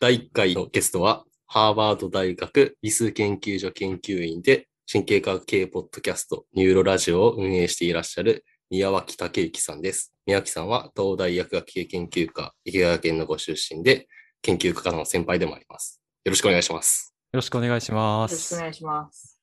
[0.00, 10.14] 第1回のゲストは、ハーバード大学理数研究所研究員で、神経科学系ポッドキャスト、ニューロラジオを運営していらっしゃる宮脇武之さんです。
[10.24, 14.06] 宮脇さんは東大薬学系研究科池川県のご出身で、
[14.40, 16.00] 研究科の先輩でもあります。
[16.24, 17.12] よろしくお願いします。
[17.32, 18.58] よろしくお願いしまよろしくすお。
[18.58, 19.40] 願いします。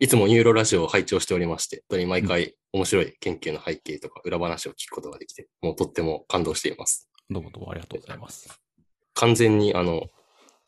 [0.00, 7.08] いつもニューロラジオを拝聴しておりまして、本当に毎回面白い研究の背景とか裏話を聞くことができて、もうとっても感動しています。
[7.30, 8.63] どうもどうもありがとうございます。
[9.14, 10.08] 完全にあの、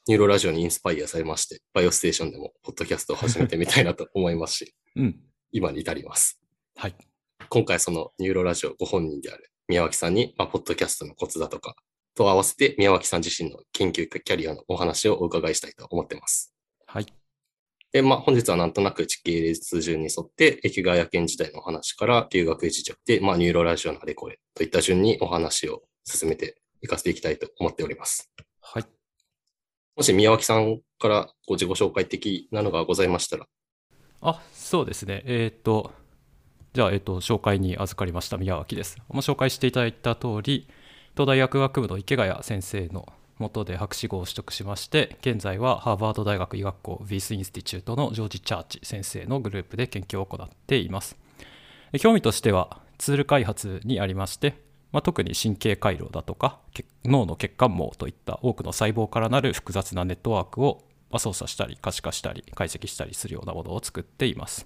[0.09, 5.21] ニューロラジオにインスパイアされまして、バイオステーションでもポッドキャストを始めてみたいなと思いますし、 うん。
[5.53, 6.41] 今に至ります。
[6.77, 6.97] はい。
[7.49, 11.75] 今回そのニューロラジオご本人である宮脇さんに、まあ、ポッドキャストのコツだとか、
[12.15, 16.55] と合わせて宮脇さん自身の研究キャリアのお話をお伺いしたいと思ってます。
[16.87, 17.07] はい。
[17.93, 28.31] で、まあ、本日はなんとなく時系列順に沿って、池谷研時代のお話から留学一着で、まあ、ニューロラジオのあれこれといった順にお話を進めていかせていきたいと思っております。
[28.61, 28.85] はい。
[29.97, 33.47] もし宮脇さんからご自己紹介的なのがございましたら、
[34.21, 35.23] あ、そうですね。
[35.25, 35.93] えっ、と、
[36.73, 38.99] じゃあ、えっ、と、紹介に預かりました宮脇です。
[39.09, 40.69] まあ紹介していただいた通り、
[41.15, 51.17] 東大薬学部の池谷先生の下で博士号を取得しまして、現在はハーバード大学医学校ヴィースインスティチュートのジョージ・チャーチ先生のグループで研究を行っています。
[51.93, 54.66] で興味としてはツール開発にありまして、
[54.97, 56.59] まあ、特に神経回路だとか
[57.05, 64.65] 脳の血管網といった多くの細胞からなる複雑なネットワークをま操作したり可視化したり解析したりするようなものを作っています。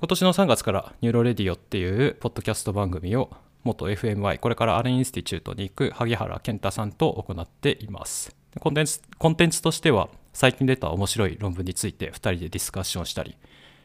[0.00, 3.28] 今年の3月からニューロレディオっていうポッドキャスト番組を
[3.64, 8.34] 元 FMI これから Allen Institute に行く萩原健太さんと行っています。
[8.60, 13.36] コンテンツコンテンツとしては最近出た面白い論文について2人でディスカッションしたり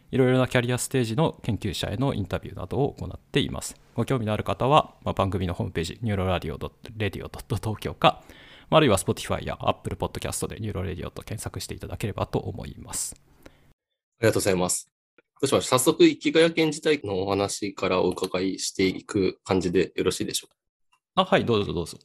[0.09, 3.75] いろいろなキャリアステージの研究者へのインタビューなどを行っています。
[3.93, 7.29] ご興味のある方は、まあ、番組のホームページ、ニューロラディオ .radio.
[7.29, 8.23] 東京か、
[8.69, 13.15] まああるいは Spotify や Apple Podcast でニューロレディオと検索していただければと思います。
[13.15, 14.89] ありがとうございます。
[15.41, 20.55] どうしまし早速、池谷研時代のお話からお伺いしていく感じでよろしいでしょうか？
[21.15, 21.97] あ、はい、どうぞどうぞ。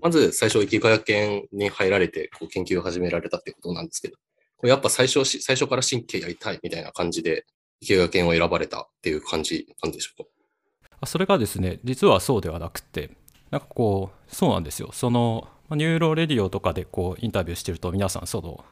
[0.00, 4.16] まず最初、池谷研に入られて、こう研究を始められたってことなんですけど、
[4.56, 7.46] これやっぱ最初し、最初から神経やりたいみたいな感じで、
[7.80, 13.10] 池谷研を選ばれたっていう感じなんでしょうかそれがですね、実はそうではなくて、
[13.50, 14.90] なんかこう、そうなんですよ。
[14.92, 18.64] その、ニューロレディオとかでこうインタビューしてると、皆さん、その、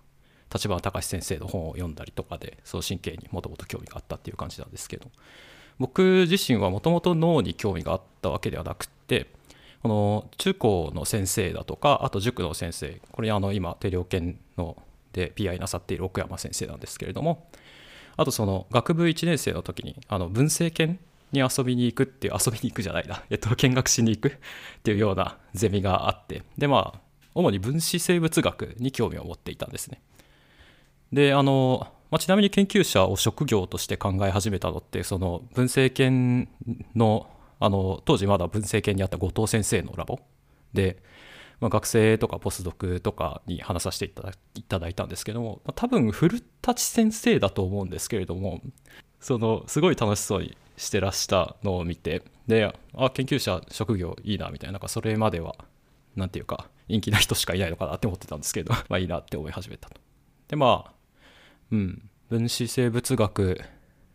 [0.53, 5.11] 立花隆先生の本を読んだりとかで、そう神経にもともと興味があったっていう感じなんですけど、
[5.79, 9.29] 僕自身はもともと脳に興味があったわけではなくて、
[9.83, 14.83] この中高の先生だとか、あと塾の先生、これあの今、定量研の
[15.13, 17.49] で PI なさっている奥山先生なんですけれども、
[18.19, 20.99] あとその学部1年生の時にあの文政研
[21.31, 26.43] に遊びに行くっていう遊びに行くじゃないな、えっと、見学しに行く っていうようなゼミがあって。
[26.59, 27.01] でまあ
[27.35, 30.03] 主に分子生物学に興味を持っていたんですね。
[31.13, 36.49] であの、まあ、ちなみに研究者を職業として考え始めたのってその文政研
[36.97, 37.29] の
[37.61, 40.19] あの当時まだ文政研にあった後藤先生のラボ
[40.75, 40.97] で、
[41.61, 48.61] まあ、学生とかポスドクとかに話させていただいただいたんですけども、まあ多分古舘先生だと思うんですけれども
[49.21, 55.57] そのすごい楽しそうにしてらしたのを見てであ研究者職業いいなみたいななんかそれまでは
[56.17, 60.01] なんていうか陰気な人しかいないのかなって思ってたんですけど まあいいなって思い始めたと。
[60.49, 60.93] でまあ
[61.73, 63.61] うん分子生物学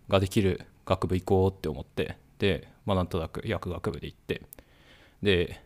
[0.07, 4.41] ができる学部行こうって思ってでまあなんとなく薬学部で行って
[5.21, 5.61] で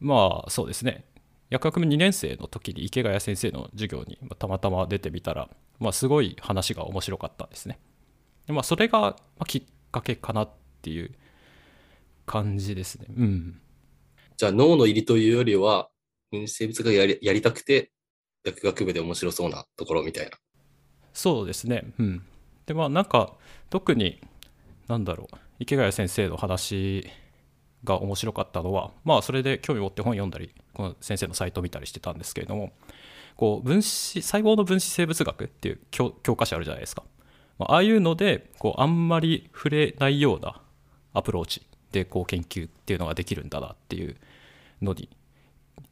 [0.00, 1.04] まあそうですね
[1.50, 5.48] 薬学部2年生の時に池谷先生の授業にまあたまたま出てみたら、
[5.78, 7.78] まあ、すごい話が面白かったんですね。
[8.46, 9.62] でまあ、それがまあきっ
[9.92, 10.50] かけかなっ
[10.82, 11.12] ていう
[12.26, 13.06] 感じですね。
[13.16, 13.60] うん。
[14.36, 15.88] じゃあ脳の入りというよりは、
[16.46, 17.92] 生物学やりやりたくて、
[18.44, 20.32] 薬学部で面白そうなところみたいな。
[21.12, 21.84] そうですね。
[21.98, 22.22] うん。
[22.66, 23.32] でまあなんか
[23.70, 24.20] 特に
[24.88, 27.08] なんだろう池谷先生の話
[27.84, 32.72] が面白かったのはまあそれで興味持って本読んだりこの先生のサイトを見たりしてたんですけれども
[33.36, 37.04] こう分子細胞の分子生物学っていう教科書あるじゃないですか。
[37.58, 40.60] まあああいうのでこうあんまり触れないような
[41.12, 44.16] アプローチでこう研究っていうのができるんだなっていう
[44.82, 45.08] のに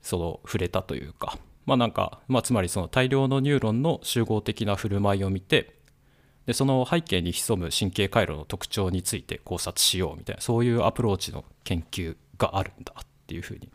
[0.02, 5.76] その触れたというかまあなんか、まあ、つまりその大量のニューロンの集合的な振る舞いを見て
[6.46, 13.70] でその背景に潜む神経回路の特徴について考察しようみたいなそういうアプローチの研究があるんだっていうふうに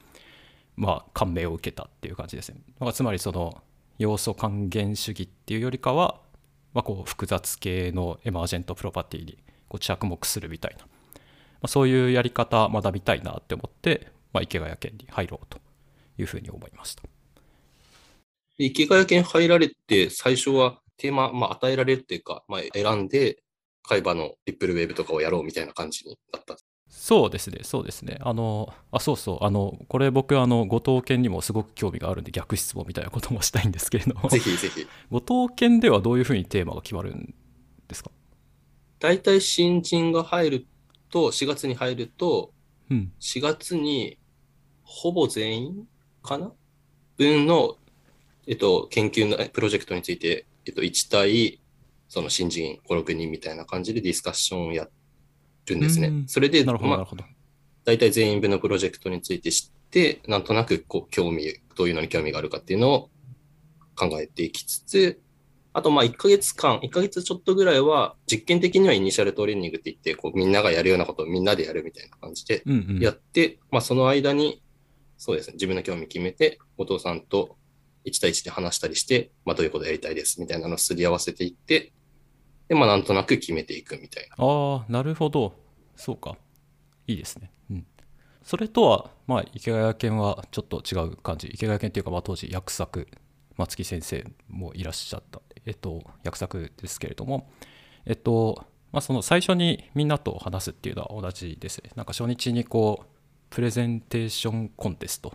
[0.75, 2.62] まあ感銘を受けたっていう感じですね。
[2.80, 3.62] まあ、つまりその
[3.98, 6.21] 要素還元主義っていうよりかは、
[6.74, 9.38] まあ、こう複雑系のエマージェントプロパティに
[9.68, 10.89] こう着目するみたいな、ま
[11.63, 15.60] あ、そういうやり方学びたいなって思って、まあ、池谷県に入ろうと
[16.18, 17.04] いうふうに思いました。
[18.57, 23.42] で池谷研入られて、最初はテーマ、まあ、与えられるっていうか、まあ、選んで、
[23.81, 26.56] 海馬のリップルウェーブとかをやろうみたいな感じになった。
[26.92, 28.18] そうですね、そうですね。
[28.22, 34.88] あの、あ、そうそう、あの、これ僕、あの、後藤研にもすごく興味があるんで、逆質問みたいなこともしたいんですけれども、ぜひぜひ。
[35.10, 37.34] 後藤研ではどういうふうにテーマが決まるん
[37.88, 38.12] ですか？
[39.00, 40.68] 大体新人が入る
[41.10, 42.52] と、4月に入ると、
[42.90, 43.13] うん。
[43.19, 44.18] 4月に
[44.84, 45.88] ほぼ全員
[46.24, 46.52] かな？
[47.18, 47.78] 分の、
[48.48, 51.62] えっと、研究のえプロジェクトについて、えっと、1対、
[52.08, 54.88] その新人5、6人みたいな感じでディスカッションをや
[55.68, 56.28] るんですねうん。
[56.28, 57.24] それで、なるほど。
[57.86, 63.10] 大体全員分のプロジェクトについて知って、なんとなくこう興味、どういうのに興味があるかっていうのを
[63.96, 65.22] 考えていきつつ、
[65.74, 73.00] あとまあ1ヶ月間、1ヶ月ちょっとぐらいは実験的にはイニシャルトレーニングって言って、こうみんながやるようなことをみんなでやるみたいな感じでうんうん。
[73.00, 74.62] やって、まあその間に、
[75.18, 77.58] そうですね、自分の興味決めて、後藤さんと
[78.06, 81.92] 1対1で話したりして、まあどういうことやりたいですみたいなのをすり合わせていって、
[82.68, 84.36] で、まあなんとなく決めていくみたいな。
[84.38, 85.54] ああ、なるほど。
[85.96, 86.38] そうか。
[87.07, 87.51] いいですね。
[87.72, 87.86] うん。
[88.44, 91.48] それとは、まあ、池谷研はちょっと違う感じ。
[91.48, 93.07] 池谷研っていうか、まあ、当時、薬作、
[93.57, 97.52] 松木先生もいらっしゃった、えっと、薬作ですけれども、
[98.06, 101.92] えっと、まあ、その最初にみんなと話すっていうのは同じですね。
[101.95, 103.07] なんか初日にこう、
[103.50, 105.34] プレゼンテーションコンテスト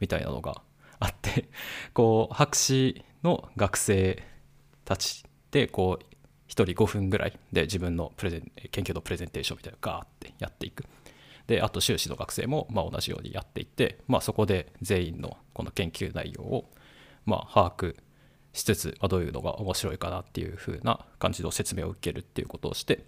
[0.00, 0.62] みたいなのが
[1.02, 1.48] あって、
[1.92, 4.22] こう、博士の学生
[4.84, 6.04] たちで、こう、
[6.48, 10.84] 1人5分ぐらいで自分のプレゼン研究のプレゼンテーションみたいなのガーってやっていく。
[11.46, 16.70] であと修士の学生もま同じようにやっていって、まあ、そこで全員のこの研究内容を
[17.24, 17.96] ま把握
[18.52, 23.04] しつつ、まあ、どういうのが面白いかなっていう風な感じの説明を受けるっていうことをして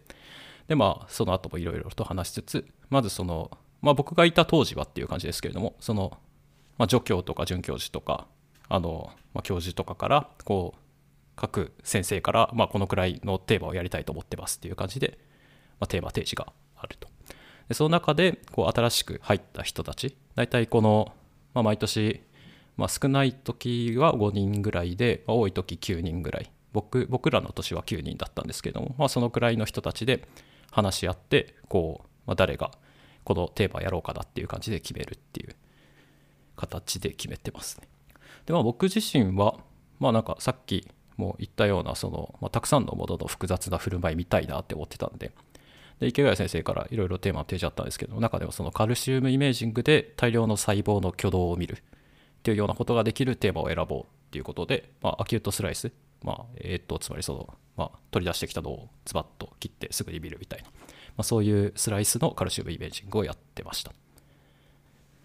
[0.66, 3.50] でまあその後もいろいろと話しつつまずその、
[3.82, 6.18] まあ、僕がいた当時はっていう感じですけれどもその、
[6.78, 8.26] まあ、助教とか准教授とか
[8.68, 10.80] あの、まあ、教授とかからこう
[11.36, 15.18] 各先生から、まあ、このくらいのテーマをやりたいと思ってますっていう感じで、
[15.80, 17.08] まあ、テーマ提示があると。
[17.68, 21.12] でその中でこう新しく入った人たち大体この、
[21.54, 22.22] まあ、毎年、
[22.76, 30.26] まあ、少ない時は5人ぐらいで、まあ多い時9人ぐらい僕僕らの年は9人だったんですけども、まあ、そのくらいの人たちで
[30.70, 32.72] 話し合ってこう、まあ、誰が
[33.22, 35.56] このテーマやろうかなっていう感じで決めるっていう
[36.56, 37.88] 形で決めてますね。
[38.46, 39.56] でまあ僕自身は
[39.98, 40.86] まあなんかさっき
[41.16, 45.32] も言ったようなその、まあ、たくさんのものの複雑な振る舞い見たいなって思ってたんで
[46.00, 51.82] で池谷先生からいろいろテーマを提示あったんですけど中でもそのカルシウムイメージングで大量の細胞の挙動を見るっ
[52.42, 55.92] ていうようなことができるテーマを選ぼうっていうことで、まあ、アキュートスライス、
[56.22, 60.72] まあえーっとつまりその、まあ、取り出してきたのをズバッと切ってすぐに見るみたいな、ま
[61.18, 63.92] あ、そういうスライスのカルシウムイメージングをやってました。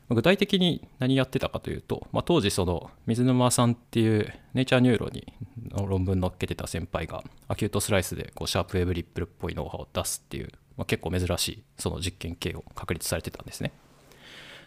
[0.09, 5.33] 具体的に何やってたかというと、まあ、当時その水沼さんっていう Nature Neuro に
[5.71, 13.71] の論文載っけてた先輩が acute slice でこう sharp wave ripple っぽい脳波を出すっていう、まあ、結構珍しいその実験系を確立されてたんですね。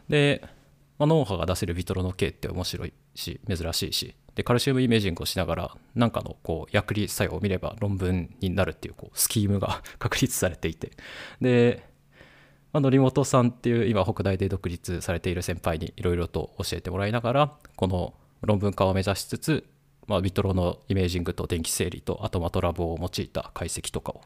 [0.09, 0.43] で、
[0.99, 10.93] まあ、脳波が出せる vitro の系って面白いし珍しいしでカルシウム imaging をしながら何かのこう薬理作用を見れば論文になるっていうこうスキームが 確立されていて
[11.41, 11.92] で
[12.73, 19.65] まあ、則本さんっていう今北大で独立されている先輩にいろいろと教えてもらいながらこの論文化を目指しつつ、
[20.07, 24.23] まあ、ビトロのイメージングと電気整理とあとマトラボを用いた解析とかを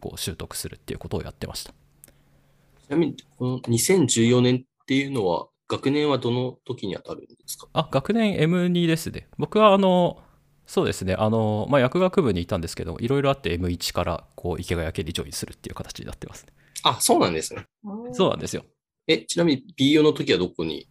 [0.00, 1.72] こう習得するっていうことをやってました。
[1.72, 7.68] ちなみに、この2014年っていうのは、学年はどの時に当たるんですか？
[7.72, 9.28] あ学年 M2 ですね。
[9.38, 10.22] 僕はあの
[10.66, 11.14] そうですね。
[11.14, 16.52] あの、まあ、薬学部にいたんですけどいろいろあって M1 からこう池谷家にジョインするっていう形になってますね
[16.84, 17.66] あ、そうなんですね。
[18.12, 18.64] そうなんですよ
[19.06, 20.88] え、ちなみに B 用の時はどこに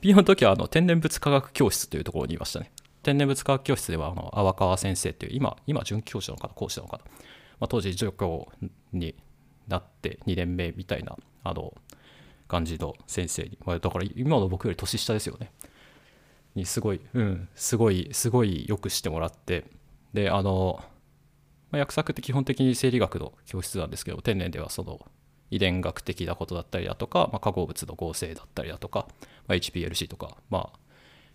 [0.00, 2.72] ？B の時はあの天然物科学教室というところにいましたね。
[3.02, 7.04] 天然物科学教室ではあの淡川先生っていう今、今准教授なのかな、講師なのかな、
[7.60, 8.48] まあ、当時助教
[8.92, 9.14] に
[9.68, 11.74] なって2年目みたいなあの
[12.48, 15.52] 感じの先生に、まあ、だから今の僕より年下ですよね。
[16.54, 19.64] にすごい、うん、すごい、すごいよくしてもらって、
[20.12, 20.82] で、あの、
[21.70, 25.00] まあ、薬作って基本的に生理学の教室なんですけど、天然ではその
[25.52, 29.06] 遺伝学的なことだったりだとか、まあ、化合物の合成だったりだとか、
[29.46, 30.78] まあ、HPLC とか、まあ、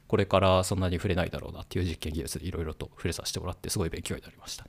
[0.07, 4.65] これからそんなに触れないだろうなっていう実験技術でいろいろと触れさせてもらって、すごい勉強になりました。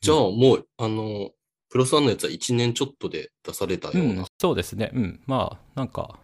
[0.00, 1.30] じゃあもう、あの、
[1.68, 4.20] プロスワンのやつは1年ちょっとで出されたような。
[4.22, 4.90] うん、そうですね。
[4.94, 5.20] うん。
[5.26, 6.18] まあ、なんか、ま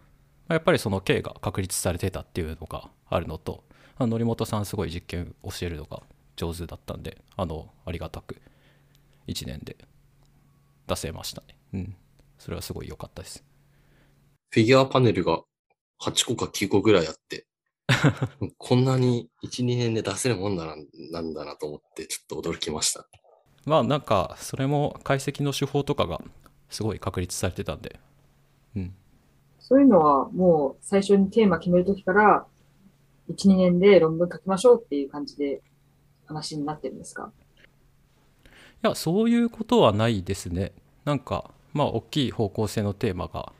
[0.49, 3.63] あやっぱりその K が確立されてたっていうのがあるのと、
[3.99, 6.01] 則本さんすごい実験教えるのが
[6.35, 8.41] 上手だったんで、あの、ありがたく
[9.27, 9.77] 1年で
[10.87, 11.57] 出せましたね。
[11.73, 11.95] うん。
[12.37, 13.43] それはすごい良かったです。
[14.49, 15.41] フィギュアパネルが
[16.01, 17.47] 8個か9個ぐらいあって、
[18.57, 20.75] こんなに1、2年で出せるもんだな
[21.11, 23.07] なんだなと思って、ちょっと驚きました。
[23.65, 26.21] まあなんかそれも解析の手法とかが
[26.69, 27.99] すごい確立されてたんで、
[28.75, 28.95] うん、
[29.59, 32.45] そういうのはもう最初にテーマ決めるときから、
[33.29, 35.63] 1、2年で論文書きましょうっていう感じで
[36.25, 37.31] 話になってるんですか？
[38.85, 40.71] いやそういうことはないですね。
[41.05, 43.51] なんかまあ大きい方向性のテーマが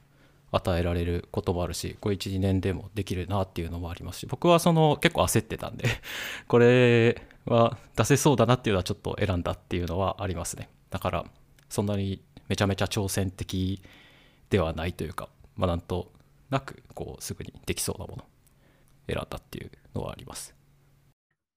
[0.51, 5.88] 与えられることもあるしこれ12年でもできるなっていうのもありますし僕はその結構焦ってたんで
[6.48, 10.70] これは出せそうだなっていうのはちょっと選んだっていうのはありますね。
[10.91, 11.25] だから
[11.70, 13.82] そんなにめちゃめちゃ挑戦的
[14.51, 16.12] ではないというかまあなんと
[16.51, 18.25] なくこうすぐにできそうなもの
[19.08, 20.53] 選んだっていうのはあります。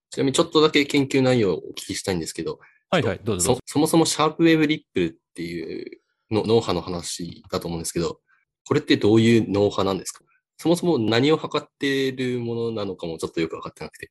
[0.09, 2.59] ちなみにちょっとだけ研究内容をお聞きしたいんですけど、
[2.91, 8.19] はいはいどうぞどうぞそそもそもシャープウェーブリップルっていうの脳波の話だと思うんですけど、
[8.67, 10.23] これってどういう脳波なんですか？
[10.57, 14.09] そもそも何を測っているものなのかもちょっとよくわかってなくて。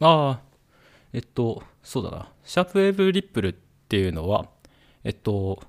[0.00, 0.40] ああ、
[1.12, 2.32] えっと、そうだな。
[2.44, 3.52] シャープウェーブリップルっ
[3.88, 4.48] ていうのは、
[5.04, 5.62] えっと、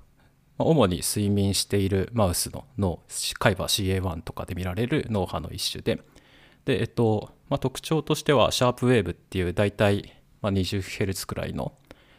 [0.58, 3.00] まあ主に睡眠しているマウスの脳、
[3.40, 6.02] 海馬 CA1 とかで見られる脳波の一種で、
[6.66, 11.74] で、えっと、まあ、特徴としては、シャープウェーブっていう大体、まあ、20Hz くらいの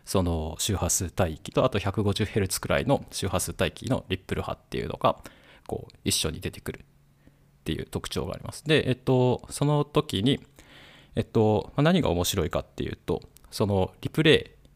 [0.05, 5.17] その周波数帯域とあと 150Hz くらいの周波数帯域のリップル波っていうのが
[5.67, 6.85] こう一緒に出てくるっ
[7.65, 8.65] ていう特徴があります。
[8.65, 10.41] で、えっと、その時に、
[11.15, 14.69] えっと、何が面白いかっていうと、そのリプレイ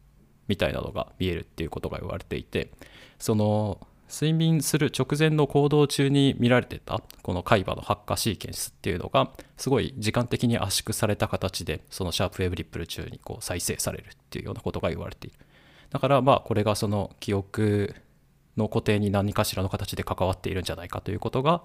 [0.47, 2.71] みたいなのが見えるっていうことが言われていて、
[3.19, 15.37] その睡眠する直前の行動中に見られてたこの海馬の発火シーケンスっていうのがすごい時間的に圧縮された形でそのシャープウェブリップル中にこう再生されるっていうようなことが言われている。
[15.89, 17.95] だからまあこれがその記憶
[18.55, 21.61] の固定に何かしらの形で関わっているんじゃないかということが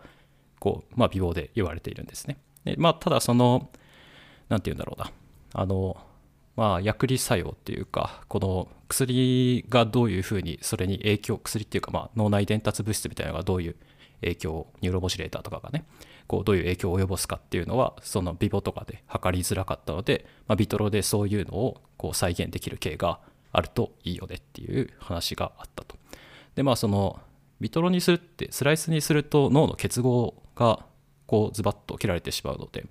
[0.58, 2.38] こうまあ微妙で言われているんですね。
[2.64, 3.70] でまあただその
[4.48, 5.10] なんて言うんだろうな。
[5.54, 5.96] あの
[6.56, 13.76] まあ薬理作用っていうかこの薬がどういうふうにそれに影響薬っていうかまあ脳内伝達物質みたいなのがどういう
[14.20, 15.84] 影響をニューロモジュレーターとかがね
[16.26, 23.20] こうどういう影響を及ぼすかっていうのはそのビボとかで測りづらかったので、まあ、ビトロでそういうのをこう再現できる系が
[23.52, 25.96] あるといいよねっていう話があったと。
[26.54, 27.20] でまあその
[27.60, 30.84] ビトロにするってスライスにすると脳の結合が
[31.26, 32.86] こうズバッと切られてしまうので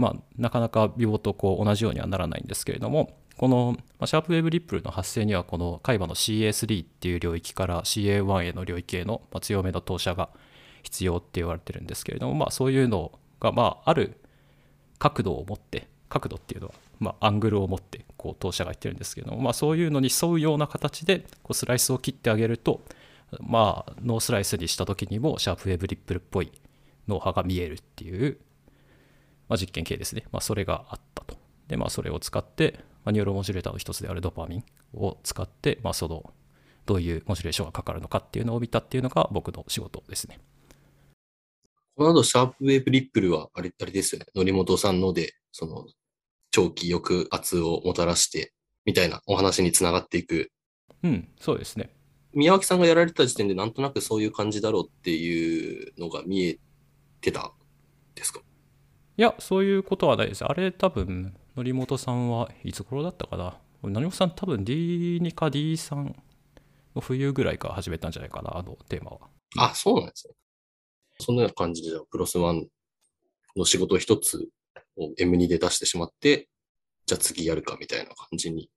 [0.00, 10.30] まあ、なかなか病とこう同じようにはならないんですけれどもこのまシャープウェブリップルの発生にはこの海馬の CA3 っていう領域から CA1 への領域への強めの投射が
[10.82, 14.16] 必要って言われてるんですけれども、まあ、そういうのがまあある
[14.98, 22.80] 角度を持って角度っていうのはまあアングルを持ってこう投射がいってるんですけれども、まあ、そういうのに沿うような形でこうスライスを切ってあげると
[23.38, 26.50] まあ脳スライスにした時にも sharp wave ripple っぽい
[27.06, 28.38] 脳波が見えるっていう
[29.50, 31.36] まあ、実験系ですね、まあ、それがあったと。
[31.66, 34.64] で、まあ、それを使って、まあ、 neuromodulator の一つであるドパミン
[34.94, 36.32] を使って、まあ、その
[36.86, 40.38] どういう modulation がかかるのかっていうのを見たっていうのが僕の仕事ですね。
[41.96, 44.26] この後、 sharp wave ripple はあれ、あれですよね。
[44.34, 45.84] 則本さんので、その、
[46.52, 48.52] 長期抑圧をもたらして、
[48.84, 50.50] みたいなお話につながっていく。
[51.02, 51.90] うん、そうですね。
[52.32, 56.58] 宮脇さんがやられてた時点でなんとなくそういう感じだろうっていうのが見え
[57.20, 57.50] てたん
[58.14, 58.40] ですか？
[59.20, 60.46] いや、そういうことはないです。
[60.46, 63.58] あれ、多分則本さんはいつ頃だったかな。
[63.82, 66.14] 則本さん、多分 D2 か D3
[66.94, 69.18] の冬ぐらいから始めたんじゃないかな、あのテーマは。
[69.58, 70.32] あ、そうなんですね。
[71.18, 72.66] そんなような感じで、プロスワン
[73.54, 74.48] の仕事一つ
[74.96, 76.48] を M2 で出してしまって、
[77.04, 78.70] じゃあ次やるかみたいな感じに。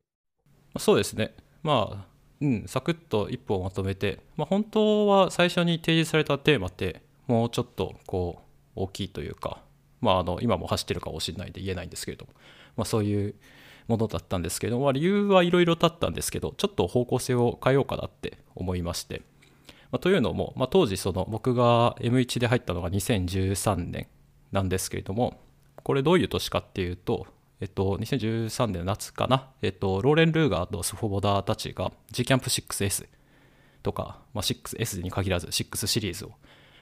[0.77, 1.33] そうですね。
[1.61, 2.07] まあ、
[2.41, 8.41] うん、サクッと一本まとめて、まあ、本当は最初に提示されたテーマって、もうちょっとこ
[8.75, 9.62] う大きいというか、
[10.03, 12.33] まあ、あの今も走ってるかもしれないで言えないんですけれども、
[12.77, 13.35] まあ、そういう
[13.87, 19.21] ものだったんですけど、まあ、理由はいろいろだったんですけど、ちょっと方向性を変えようかなって思いまして、
[19.91, 24.07] まあ、というのも、まあ、当時その僕が M1 で入ったのが2013年
[24.51, 25.39] なんですけれども、
[25.83, 27.27] これどういう年かっていうと、
[27.61, 33.07] えっと、2013年の夏かな、えっと、ローレン・ルーガーとスフォボダーたちが G キャンプ 6S
[33.83, 36.31] とか、まあ、6S に限らず6シリーズを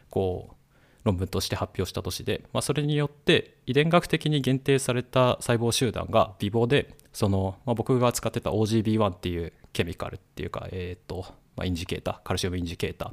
[0.09, 0.55] こう
[1.03, 13.11] 論文として発表した年で、まあ、それによって遺伝学的に限定された細胞集団が微母でその、まあ、僕が使ってた OGB1 っていうケミカルっていうか、えーとまあ、インジケーターカルシウムインジケーター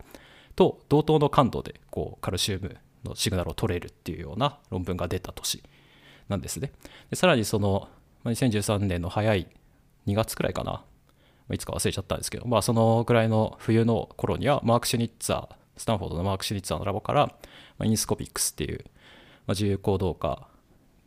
[0.54, 5.62] と同等の感度でこうカルシウムのシグナルを取れるっていうような論文が出た年
[6.28, 6.72] なんですね。
[7.10, 7.88] でさらにその
[8.24, 9.46] 2013年の早い
[10.06, 10.84] 2月くらいかな、
[11.52, 17.32] いつか忘れちゃったんですけど、まあ、そのぐらいの冬の頃にはマーク・シュニッツァースタンフォードのマーク・シュニッツァーのラボから、
[17.78, 18.84] まあインスコピックスっていう、
[19.46, 20.48] まあ、自由行動化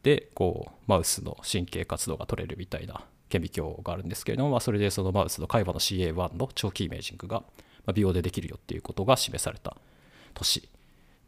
[0.04, 7.44] でこうマウスの神経活動が取れるみたいな顕微鏡があるんですけれども、まあ、それでそのマウスの海馬の CA1 の長期イメージングが
[7.94, 9.78] 美容でできるよっていうことが示された
[10.34, 10.68] 年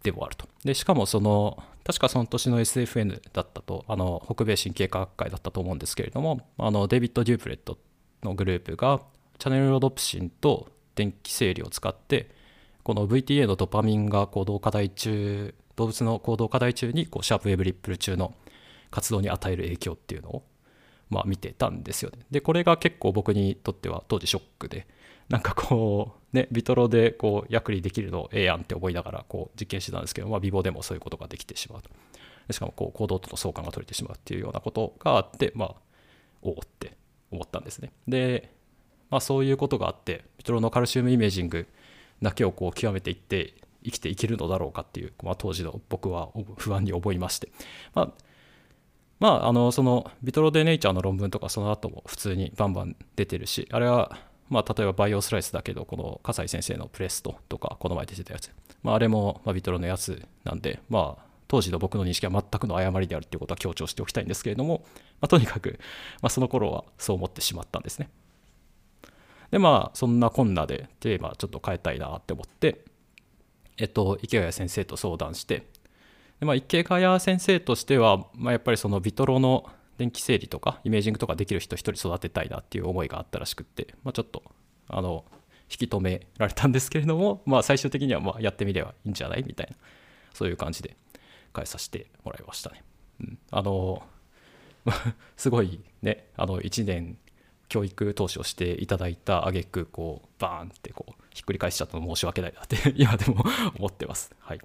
[0.04, 0.48] でもあると。
[0.64, 7.78] でしかもその確かその年の SFN だったとあの北米神経科学会だったと思うんですけれどもあの David Dupret
[8.22, 9.02] のグループが
[9.40, 12.30] チャネルロドプシンと電気生理を使って
[12.84, 18.34] この VTA のドパミンが行動課題中動物の行動課題中にこう sharp wave ripple 中の
[18.92, 20.44] 活動に与える影響っていうのを
[21.10, 22.20] まあ見てたんですよね。
[22.30, 24.86] でこれが結構僕にとっては当時ショックで
[25.30, 31.90] なんかこうねビトロでこう役にできるのええやんって思いながらこう実験してたんですけど、まあ、ビボでもそういうことができてしまうと。
[32.52, 35.76] しかもこう行動との相関が取れてしまうっていうようなことがあってまあ
[36.42, 36.98] おおって
[37.32, 37.94] 思ったんですね。
[38.08, 38.52] で
[39.10, 41.68] まあそういうことがあってビトロのカルシウムイメージング
[42.24, 43.54] だけをこう極めていって
[43.84, 47.52] 生きていけるのだろうかっていう、まあ、当時の僕は不安に思いまして、
[47.94, 48.10] まあ、
[49.20, 54.18] まあ、あのそのビトロデネイチャーの論文とかその後も普通にバンバン出てるしあれは
[54.50, 58.52] まあ例えばバイオスライスだけどこの笠井先生のプレストとかこの前出てたやつ、
[58.82, 64.86] まあ、あれもまビトロのやつなんでまあ当時の僕の認識は全くの誤りであるということは強調しておきたいんですけれども、
[65.22, 65.78] まあ、とにかく、
[66.22, 68.10] まあ、その頃はそう思ってしまったんですね。
[69.54, 72.84] でまあそんなこんなでテーマちょっと変えたいなって思って
[73.78, 75.68] えっと池谷先生と相談して
[76.40, 79.70] で、まあ、池谷先生としては、まあ、やっぱりそのビトロの
[80.00, 84.42] 電気整理とかイメージングとかできる人一人育てたいなっていう思いがあったらしくって、まあ、ちょっと
[84.88, 85.24] あの
[85.70, 89.78] 引き止められたんですけれども、まあ、最終的にはまやってみればいいんじゃないみたいな
[90.34, 90.98] そういう感じで
[91.54, 92.84] 返させてもらいましたね。
[93.22, 94.02] うん、あの
[95.38, 97.20] すごいねあの1年
[97.74, 103.44] 教育投資をしていただいた挙句こうバーンってこうひっくり返しちゃったの申し訳ないなって 今でも
[103.80, 104.30] 思ってます。
[104.38, 104.60] はい。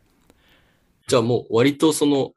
[1.06, 2.34] じゃあもう割とその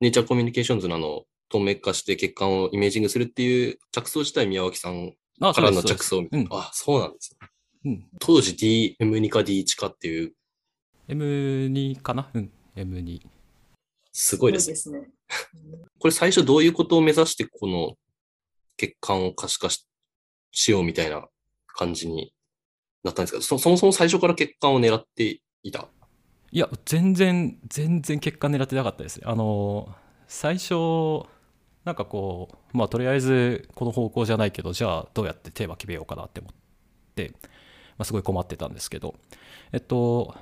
[0.00, 6.50] ネイチャーコミュニケーションズのあの透明化して血管をイメージングするっていう着想自体宮脇さんからの着想みたいな。
[6.52, 7.48] あ、そうなんですね。
[7.86, 8.52] うん、当時
[9.00, 10.34] DM2 か D1 かっていう。
[11.08, 12.30] M2 かな？
[12.34, 13.22] うん、M2。
[14.12, 14.76] すごいですね。
[14.76, 15.08] すね
[15.98, 17.94] これ最初どういうことを目指してこの
[18.76, 19.86] 血管を可視化し
[20.52, 21.26] しようみたいな
[21.66, 22.32] 感じに
[23.04, 25.88] なったんですかそそもそも最初から血管を狙っていた？
[26.52, 29.88] いや全然全然血管狙ってなかったですあの
[30.26, 31.28] 最初
[31.84, 36.54] なんかこうまあとりあえずこの方向じゃないけどじゃあどうやってテーマ決めようかなって思っ
[37.14, 37.32] て、
[37.96, 39.14] まあ、すごい困ってたんですけど。
[39.72, 40.34] えっと、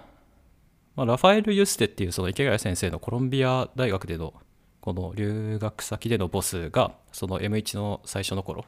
[0.97, 4.33] まあ、ラファエル・ユステっていうその池谷先生のコロンビア大学での
[4.81, 8.65] この留学先でのボスがその M1 の最初の頃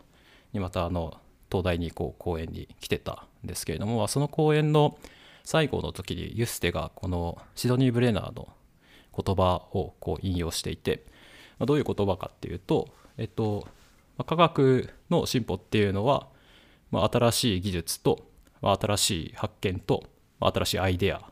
[0.52, 1.16] にまたあの
[1.50, 4.98] 東大にこう講演に来てたんですけれどもその講演の
[5.44, 8.48] 最後の時にユステがこのシドニー・ブレナーの
[9.16, 11.04] 言葉をこう引用していて、
[11.58, 13.66] どういう言葉かっていうと、えっと、
[14.26, 16.28] 科学の進歩っていうのは、
[16.90, 18.26] まあ、新しい技術と、
[18.62, 20.04] まあ、新しい発見と、
[20.38, 21.22] まあ、新しいアイデア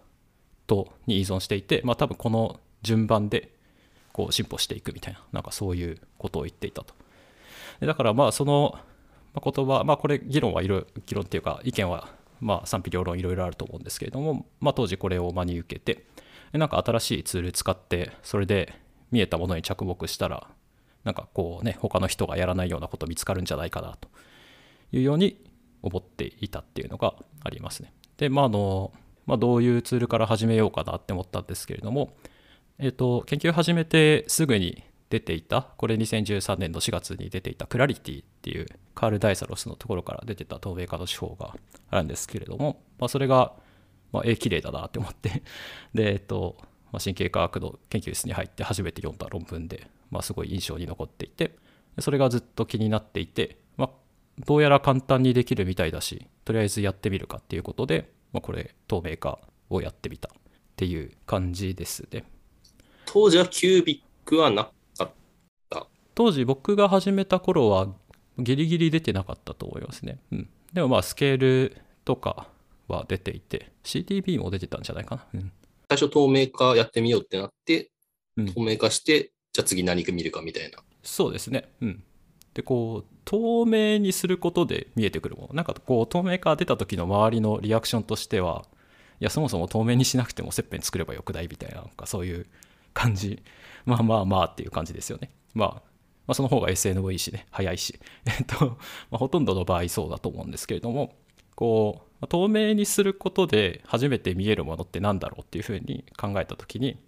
[0.66, 3.52] とに依存していて、まあ、多分この順番で
[4.12, 6.94] こう進歩していくみたいななんかそういうことを言っていたと。
[7.81, 8.78] だからまあその
[9.40, 12.09] 言葉、まあ、これ議論はいろ議論っていうか意見は
[12.40, 16.05] まあ賛否両論いろいろあると思うんですけれども、まあ、当時これを真に受けて
[16.53, 18.74] なんか新しいツール使ってそれで
[19.11, 20.48] 見えたものに着目したら
[21.05, 24.09] なんかこうね他の人がやらないようなこと見つかるんじゃないかなと
[24.92, 25.44] いうように
[25.83, 27.92] 思っていたっていうのがありますね。
[28.16, 28.92] でまああの、
[29.27, 32.16] まあ、どういうツールから始めようかなって思ったんですけれども、
[32.79, 41.55] えっ、ー、と研究始めてすぐに出ていたこれ2013年の4月に出ていたクラリティっていうカール・ダイサロスのところから出てた透明化の手法が
[41.90, 43.55] あるんですけれども、まあ、それが、
[44.12, 45.42] まあ、え綺麗だなって思って。
[45.94, 46.57] で、えっと
[46.92, 51.57] まあ、神経科学の研究室に入って初めて読んだ論文で、まあ、すごい印象に残っていて
[52.01, 53.90] それがずっと気になっていて、まあ、
[54.47, 60.33] どうやら簡単にできるみたいだしとりあえずやってみるかっていうことで、まあ、これ透明化をやってみたっ
[60.77, 62.25] ていう感じですね。
[63.05, 64.71] 当時はキュービックはな
[66.18, 67.87] 当時僕が始めた頃は
[68.40, 70.18] ギリギリ出てなかったと思いますね。
[70.33, 72.48] うん、でもまあスケールとか
[72.88, 75.26] は出ていて CTB も出てたんじゃないかな。
[75.35, 75.52] うん、
[75.88, 77.92] 最初透明化やってみようってなって、
[78.37, 80.78] うん、透明化してじゃあ次何か見るかみたいな。
[81.04, 81.70] そうですね。
[81.81, 82.02] うん。
[82.52, 88.64] でこう透明にすることで見えてくるものなんかこう透明化出た時の周りのリアクションとしては
[89.20, 92.46] いやそもそも透明にしなくても切片作ればよくないみたいななんかそういう
[92.92, 93.40] 感じ
[93.87, 95.88] まあまあまあっていう感じですよねまあ
[96.29, 98.79] まあ、その方が SNV いいしね、早いし、 えっと、
[99.11, 101.14] まあ、ほとんどの場合そうだと思うんですけれども、
[101.57, 106.99] こう、透明にすることで初めて見えるものって何だろうっていうふうに考えた時に、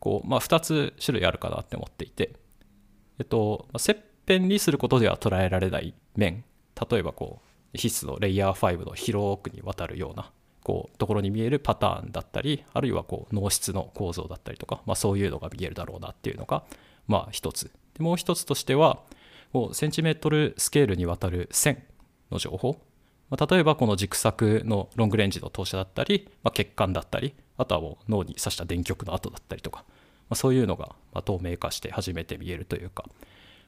[0.00, 2.32] こう、まあ、2つ種類あるかなって思っていて、
[3.18, 6.44] えっと、切片にすることでは捉えられない面。
[6.90, 7.40] 例えばこ
[7.74, 10.30] う必須のレイヤー5の広くにわたるような
[10.62, 16.64] こうところに見えるパターンだったりあるいはこう脳室の構造だったりとか、まあ、そういうのが見えるだろうなっていうのが
[17.06, 17.70] まあ一つ。
[18.00, 19.02] でもう一つとしては
[19.52, 21.84] こうセンチメートルスケールにわたる線
[22.30, 22.80] の情報、
[23.28, 29.94] まあ、例えばこの軸索のロングレンジの投射だったり、まあ、血管だったりあとはもう脳に刺した電極の跡だったりとか、ま
[30.30, 33.04] あ、そういうのがま透明化して初めて見えるというか。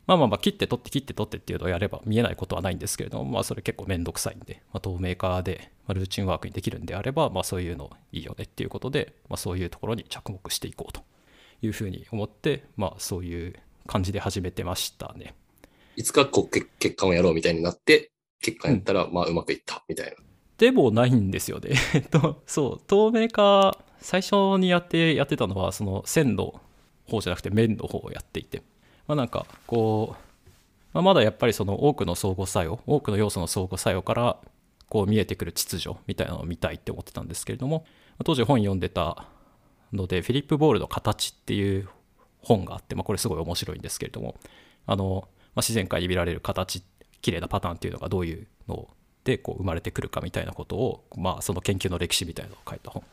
[0.04, 11.02] まあまあまあ切って取って切って取ってっていうのをやれば見えないことはないんですけれども、まあそれ結構めんどくさいんで、まあ、透明化で、まルーチンワークにできるんであれば、まあそういうのいいよねっていうことで、まあそういうところに着目していこうと
[11.62, 13.54] いうふうに思って、まあそういう
[13.86, 15.34] 感じで始めてましたね。
[15.96, 20.12] いつかこう結果をやろうみたいになって、結果やったらまあうまくいったみたいな。
[20.18, 20.24] うん、
[20.58, 21.70] でもないんですよね。
[21.94, 26.60] えっと、そう、透明化、最初にやってやってたのは、その線の
[27.08, 28.62] 方じゃなくて面の方をやっていて、
[29.06, 30.32] まあ、なんかこう、
[30.92, 34.36] まあ、まだやっぱりその多くの相互作用多くの要素の相互作用から
[34.88, 37.86] こう見えてくる秩序みたいなのを見たいって思ってたんですけれども
[38.24, 39.26] 当時本読んでた
[39.92, 41.88] のでフィリップ・ボールの形っていう
[42.42, 44.36] 本があって、まあ、これすごい面白いんですけれども
[44.86, 46.82] あの、まあ、自然界に見られる形
[47.20, 48.88] 綺麗なパターンっていうのがどういうの
[49.24, 53.04] でこう生まれてくるかみたいなことを、まあ、その研究の歴史みたいなのを書いた本。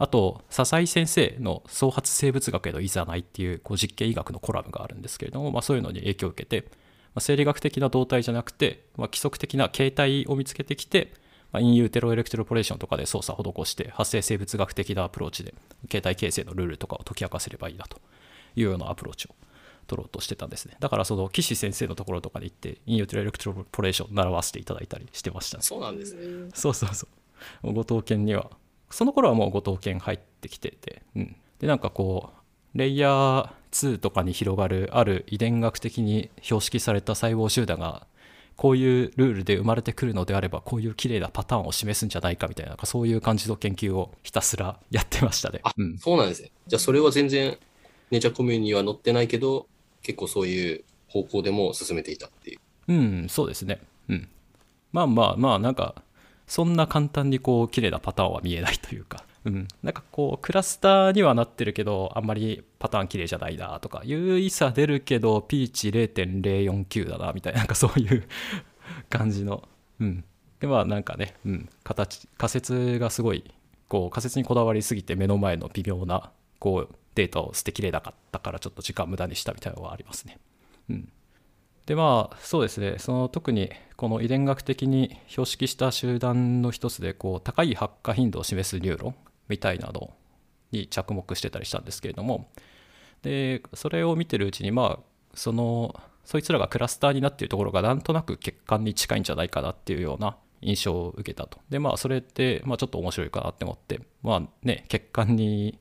[0.00, 6.74] あと笹井先生の創発生物学へのいざないっていうこう実験医学のコラムがあるんですけれども、まあ、そういうのに影響を受けて、ま
[7.16, 11.12] あ、生理学的な動態じゃなくて、まあ、規則的な形態を見つけてきて、
[11.52, 15.52] まあ、 in utero electroporation とかで操作を施して発生生物学的なアプローチで
[15.88, 18.00] 形態形成のルールとかを解き明かせればいいなと。
[18.58, 19.34] いうようなアプローチを
[19.86, 20.76] 取ろうとしてたんですね。
[20.80, 26.50] だからその岸先生のところとかで行って in utero electroporation 習わせていただいたりしてました、ね、そうなんですね。
[26.54, 27.06] そうそうそ
[27.64, 27.72] う。
[27.72, 28.50] 後藤健には
[28.90, 32.30] その頃はもう後藤健入ってきてて、うん、でなんかこ
[32.74, 38.06] うレイヤー2とかに広がるある遺伝学的に標識された細胞集団が
[38.56, 45.60] こういうルールで生まれてくるのであればこういう綺麗なパターンを示すんじゃないかみたいなそういう感じの研究をひたすらやってましたね。
[45.62, 46.50] あ、うん、そうなんですね。
[46.66, 47.56] じゃあそれは全然
[48.10, 49.66] ネチャーコミュには載ってないけど
[50.02, 52.60] 結構そういう方向でも進めていたっていう。
[52.88, 53.80] うん、そうですね。
[54.08, 54.28] うん。
[54.92, 56.02] まあまあまあなんか
[56.46, 68.26] そんな簡単にこう綺麗なパターンは見えないというか、うん、なんかこうクラスターにはなってるけどあんまりパターン綺麗じゃないなとか優位差出るけどピーチ0.049だなみたいななんかそういう
[69.10, 69.68] 感じの、
[70.00, 70.24] うん、
[70.60, 73.44] でまあなんかね、うん、形仮説がすごい
[73.88, 80.38] こう仮説にこだわりすぎて目の前の微妙なこうデータを捨てきれなかったからちょっと時間無駄にしたみたいなのはありますね。
[80.88, 81.12] うん。
[81.84, 82.94] でまあそうですね。
[82.98, 89.14] その特にこの遺伝学的に標識した集団の一つでこう高い発火頻度を示すニューロン
[89.48, 90.14] みたいなの
[90.70, 92.48] に着目してたりしたんですけれども。
[93.22, 95.04] でそれを見てるうちにまあ
[95.34, 101.58] そのそいつらがクラスターになっているところがなんとなく血管に近いんじゃないかなっていうような印象を受けたと。
[101.68, 104.00] でまあそれってまあちょっと面白いかなって思って。
[104.22, 105.80] まあね血管に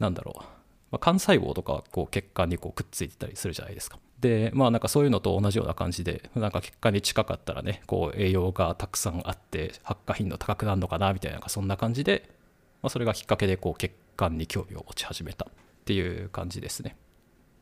[0.00, 0.42] なんだろう、
[0.90, 3.98] まあ、幹細胞とかこう血管にこうくっついてたりするじゃないですか。
[4.20, 12.28] でまあなんかそういうのと同じような感じでなんか結果に近かったらねこう栄養がたくさんあって発火頻度高くなるのかなみたいなそんな感じで、
[12.82, 15.52] まあ、それがきっかけでこう血管に興味を持ち始めたっ
[15.86, 16.96] ていう感じですね。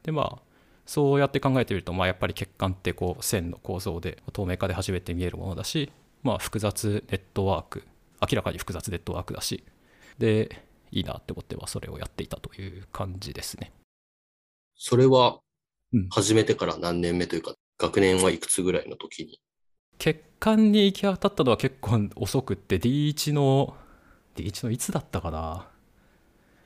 [0.02, 0.38] でまあ
[0.84, 7.84] そうやって考えてみると、まあ、やっぱり血管ってこう線の構造で透明化で初めて見えるものだし、まあ、複雑ネットワーク
[8.22, 9.62] 明らかに複雑ネットワークだし。
[10.18, 13.72] でいいなって思ってはそれをやっていたという感じですね。
[14.76, 15.40] それは
[16.10, 19.40] 始めてから何年目というか、学年はいくつぐらいの時に？
[19.98, 23.76] 血管に行き当たったのは結構遅くって D1 の
[24.36, 25.68] D1 のいつだったかな？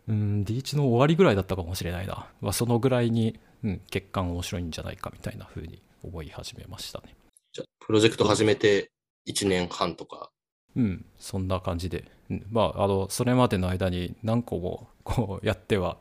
[0.09, 7.15] うん D1 の終わりぐらいだったかもしれないな、まあ、そのぐらいに、うん、血管面白いんじゃないかみたいな風に思い始めましたね。
[7.53, 8.91] じゃプロジェクト始めて
[9.29, 10.31] 1年半とか。
[10.75, 12.07] うんそんな感じで、うん、
[12.51, 15.99] まああのそれまでの間に何個もこうやっては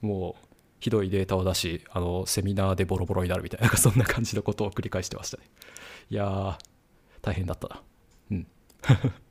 [0.00, 0.46] もう
[0.80, 5.44] ひどいデータを出しあのセミナーでボロボロになるみたいなそんな感じのことを繰り返してましたね。
[6.10, 6.56] いやー
[7.22, 7.68] 大変だった。
[7.68, 7.82] な
[8.32, 8.46] うん。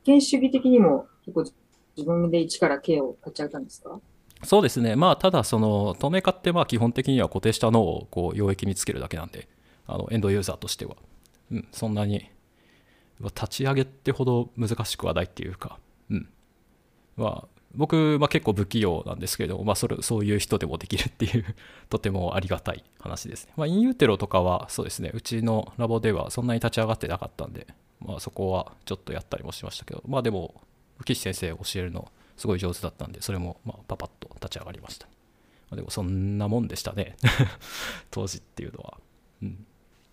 [0.06, 1.44] 原主義的にも結構
[1.96, 4.00] 自分で一から K を立ち上げたんですか？
[4.44, 4.96] そうですね。
[4.96, 9.48] まあただその透明化ってまあ基本的には固定したのをこう溶液につけるだけなんで
[9.86, 10.96] あのエンドユーザーとしては、
[11.50, 12.30] うん、そんなに
[13.20, 15.78] 立ち上げってほど難しくはないっていうか。
[15.78, 15.91] うん
[17.22, 21.44] まあ僕、まあ、結構不器用なんですけれども、まあ、それ そういう人でもできるっていう
[21.88, 23.52] とてもありがたい話ですね。
[23.56, 27.66] まあ、インユーテロとかはそうですね、うちのラボではそんなに立ち上がってなかったんで、
[28.00, 30.60] まあ、そこはちょっとやったりもしましたけど、まあでも、
[31.04, 35.08] 岸先生教えるのすごい上手だったんで、それもまあパパッと立ち上がりました。
[35.72, 37.16] あ、でもそんなもんでしたね
[38.10, 38.98] 当時っていうのは、
[39.42, 39.66] うん、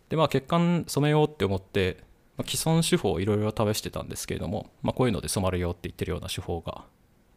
[0.07, 1.97] でまあ血管染めようって思って、
[2.37, 6.85] まあ、既存手法をいろいろ試してたんですけれども、まあ、こういうので染まるよって言ってるような手法が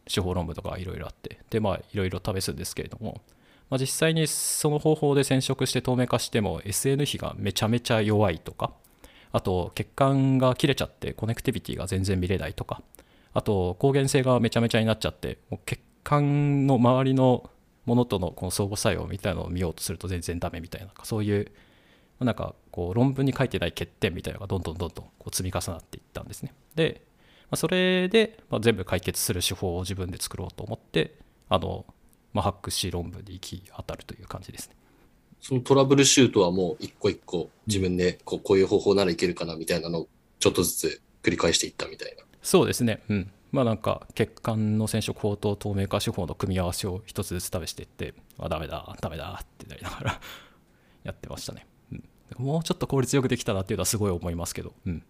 [0.07, 1.39] 手法論文とかいろいろあって。
[1.49, 3.21] でまあいろいろ試すんですけれども、
[3.69, 8.71] まあ、実際にその方法で染色して透明化しても SN 比がめちゃめちゃ弱いとか。
[9.31, 12.81] あと血管が切れちゃってコネクティビティが全然見れないとか。
[13.33, 17.49] あと抗原性がめちゃめちゃになっちゃってもう血管の周りの
[17.85, 20.91] ものとのこの相互作用みたいなのを見ようとすると全然ダメみたいな。
[21.03, 21.51] そういう
[22.19, 26.53] なんかこう論文に書いてない欠点みたいなのがどんどんどんどんこう積み重なっていったんですね。
[26.75, 27.01] で、
[27.53, 31.13] まあ、それでまあ全部解決する手法を自分で作ろうと思って
[31.49, 31.85] あの、
[32.33, 34.75] まあ、博士論文に行き当たるという感じですね。
[35.39, 40.07] そのトラブルシュートはもう一個一個自分でこうこういう方法ならいけるかなみたいなのを
[40.39, 42.23] ちょっとずつ繰り返していったみたいな。
[42.41, 43.03] そうですね。
[43.07, 43.31] うん。
[43.51, 50.21] まあなんか血管の染色法と透明化手法の組み合わせを一つずつ試していってあダメだダメだってなりながら
[51.05, 55.03] やってましたね、うん、もうちょっと効率よくできたなっていうのはすごい思いますけど、うん、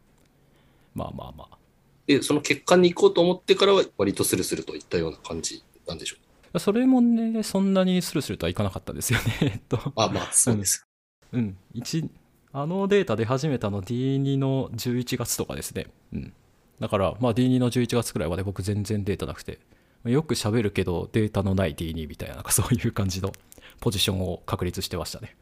[0.94, 1.63] まあまあまあ
[2.08, 6.18] で、その血管に行こうと思ってからは割とスルスルといったような感じなんでしょ
[6.54, 6.60] う。
[6.60, 9.38] それもねそんなにスルスルとはいかなかったですよね。
[9.42, 9.78] えっと。
[9.78, 9.92] か。
[9.96, 10.86] あ、まあそうです。
[11.32, 11.58] うん。
[11.74, 12.10] 一
[12.52, 15.88] あのデータ出始めたの D2 の11月とかですね。
[16.14, 16.34] うん。
[16.80, 19.60] だからまあ D2 の11月くらいまで僕全然データなくて。
[20.06, 23.32] よく喋るけどデータのない D2 みたいななんか そういう感じの
[23.80, 25.36] ポジションを確立してましたね。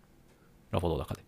[0.70, 1.24] ラボの中で。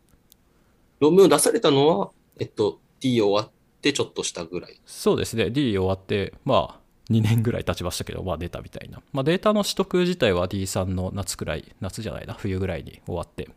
[1.00, 3.52] 論文を出されたのは、えっと、T 終わっ
[3.84, 4.80] てちょっとしたぐらい。
[4.86, 6.80] そうですね D 終わってまあ
[7.12, 13.50] 2年ぐらい経ちましたけど、まあ、出たみたいな、まあ、データの取得自体は D3 の夏くらい夏じゃないな冬ぐらいに終わって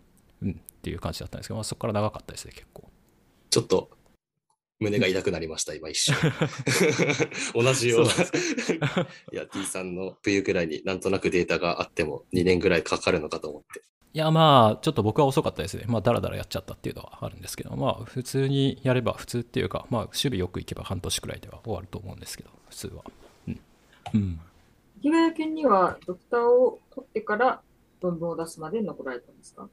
[0.43, 2.91] うんっていう感じだったんですけど、まあ、そこから長かったですね結構
[3.51, 3.91] ちょっと
[4.79, 6.15] 胸が痛くなりました、今一瞬。
[7.55, 8.12] 同じような。
[9.33, 13.83] いや、T さんの冬ぐらいになんとなくデータがあっても2年ぐらいかかるのかと思って。
[14.16, 15.85] いやまあちょっと僕は遅かったですね。
[15.88, 23.05] まあだらだらやっちゃったっていうのはあるんですけどまあ普通にやれば普通っていうかまあ守備よくいけば半年くらいでは終わると思うんですけど普通は。
[23.46, 23.61] うん、
[24.14, 24.40] うん、
[25.02, 27.61] 池谷県にはドクターを取ってから
[28.00, 29.68] 論文を出すまで残られたんですか？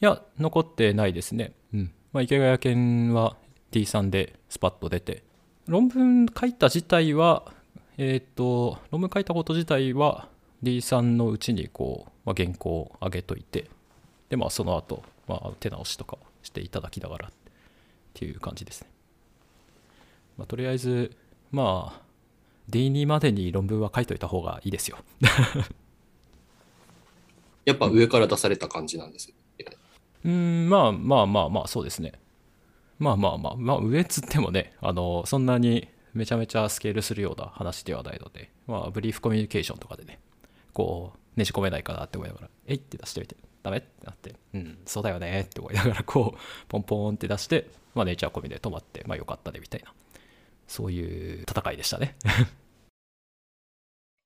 [0.00, 1.50] いや残ってないですね。
[1.74, 1.90] うん。
[2.12, 3.36] まあ池谷県は
[3.72, 5.24] T3 でスパッと出て。
[5.66, 7.52] 論文書いた自体は
[7.98, 10.28] えっ、と論文書いたこと自体は
[10.62, 13.68] D3 のうちにこう、まあ、原稿を上げといて
[14.30, 17.30] でまあその後、まあ手直しとかしていただきながらっ
[18.14, 18.88] ていう感じですね、
[20.38, 21.14] まあ、とりあえず
[21.50, 22.02] まあ
[22.70, 24.98] D2 までに論文は書いといた方がいいですよ
[27.66, 29.34] やっぱ上から出された感じなんですよ。
[30.24, 32.12] うーんまあまあまあまあそうですね
[32.98, 40.18] まあまあまあまあ上っつってもねあのそんなにめちゃめちゃスケールするような話ではないのでまあブリーフコミュニケーションとかでね
[40.72, 49.92] こうねじ込めないかなって思いながら「えい!」って出してみて「ダメ?」ってなって「うんそうだよね」って思いながらこうポンポンって出してまあネイチャーコミで止まってまあよかったねみたいな
[50.66, 52.16] そういう戦いでしたね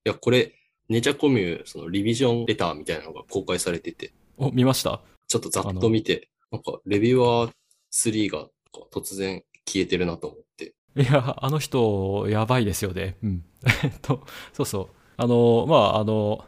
[0.06, 0.52] いや、これ、
[0.90, 5.00] ネチャコミュそのリビジョンレターみたいなのが公開されてて、お見ました？
[5.28, 7.52] ちょっとざっと見て、なんか、レビュアー
[7.90, 8.48] 3が
[8.92, 10.74] 突然消えてるなと思って。
[10.96, 13.16] いや、あの人、やばいですよね。
[13.22, 13.44] うん。
[13.82, 14.88] えっと、そうそう。
[15.16, 16.44] あの、まあ、あの、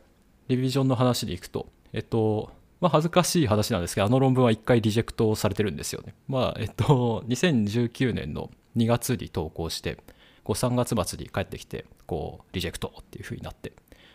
[0.48, 6.14] リビジョンの話でいくと、えっと、まあ、恥ずかしい話なんですけど、あの論文は一回リジェクトされてるんですよね。
[6.28, 9.96] まあ、えっと、2019年の2月に投稿して、
[10.44, 13.72] こう3月末に帰ってきて、こう、リジェクトっていう風になって、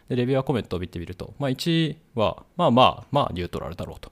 [0.09, 4.11] で、レビューアコメントを見てみると、まあ、1は、まあまあ、まあ、ニュートラルだろうと。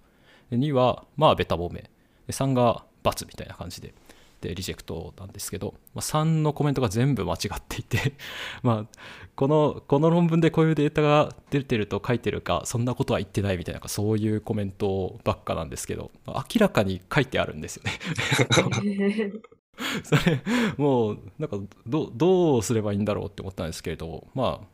[0.52, 1.90] 2は、まあ、ベタ褒め。
[2.28, 3.94] 3が×みたいな感じで。
[4.42, 8.14] でリジェクトなんですけど、まあ、3のコメントが全部間違っていて
[8.64, 9.00] まあ
[9.36, 17.92] このこの論文でこういうデータが出てると書いてるかそんなことは言ってないみたいなそういうコメントばっかなんですけど明らかに書いてあるんですよね。
[20.04, 20.42] それ
[20.78, 24.68] もうなんかどどうすればいいんだろうって思ったんですけれどまあ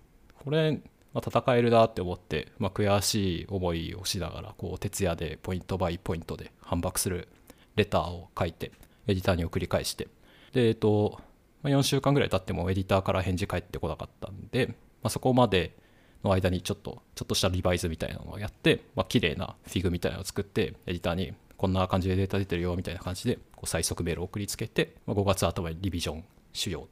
[0.43, 0.81] これ、
[1.13, 7.27] まあ、戦えるなって思って、まあ、悔しい思いをしながらこう徹夜でポイントバイポイントで反駁する
[7.75, 8.71] レターを書いて
[9.07, 10.07] エディターに送り返して。
[10.53, 11.19] でえっと、
[11.61, 15.75] ま、4週間ぐらい経ってもエディターから返事返ってこなかったんで、まあ、そこまで
[16.23, 26.87] の間にちょっとちょっとしたリバイズみたいなのをやって、まあ綺麗なフィグみたいなのを作ってエディターにこんな感じでデータ出てるよみたいな感じでこう最速メールを送りつけて、まあ、5月頭にリビジョン主要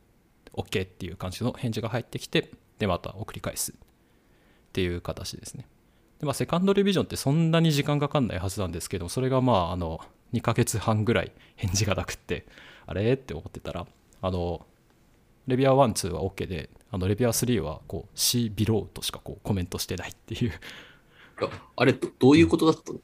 [0.53, 3.75] OK っていう感じの返事が入ってきてでまた送り返すっ
[4.71, 5.67] ていう形ですね。
[6.19, 9.99] で、まあ、セカンドレビジョンってそんなに時間かかんないはずなんですけどそれがまああの
[10.33, 12.45] 2ヶ月半ぐらい返事がなくって
[12.85, 13.13] あれ？
[13.13, 13.85] って思ってたら
[14.21, 14.65] あの
[15.47, 20.51] レビュアー1、2は OK で、あのレビュアー3はこう C ビローとしかこうコメントしてないっていう。
[21.75, 22.99] あれど、どういうことだったの？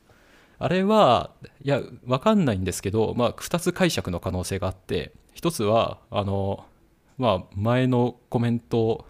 [0.62, 1.32] あれは、
[1.64, 6.66] いや、わかんないんですけど、まあ、2つ解釈の可能性があって、1つは、あの、
[7.18, 9.06] まあ、前のコメント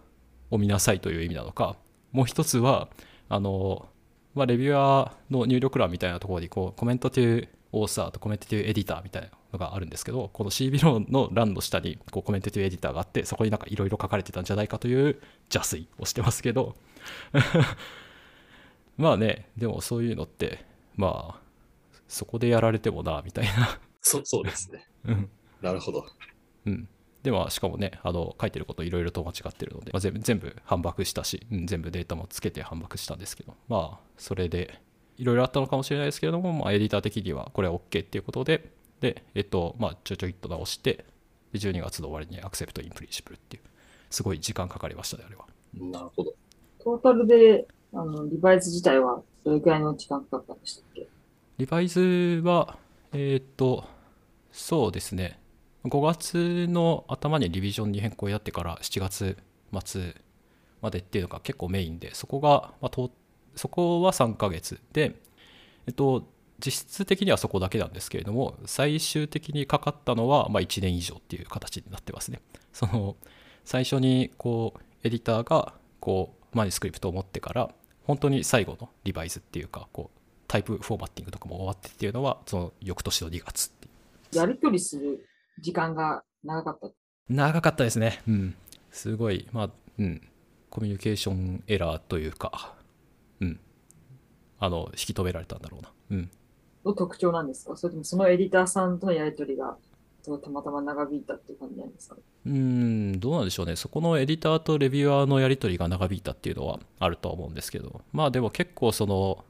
[0.51, 1.75] を見なさいという意味なのか、
[2.11, 2.87] もう1つは、
[3.29, 3.87] あの、
[4.35, 15.21] まあ、レビュアーの入力欄みたいなところに、こう、コメントというオーサーとコメントというエディターみたいなのがあるんですけど、この C ビロの欄の下にこうコメントというエディターがあって、そこになんかいろいろ書かれてたんじゃないかという
[15.53, 16.75] 邪推をしてますけど、
[18.97, 21.41] まあね、でもそういうのって、まあ、
[22.07, 23.79] そこでやられてもな、みたいな。
[24.01, 24.85] そそうですね。
[25.05, 25.29] うん。
[25.61, 26.05] なるほど。
[26.65, 26.87] うん。
[27.23, 34.81] でも、しかもね、あの、書いてることいろいろと間違ってるので、まあ、全部、全部反駁したし、うん、全部データもつけて反駁したんですけど、まあ、それで、
[35.19, 41.05] いろいろあったのかもしれないですけれども、まあ、エディター的にはこれは OK っていうことで、で、えっと、まあ、ちょいちょいっと直して、
[41.51, 43.63] で12月の終わりにアクセプトインプリンシプルっていう、
[44.09, 45.45] すごい時間かかりましたね、あれは。
[45.73, 46.33] なるほど。
[46.81, 51.07] トータルで、あの、リバイズ自体はどれくらいの時間かかったんでしたっけ？
[51.57, 52.77] リバイズは、
[53.11, 53.83] えーっと、
[54.51, 55.39] そうですね、
[55.83, 59.37] 5月の頭にリビジョンに変更やってから7月
[59.85, 60.15] 末
[60.81, 63.11] までっていうのが結構メインで、そこが、まあ、と
[63.55, 65.15] そこは3ヶ月で、
[65.87, 66.27] えっと、
[66.63, 72.41] 実質的にはそこだけなんですけれども、最終的にかかったのは、まあ、1年以上っていう形になってますね。
[72.73, 73.15] その、
[73.63, 77.69] 最初に、こう、エディターが、こう、マニュスクリプトを持ってから、
[78.03, 83.89] 本当に最後のリバイズっていうか、こう、タイプフォーマッティングとかも終わってっていうのは、その翌年の2月ってい
[84.33, 84.37] う。
[84.37, 85.25] やりとりする
[85.59, 86.87] 時間が長かった？
[87.29, 88.21] 長かったですね。
[88.27, 88.55] うん。
[88.91, 90.27] すごい、まあ、うん。
[90.71, 92.78] コミュニケーションエラーというか、うん。
[94.59, 95.91] あの、引き止められたんだろうな。
[96.11, 96.29] うん。
[96.85, 97.75] の特徴なんですか？
[97.75, 99.77] それともそのエディターさんとのやりとりが、
[100.23, 102.15] たまたま長引いたっていう感じなんですか？
[102.45, 103.75] うーん、どうなんでしょうね。
[103.75, 109.43] そこのエディターとレビュアーのやり取りが長引いたっていうのはあるとは思うんですけど、まあでも結構その、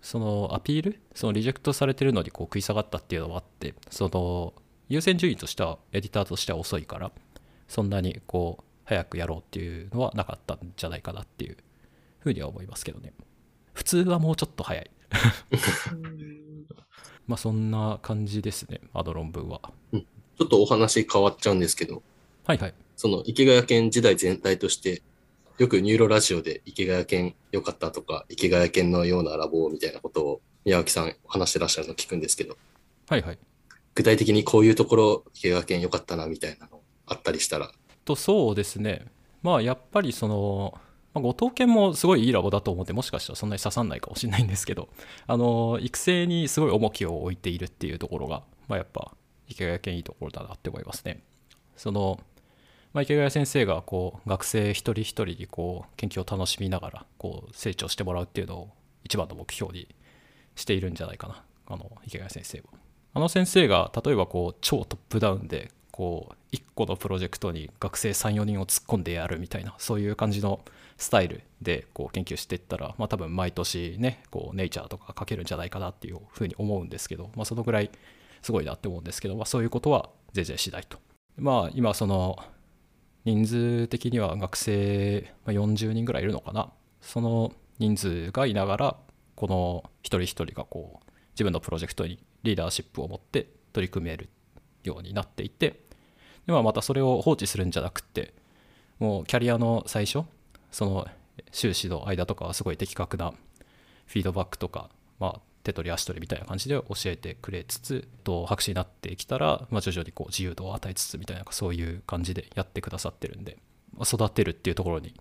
[0.00, 1.00] そのアピール？
[1.14, 4.54] そのリジェクトされてるのにこう食い下がったっていうのはあって、その
[4.88, 7.12] 優先順位としてはエディターとしては遅いから、
[7.68, 11.56] そんなにこう早くやろうっていうのはなかったんじゃないかなっていう
[12.20, 13.12] ふうには思いますけどね。
[13.72, 14.90] 普通はもうちょっと早い。
[15.92, 16.66] うん
[17.26, 19.60] まあそんな感じですね、あの論文は。
[19.92, 22.02] ちょっとお話変わっちゃうんですけど、
[22.46, 22.74] はいはい。
[22.96, 25.02] その池谷県時代全体として、
[25.58, 32.56] よくニューロラジオで池谷県良かったとか、池谷県のようなラボみたいなことを宮脇さん話してらっしゃるの聞くんですけど、
[33.08, 33.38] はいはい。
[33.94, 37.70] 具体的にこういうところ池谷県良かったなみたいなのあったりしたら、
[38.04, 39.06] とそうですね
[39.42, 40.78] まあやっぱりその、
[41.14, 44.88] まあ、後藤研もすごいいいラボだと思ってもしかしたらそんなに刺さんないかもしれないんですけど
[45.26, 49.14] あの育成にすごい重きを置いているっていうところが、まあ、やっぱ
[49.48, 51.22] 池谷研いいところだなって思いますね。
[51.76, 52.20] その、
[52.94, 58.70] まあ、池谷先生がこう学生一人一人にこう研究を楽しみながらこう成長してもらうっていうのを
[59.04, 59.88] 一番の目標に
[60.54, 61.44] しているんじゃないかな。
[61.66, 62.64] あの池谷先生は。
[63.14, 70.60] あの先生が例えばこう超トップダウンでこう1個のプロジェクトに学生34人を突っ込んでやるみたいなそういう感じの
[71.02, 77.90] スタイルでこう研究していったら、まあ、多分毎年ねこうネイチャーとか書けるんじゃないかなっていうふうに思うんですけど、まあ、そのぐらい
[78.40, 80.98] すごいなって思うんですけど、まあ、そういうことは全然しないと。
[81.36, 82.36] まあ今その
[83.24, 88.96] 人数的には学生40人ぐらいいるのかなその人数がいながら
[89.34, 94.28] この一人一人がこう自分のプロジェクトにリーダーシップを持って取り組める
[94.84, 95.80] ようになっていて
[96.46, 98.34] で、まあ、またそれを放置するんじゃなくて
[98.98, 100.24] もうキャリアの最初
[100.72, 101.06] その
[101.52, 103.32] 修士の間とかはすごい的確な
[104.06, 113.58] フィードバックとか、まあ、手取り足取りみたいな感じで教えてくれつつと博士になってきたら、まあ、徐々にこう自由度を与えつつみたいなそういう感じでやってくださってるんで、
[113.96, 115.14] まあ育てるっていうところに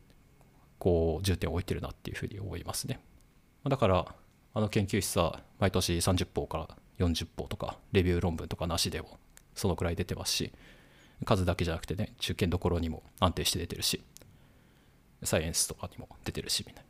[0.79, 2.99] こう重点を置いてるなっていうふうに思いますね。
[3.67, 4.05] だから
[4.53, 6.67] あの研究室は毎年30本から
[6.99, 9.19] 40本とかレビュー論文とかなしでも
[9.53, 10.51] そのくらい出てますし
[11.25, 14.01] 数だけじゃなくてね中堅どころにも安定して出てるし
[15.23, 16.85] サイエンスとかにも出てるしみたい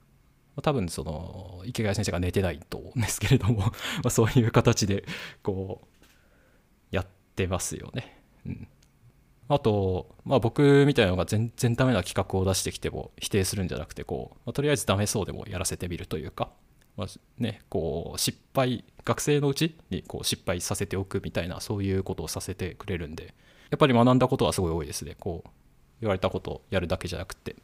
[0.55, 0.61] な。
[0.61, 3.71] 多分その池谷先生が寝てないと思うんですけれども
[4.03, 5.05] まそういう形で
[5.43, 8.21] こうやってますよね。
[8.45, 8.67] うん、
[9.47, 16.51] あと、まあ、僕みたいなのが全然ダメな企画を出してきても否定するんじゃなくてこう、まあとりあえずダメそうでもやらせてみるというか、
[16.97, 17.07] まあ
[17.37, 23.33] ね、こう失敗学生のうちにこう失敗させておくみたいなそういうことをさせてくれるんで
[23.69, 25.49] やっぱり学んだことはすごい多いですねこう
[26.01, 27.55] 言われたことをやるだけじゃなくて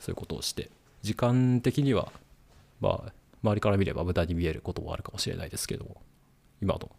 [0.00, 0.70] そういうことをして
[1.02, 2.10] 時間的には
[2.80, 6.02] まあ周りから見れば無駄に見えることもあるかもしれないですけども
[6.60, 6.90] 今の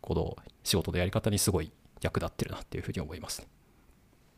[0.00, 3.46] この仕事のやり方にすごい役立ってるなっていうふうに思います。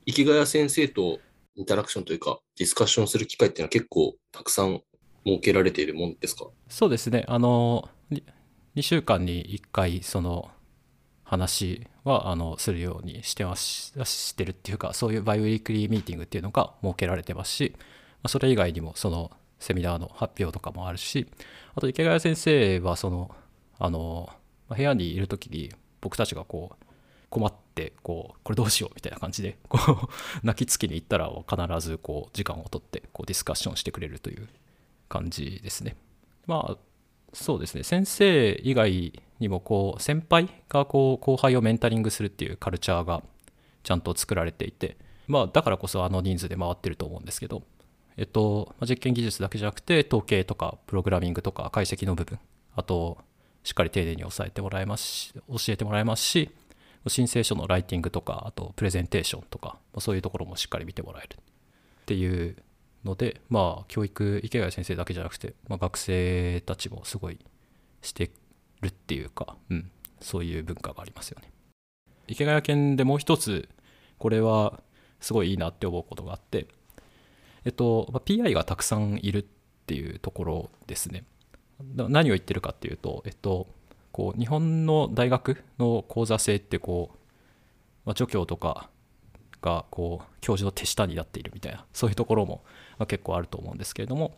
[0.06, 1.18] 池谷先生と
[1.56, 4.82] インタラクションというか、ディスカッションする機会っていうのは結構たくさん
[5.24, 6.48] 設けられているもんですか？
[6.68, 7.24] そうですね。
[7.28, 10.50] あの、2週間に1回、その、
[11.26, 17.80] 話はあのするようにしてますしてるっていうかそういう biweekly meeting っていうのが設けられてますし、ま
[18.25, 21.27] あ、それ以外にもそのセミナーの発表とかもあるし
[21.75, 23.35] あと池谷先生はその
[23.79, 24.31] あの
[24.68, 26.85] 部屋にいる時に僕たちがこう
[27.31, 30.09] 困ってこうこれどうしようみたいな感じでこう
[30.47, 34.49] 泣きつきに行ったら必ずこう時間を取ってこうディスカッションしてくれるという
[35.09, 35.97] 感じですね。
[36.47, 36.77] まあ
[37.33, 43.22] そうですね先生以外にもこう先輩がこう後輩をメンタリングするっていうカルチャーが
[43.83, 44.97] ちゃんと作られていて
[45.27, 47.64] まあだからこそあの人数で回ってると思うんですけど
[48.16, 52.38] えっと実験技術だけじゃなくて統計とかプログラミングとか解析の部分。
[52.76, 53.18] あと
[53.62, 56.50] しっかり丁寧に抑えてもらえますし教えてもらえますし
[57.06, 61.36] 申請書のライティングとかあとプレゼンテーションとかそういうところもしっかり見てもらえる。
[61.36, 62.56] っていう
[63.04, 67.38] のでまあ教育池谷先生だけじゃなくて、まあ、学生たちもすごい
[68.02, 68.30] して
[68.80, 69.90] るっていうか、うん、
[70.20, 71.50] そういう文化がありますよね。
[72.26, 73.68] 池谷県でもう一つ
[74.18, 74.80] これは
[75.20, 76.66] すごいいいなって思うことがあって
[77.64, 79.44] えっと、まあ、PI がたくさんいるっ
[79.86, 81.24] ていうところですね。
[81.96, 83.66] 何を言ってるかっていうと、えっと、
[84.12, 87.16] こう日本の大学の講座制ってこう、
[88.06, 88.88] まあ、助教とか
[89.60, 92.62] がこう教授の手下になっているみたいなそういうところも
[93.08, 94.36] 結構あると思うんですけれども、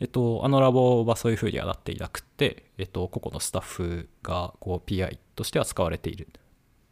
[0.00, 6.28] えっと、あのラボはそういうふうにはなっていなくて、えっと、個々のスタッフがこう PI としては使われている。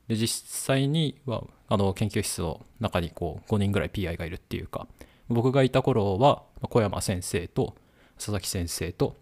[0.08, 4.88] で実際にはあの研究室の中にこう5人ぐらい PI がいるっていうか
[5.30, 7.74] 僕がいた頃は小山先生と
[8.16, 9.16] 佐々木先生と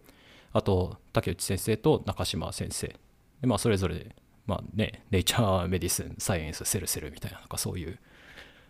[0.51, 2.87] あと竹内先生と中島先生。
[2.87, 7.99] で、まあ、それぞれ、まあね、ネイチャーメディスンサイエンスセルセルみたいななんかそういう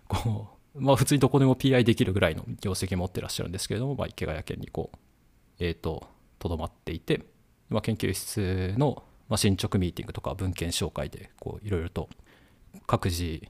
[0.07, 4.97] こう、まあ、普通にどこでも PI できるぐらいの業績持ってらっしゃるんですけれども、まあ、池谷県にこう
[5.59, 7.25] えっ、ー、ととどまっていて、
[7.69, 9.03] まあ、研究室の、
[9.35, 11.29] 進捗ミーティングとか文献紹介で
[11.61, 12.09] いろいろと
[12.87, 13.43] 各自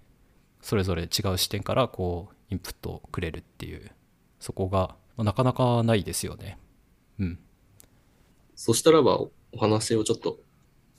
[0.62, 3.92] それぞれ違う視点からこうインプットをくれるっていう
[4.40, 6.58] そこが、まあ、なかなかないですよね。
[7.20, 7.40] うん。
[8.56, 10.40] そしたらばお話をちょっと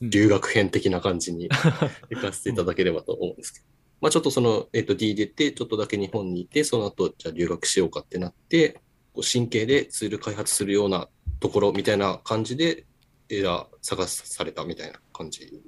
[0.01, 1.49] 留学編的な感じに
[2.11, 3.67] 行かせていただければと思うんですけど。
[4.01, 8.81] まあちょっとその、えっ、ー、と D 出て、ちょっとだけ日本にいて、その後、じゃあ留学しようかってなって、
[9.13, 12.87] こう神経でツール開発するようなところみたいな感じで、
[13.29, 15.63] エラー探されたみたいな感じ。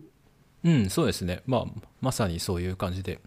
[0.64, 1.43] うん、そうですね。
[1.47, 1.66] まあ、
[2.01, 3.20] まさにそういう感じで、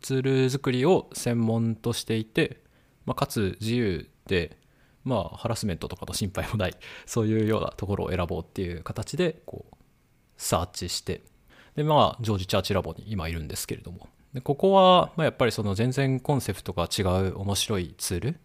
[0.00, 2.60] ツール作りを専門としていて、
[3.04, 4.58] まあ、かつ自由で、
[5.04, 6.74] まあ、ハラスメントとかの心配もない、
[7.06, 9.74] そういうようなところを選ぼうっていう形で、こう、
[10.36, 11.22] サーチして、
[11.74, 18.40] で、まあ、ジョージ・チャーチラボに今いるんですけれども、でここは、ま、やっぱりその全然コンセプトが違う面白いツール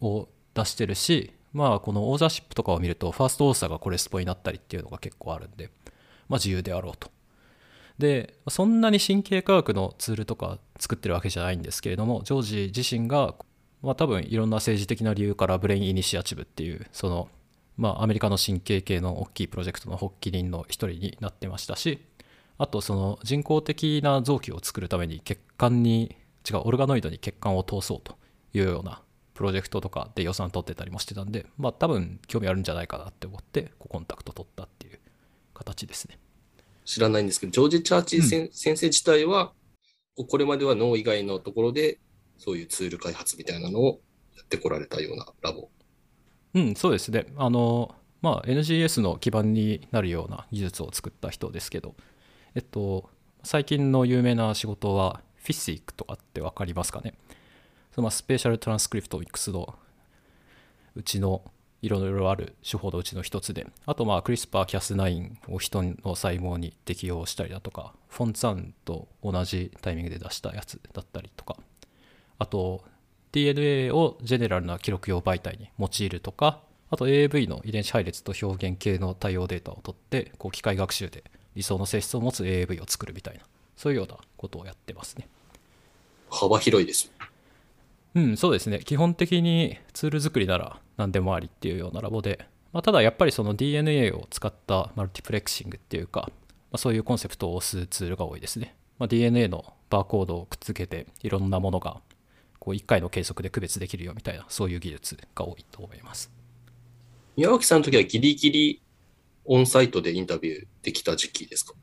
[0.00, 5.70] を出してるし、まあ、このオーザーシップとかを見ると、ファーストオーサーがコレスポになったりっていうのが結構あるんで、
[6.28, 7.10] まあ、自由であろうと。
[7.98, 13.34] で、そんなに神経科学のツールとか作ってるわけじゃないんですけれども、ジョージ自身が、
[13.82, 17.28] まあ、多分いろんな政治的な理由からブレインイニシアチブっていう、その、
[17.76, 22.04] まあ、アメリカの神経系の大きいプロジェクトの発起人の一人になってましたし、
[22.58, 26.16] あとその人工的な臓器を作るために血管に、
[26.48, 28.16] 違う、オルガノイドに血管を通そうと
[28.54, 29.02] いうような
[29.34, 34.98] プロジェクトとかで予算取ってたりもしてたんで、まあ多分興味あるんじゃないかなって思って、コンタクト取ったっていう
[35.52, 36.18] 形ですね。
[36.86, 39.52] 知らないんですけど、ジョージ・チャーチー、うん、先生自体は、
[40.16, 42.00] これまでは脳以外のところで、
[42.38, 44.00] そういうツール開発みたいなのを
[44.34, 45.68] やってこられたようなラボ。
[46.54, 47.26] うん、そうですね。
[47.36, 51.94] あの、まあ、NGS の基盤になるような技術を作った人ですけど、
[52.54, 53.10] えっと、
[53.42, 57.14] 最近の有名な仕事は、フィッシックとかって分かりますかね？
[57.94, 59.76] そのスペシャルトランスクリプトミックスの
[60.96, 61.44] うちの
[61.82, 71.56] いろいろある手法のうちの一つで、あとまあクリスパーキャス9を人の細胞に適用したりだとか、フォンツァンと同じタイミングで出したやつだったりとか、
[72.38, 72.84] あと
[73.32, 81.24] DNA をジェネラルな記録用媒体に用いるとか、あと AAV の遺伝子配列と表現系の対応データを取って、こう機械学習で
[81.54, 83.40] 理想の性質を持つ AAV を作るみたいな、
[83.76, 85.28] そういうようなことをやってますね。
[86.30, 87.10] 幅広いです
[88.16, 88.80] うん、そうですね。
[88.80, 98.74] 基本的にツール作りなら何でもありっていうようなラボで、まあ、ただやっぱりその DNA を使ったマルティプレクシングっていうか、まあ、そういうコンセプトを押すツールが多いですね。
[98.98, 102.00] まあ、DNA のバーコードをくっつけていろんなものが
[102.58, 106.32] こう1回の計測で区別できるよみたいなそういう技術が多いと思います。
[107.36, 108.82] 宮脇さんの時はギリギリ
[109.44, 111.74] オンサイトでインタビューできた時期ですか？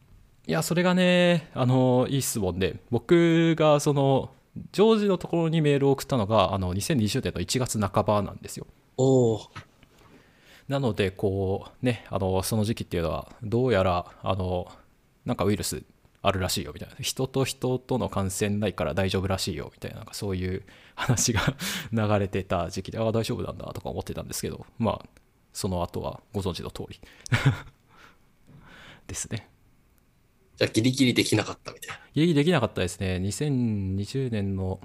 [0.48, 4.32] いや、それがね、あの、いい質問で、僕がその
[4.72, 8.68] ジョージのところにメールを送ったのが、あの、2020年の1月半ばなんですよ。
[8.97, 9.41] お
[10.68, 14.72] なのでこうねあのその時期っていうのはどうやらあの
[15.26, 15.84] なんかウイルス
[16.22, 16.95] あるらしいよみたいな。
[17.01, 20.64] 人と人との感染ないから大丈夫らしいよみたいななんかそういう
[20.95, 21.41] 話が
[21.91, 25.06] 流れてた時期でああ大丈夫なんだとか思ってたんですけどまあ
[25.51, 26.99] その後はご存知の通り。
[29.06, 29.49] ですね
[30.58, 31.95] じゃあギリギリできなかったみたいな。
[32.14, 33.18] ギリギリできなかったですね。
[33.18, 34.80] 2020年の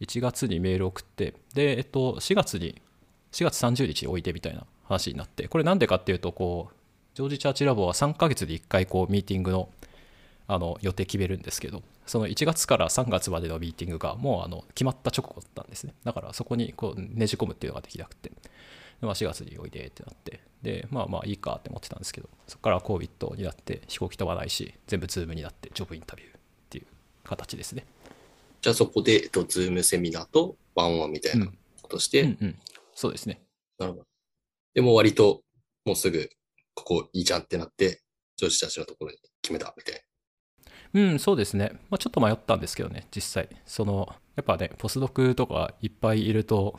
[0.00, 1.34] 1月にメール送って。
[1.54, 2.80] でえっと4月に
[3.32, 5.48] 4月30日に置いてみたいな話になって。
[5.48, 6.74] これなんでかっていうとこう
[7.14, 9.68] ジョージ・チャーチラボは3ヶ月で1回こうミーティングの
[10.48, 15.94] あの予定決めるんですけどその1月から3月までのミーティングがもうあの決まった直後だったんですね。
[16.04, 18.32] だからそこにこうねじ込むっていうのができなくて、
[19.02, 26.32] 4月においでってなってでまあまあいいかって思ってたんですけどそこから COVID になって飛行機飛ばないし全部ズームになって job interview っ
[26.70, 26.86] ていう
[27.24, 27.84] 形ですね
[28.60, 31.46] じゃあそこで、えっと、ズームセミナーと one-on-one みたいな
[31.82, 32.56] ことして、うんうん
[32.94, 33.40] そうですね
[33.78, 34.04] なるほど。
[34.74, 35.42] でも割と、
[35.84, 36.28] もうすぐ、
[36.74, 38.00] ここいいじゃんってなって、
[38.36, 40.02] 上司たちのところに決めたみたい
[40.94, 41.72] うん、そうですね。
[41.90, 43.48] まあ、ちょっと迷ったんですけどね、実際。
[43.66, 46.78] その、やっぱね、ポスドクとかいっぱいいると、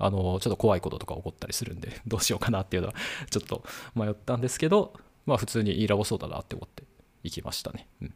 [0.00, 2.94] あの、ちょっと怖いこととか起こったりするんで、 どうしようかなっていうのは、
[3.30, 3.62] ちょっと
[3.94, 4.94] 迷ったんですけど、
[5.26, 6.84] まあ、普通にいいラボそうだなって思って
[7.22, 7.88] 行きましたね。
[8.02, 8.14] うん。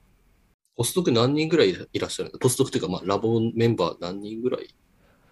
[0.76, 4.74] ポスドク何人ぐらいいらっしゃるのポスドクというか、まあ、ラボメンバー何人ぐらい？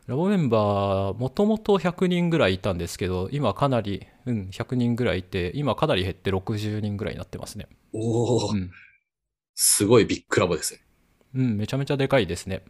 [0.07, 7.69] ラボメンバー、もともと100人ぐらいいたんですけど、今かなり、うん、100人ぐらいいて、今かなり減って60人ぐらいになってますね。
[7.93, 8.71] おお、うん。
[9.55, 10.81] すごいビッグラボですね。
[11.35, 12.65] うん、めちゃめちゃでかいですね。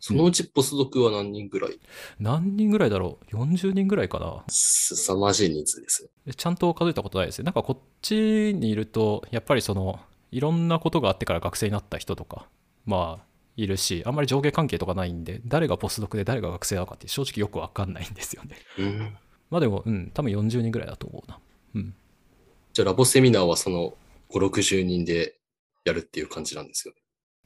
[0.00, 1.78] そのうちポスドクは何人ぐらい？
[2.18, 7.44] 何人ぐらいだろう ?40 人ぐらいかなすさまじい人数ですちゃんと数えたことないですね。
[7.44, 8.14] なんかこっち
[8.54, 10.00] にいると、やっぱりその、
[10.32, 12.48] いろんなことがあってから学生になった人とか、
[12.86, 13.24] まあ、
[13.56, 18.56] いるし、あんまり上下関係とかないんで、誰がポスドクで誰が学生なのかって正直よくわかんないんですよね。
[18.78, 19.16] うん。
[19.50, 21.38] まあでも、うん、多分40人ぐらいだと思うな。
[21.74, 21.94] うん。
[22.72, 23.94] じゃあラボセミナーはその
[24.30, 25.36] 5、60人で
[25.84, 27.00] やるっていう感じなんですよね。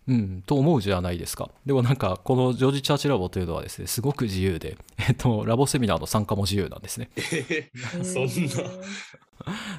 [0.06, 1.50] うん、と思うじゃないですか。
[1.64, 4.76] でもなんか、このジョージ・チャーチラボというのはですね、すごく自由で、
[5.08, 7.10] えっと、ラボセミナーの参加も自由なんですね。
[8.04, 8.70] そんな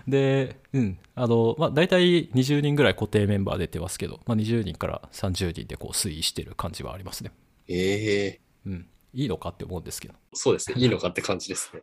[0.08, 7.32] で、うん、あの、まあ、大体20人ぐらい固定メンバー出てますけど、まあ、20人から30人でこう推移してる感じはありますね。
[7.68, 8.88] ええうん。
[9.14, 10.16] いいのかって思うんですけど。
[10.34, 10.82] そうですね。
[10.82, 11.82] いいのかって感じですね。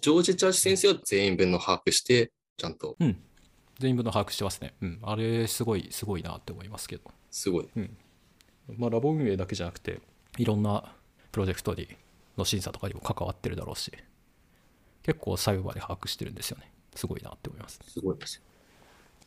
[0.00, 3.16] ジョージ・チャーチ先生は全員分の把握して、ちゃんと、うん。
[3.78, 4.74] 全員分の把握してますね。
[4.80, 4.98] うん。
[5.02, 7.10] あれ、すごい、すごいなって思いますけど。
[7.34, 7.68] すごい。
[8.78, 10.00] まあ、ラボ運営だけじゃなくて、
[10.38, 10.94] いろんな
[11.32, 11.88] プロジェクトに
[12.38, 13.90] の審査とかにも関わってるだろうし、
[15.02, 16.70] 結構細部まで把握してるんですよね。
[16.94, 17.80] すごいなって思います。
[17.88, 18.40] すごいです。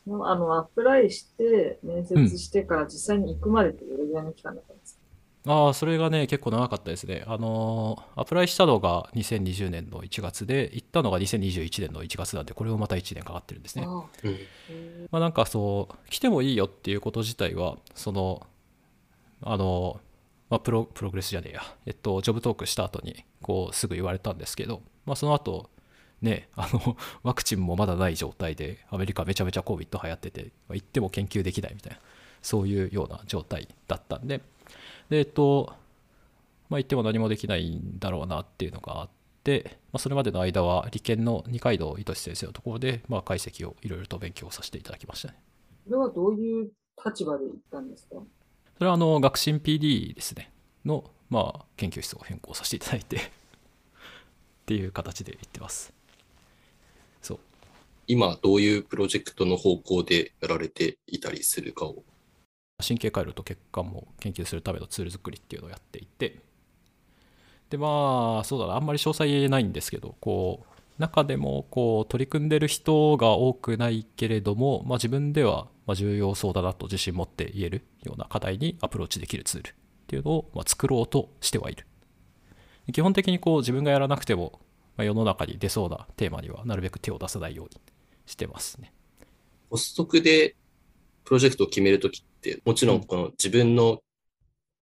[0.06, 4.97] あの、アプライして、面接してから実際に行くまでってどれぐらいの期間だったんですか、
[5.48, 7.24] ああ、それがね、結構長かったですね。
[7.26, 13.86] あのーアプライしたのが2020年の1月で、行ったのが2021年の1月なんで、これもまた1年かかってるんですね。
[15.10, 18.46] まあなんかそう、来てもいいよっていうこと自体は、その、
[19.42, 20.00] あの、
[20.50, 25.70] まあ、プロ、プログレスじゃねえや、えっと、ジョブトークした後に、こう、すぐ言われたんですけど、まあその後、
[26.20, 32.00] ね、あの、 ワクチンもまだない状態で、アメリカめちゃめちゃ COVID 流行ってて、まあ行っても研究できないみたいな、
[32.42, 34.40] そういうような状態だったんで、
[35.08, 35.72] で、えっと、
[36.68, 39.08] まあ行っても何もできないんだろうなっていうのがあっ
[39.44, 45.34] て、まあ、それまでの間は理研の二階堂糸志先生のところで、まあ、解析をいろいろと勉強させていただきましたね。
[45.86, 46.70] それはどういう
[47.04, 48.16] 立場で行ったんですか？
[48.76, 50.52] それはあの学進 PD ですね
[50.84, 53.20] の、まあ、研究室を変更させていただいて っ
[54.66, 55.92] ていう形で行ってます。
[57.22, 57.38] そう
[58.06, 62.04] 今、どういうプロジェクトの方向でやられていたりするかを。
[62.80, 66.40] 神経回路と血管も研究するためのツール作りっていうのをやっていて。
[67.70, 68.76] でまあそうだな。
[68.76, 79.72] あんまり詳細言えないんですけどこう中でもこう取り組んでる人が多くないけれども、まあ、自分では重要そうだなと自信持って言えるような課題にアプローチできるツールっ
[80.06, 81.86] ていうのをまあ作ろうとしてはいる。
[82.92, 84.60] 基本的にこう自分がやらなくても
[84.96, 87.80] 世の中に出そうなテーマにはなるべく手を出さないように
[88.26, 88.92] してますね。
[89.70, 90.56] ポストクで
[91.24, 92.24] プロジェクトを決めるとき、
[92.64, 94.00] もちろんこの自分の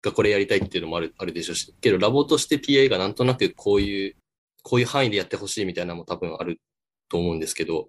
[0.02, 4.16] がこれやりたいっていうのもあるあるでしょうし、けどラボとして PA がなんとなくこういう、
[4.62, 6.60] こういう範囲でやってほしいみたいなのも多分ある
[7.08, 7.88] と思うんですけど、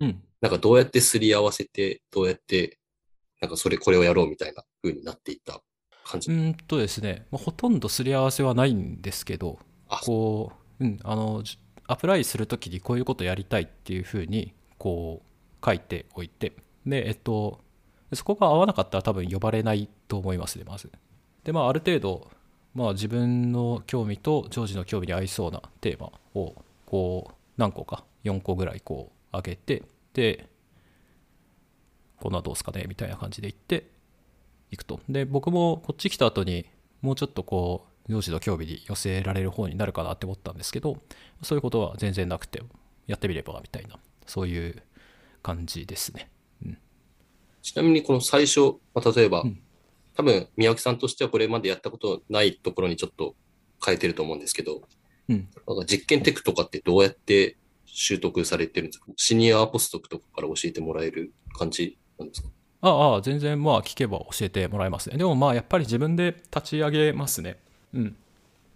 [0.00, 0.22] うん。
[0.40, 2.78] なんかどうやってすり合わせて、どうやって、
[3.40, 5.60] なんかそれ、これをやろうみたいな風になっていった
[6.04, 6.30] 感じ？
[6.30, 9.58] うーんとですね、まあ、ほとんどすり合わせはないんですけど、
[9.88, 10.00] あ。
[10.02, 16.54] こう、うん、あの、じアプライするときにこういうことやりたいっていうふうに、こう、書いておいて、
[16.86, 17.60] で、えっと、
[18.14, 20.90] そこが合わなかったら多分呼ばれないと思いますね、まず。
[21.44, 22.30] で、まあ、ある程度、
[22.74, 26.54] まあ、自分の興味とジョージの興味に合いそうなテーマを、
[26.86, 29.82] こう、何個か4個ぐらいこう上げて
[30.14, 30.48] で
[32.18, 33.86] こんなどうすかねみたいな感じで行って
[34.70, 36.66] いくとで僕もこっち来た後に
[37.02, 40.96] もうちょっとこう上司の興味に寄せられる方になるかなって思ったんですけど
[41.42, 42.62] そういうことは全然なくて
[43.06, 44.82] やってみればみたいなそういう
[45.42, 46.30] 感じですね
[47.62, 49.60] ちなみにこの最初、まあ、例えば、うん。
[50.16, 53.36] 多分宮脇さんとしてはこれまでやったことないところにちょっと
[53.82, 54.82] 変えてると思うんですけど、
[55.28, 55.48] うん。
[55.66, 57.56] なんか実験テクとかってどうやって
[57.86, 59.06] 習得されてるんですか？
[59.16, 62.48] シニアポスドクとかから教えてもらえる感じなんですか？
[62.82, 65.16] ああ全然まあ聞けば教えてもらえますね。
[65.16, 67.58] でもまあやっぱり自分で立ち上げますね。
[67.94, 68.16] うん。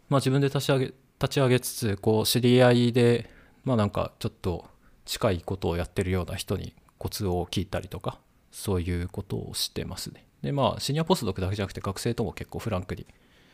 [0.09, 0.95] まあ自分で立ち上げ立
[1.28, 3.28] ち上げつつこう知り合いで
[3.64, 4.64] まあなんかちょっと
[5.05, 8.20] 近いことをやってるような人にコツを聞いたりとか
[8.55, 13.05] そういうことをしてますねでまあシニアポスドクだけじゃなくて学生とも結構フランクに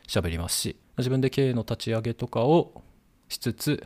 [0.06, 2.82] 喋りますし自分で経営の立ち上げとかを
[3.28, 3.84] しつつ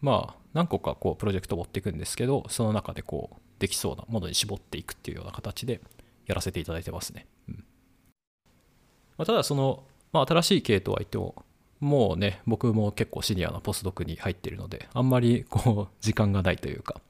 [0.00, 5.80] まあ何個かこうプロジェクトを持っていくんですけどその中でこうできそうなものに絞っていくっていうような形で
[6.26, 7.26] やらせていただいてますね。
[7.48, 7.54] うん
[9.18, 11.44] まあ、ただその、まあ、新しい系とは言っても
[11.78, 17.00] もうね僕も結構シニアなポスドクに入ってるのであんまりこう時間がないというか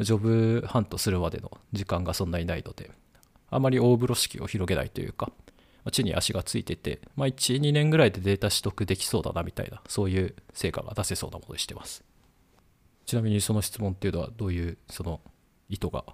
[0.00, 2.90] ジョブハントするまでの時間がそんなにないので
[3.54, 5.30] あまり大風呂敷を広げないというか
[5.84, 12.02] まあ地に足がついてて、まあ、12年ぐらいでデータ取得できそうだなみたいなそういう成果が出せそうなものにしてます。
[13.06, 15.20] ちなみにその質問っていうのはどういうその
[15.68, 16.04] 意図が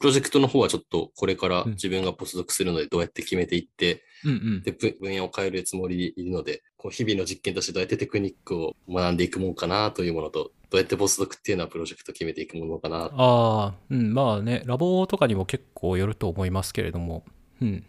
[0.00, 13.04] プロジェクトの方はちょっとこれからうん自分がポスドクするのでどうやって決めていって、うんうんで分分野を変えるつもりでいるので、こう日々の実験としてどうやってテクニックを学んでいくもんかなというものと、どうやってポスドクっていうのはプロジェクト決めていくものかな。
[13.04, 17.24] ああ、うん、まあね、ラボとかにも結構よると思いますけれども、
[17.60, 17.84] うん。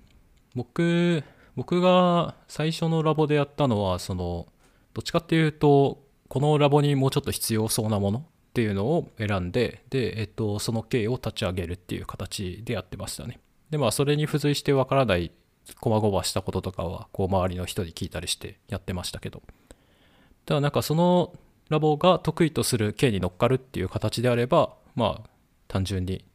[0.56, 1.24] 僕、
[1.56, 4.48] 僕が最初のラボでやったのは、その、
[4.94, 13.40] どっちかっていうと、このラボにもうちょっと必要そうなものっていうのを選んで、で、えっと、その経を立ち上げるっていう形でやってましたね。
[13.70, 15.32] で、まあ、それに付随してわからない、
[15.80, 19.42] こまごましたこととかは、こう、周りの人に聞いたりしてやってましたけど、
[20.46, 21.34] ただなんかその
[21.70, 25.30] ラボが得意とする経に乗っかるっていう形であればまあ
[25.68, 26.26] 単純に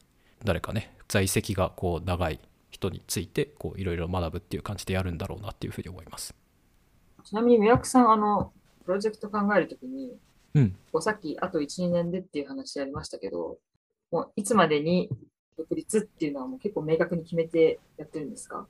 [0.43, 2.39] 誰かね在籍がこう長い
[2.71, 6.33] 人についてこういろいろ学ぶっていう感じでやるんだろうなっていうふうに思います。
[7.23, 8.53] ちなみに、宮脇さん、あの、
[8.85, 10.13] プロジェクト考えるときに、
[10.53, 10.75] うん。
[11.01, 13.57] さっき、あと1、2年でっていう話ありましたけど、
[14.11, 15.09] もういつまでに
[15.57, 18.67] 独立っていうのはもう結構明確に決めてやってるんですか？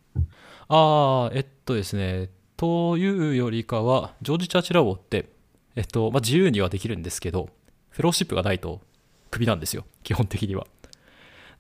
[0.70, 5.30] ああえっとですねというよりかはジョージ・チャーチラボって
[5.76, 7.50] えっとまあ自由にはできるんですけど
[7.90, 8.82] フェローシップがないと
[9.30, 10.66] クビなんですよ基本的には。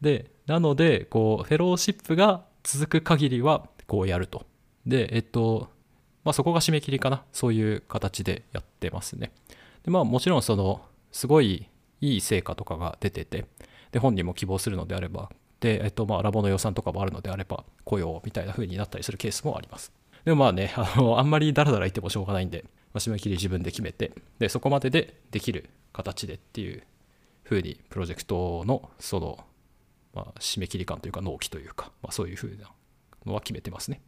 [0.01, 4.45] でなのでこうフェローシップが続く限りはこうやると。
[4.86, 5.70] でえっと
[6.24, 9.32] まあそこが締め切りかなそういう形でやってますね。
[9.84, 11.67] でまあもちろんそのすごい
[12.01, 13.45] いい成果とかが出てて
[13.91, 19.91] で本人も希望するのであればで、えっと、まあラボの予算とかもあるのであれば雇用みたいな風になったりするケースもあります。
[20.28, 26.84] でもまあね、あのあんまりダラダラ言ってもしょうがないんで、まあ、締め切り自分で決めて、で、そこまででできる形でっていう
[27.45, 29.39] 風にプロジェクトのその、
[30.13, 32.69] まあ、締め切り感というか納期というか、まあ、そういう風な
[33.25, 34.01] のは決めてますね。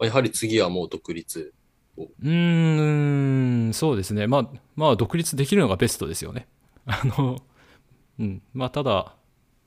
[0.00, 1.54] やはり次はもう独立。
[1.98, 4.26] うーん、そうですね。
[4.26, 6.46] まあ、まあ、独立できるのがベストですよね。
[6.86, 7.38] あの、
[8.18, 9.14] うん、まあ、ただ、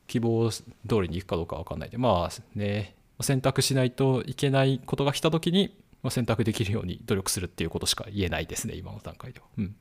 [0.07, 0.65] 希望通
[1.01, 9.45] りにいくかどうかわかんないで、まあね、選択しないといけないことが来たときに、まあ選択できるように努力するっていうことしか言えないですね、今の段階では。
[9.57, 9.75] うん。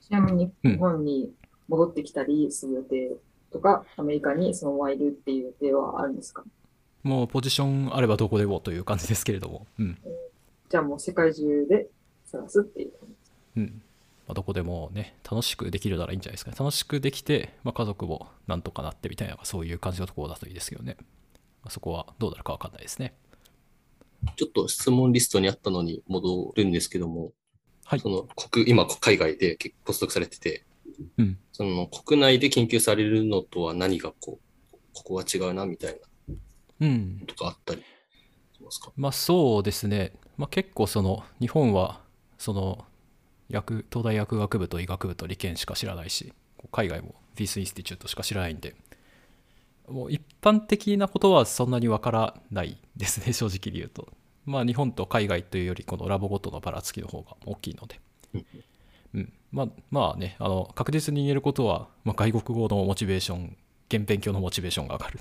[0.00, 1.32] ちなみにうん日本に
[1.66, 3.16] 戻ってきたりする予定
[3.50, 6.44] とか、アメリカにそのままいるっていう予定はあるんですか？
[7.02, 9.98] もうポジションあればどこでもという感じですけれども、うん。
[10.68, 11.88] じゃあもう世界中で
[12.24, 12.92] 探すっていう。
[13.56, 13.82] うん。
[14.26, 16.56] まあ、どこでもね、楽しくできるならいいんじゃないですかね。
[16.58, 20.96] 楽しくできて、まあ、家族もなんとかなってみたいな、そういう感じのところだといいですけどね。
[21.62, 23.14] まあ、そこはどうなるかわかんないですね。
[24.36, 27.32] ちょっと質問リストにあったのに戻るんですけども、
[27.84, 28.08] はいそ。
[28.10, 30.64] の国、今海外で結構ポスドクされてて、
[31.16, 31.38] うん。
[31.52, 34.40] その国内で研究されるのとは何がこ
[34.72, 35.98] う、ここは違うなみたい
[36.28, 36.34] な
[36.80, 37.22] うん。
[37.26, 37.82] とかあったり
[38.52, 38.92] しますか？
[38.96, 42.00] まあそうですね、まあ、結構その日本は
[42.38, 42.84] その
[43.50, 46.32] 薬東大薬学部と医学部と理研しか知らないし
[46.72, 48.74] 海外も Wyss Institute しか知らないんで
[49.88, 54.08] もう一般的なことはそんなにわからないですね 正直に言うと。
[54.44, 58.00] まあ日本と海外というよりこのラボごとのばらつきの方が大きいので。
[59.14, 63.56] うん、まあまあねあの確実に言えることは、まあ、外国語のモチベーション
[63.88, 65.20] 現勉強のモチベーションが上がる。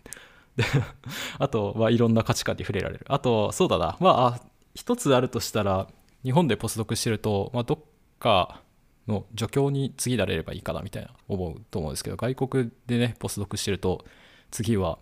[1.40, 3.06] あと、まあ、いろんな価値観に触れられる。
[3.08, 3.98] あとそうだな。
[4.00, 5.88] まあ一つあるとしたら
[6.24, 7.80] 日本でポスドクしてると、まあ、どっ
[8.20, 8.62] か
[9.08, 14.06] の助教に次なれればいいかなみたいな思うと思うんですけど外国でねポスドクしてると
[14.52, 15.00] 次は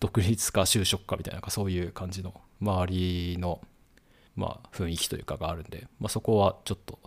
[0.00, 3.62] 独立か就職かみたいななんかそういう感じの周りの
[4.34, 6.98] まあ雰囲気というかがあるんで、まあ、そこはちょっと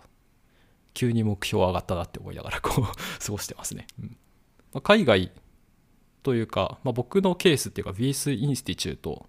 [0.94, 2.84] 急に目標上がったなって思いながらこう
[3.24, 4.16] 過ごしてますね、うん。
[4.72, 5.30] まあ、海外
[6.24, 9.26] というか、まあ、僕のケースっていうか VS インスティチュート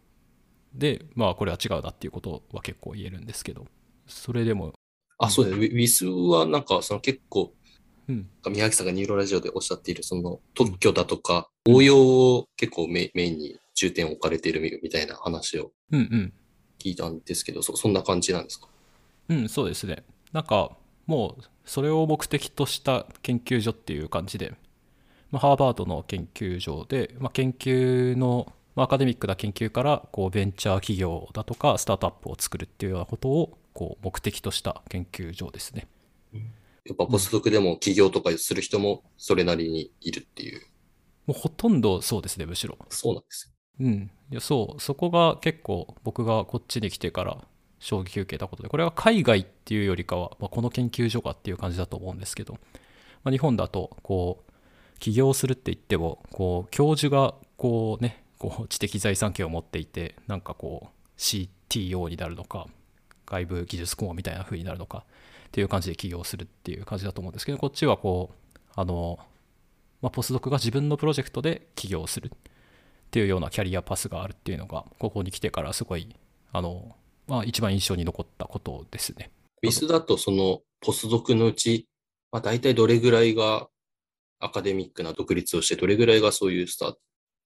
[0.73, 3.65] でまあこれは違うなっていうことは結構言えるんですけど
[4.07, 4.73] それでも
[5.23, 5.67] あ、そうですね。
[5.67, 7.53] ウィスはなんか、その結構、
[8.09, 8.27] うん。
[8.49, 16.33] 宮城さんがニューロラジオでおっしゃっている、その特許だとか、応用を結構メメインに重点を置かれているみみたいな話をうんうん。
[16.79, 18.67] 聞いたんですけど、そそんな感じなんですか？
[19.29, 20.03] うん、そうですね。
[20.31, 24.55] なんか、もう、それを目的とした研究所っていう感じで、
[25.29, 35.87] まあ、ハーバードの研究所で、まあ、研究の、まあ、アカデミックな研究から、こう、ベンチャー企業だとか、スタートアップを作るっていうようなことを、こう、目的とした研究所ですね。
[36.85, 40.61] やっぱポスドクでも起業とかする人もそれなりにいるっていう。
[41.27, 42.77] もうほとんどそうですね、むしろ。
[42.89, 43.85] そうなんですよ。
[43.85, 44.11] うん。
[44.31, 47.47] いや、そう、そこが結構、僕がこっちに来てから、
[47.79, 52.53] 衝撃を受けたことで、これは海外っていうよりかは、まあ、この研究所がっていう感じだと思うんですけど、
[53.23, 62.65] まあ、日本だと、こう、起業するって言っても、こう、教授が、こうね、こう、知的財産権を持っていて、なんかこう、CTO になるのか、
[63.27, 65.05] 外部技術顧問みたいな風になるのか、
[65.49, 69.19] っていう感じで起業するっていう感じだと思うんですけど、こっちはこう、あの、
[70.01, 72.31] まあ、ポスドクが自分のプロジェクトで起業するっ
[73.11, 76.09] ていうようなキャリアパスがあるっていうのが、ここに来てからすごい、
[76.51, 76.95] あの、
[77.27, 79.29] まあ、一番印象に残ったことですね。
[79.61, 81.87] ウィスだとそのポスドクのうち、
[82.31, 83.67] まあ、大体どれぐらいが
[84.39, 86.95] アカデミックな独立をして、どれぐらいがそういうスタ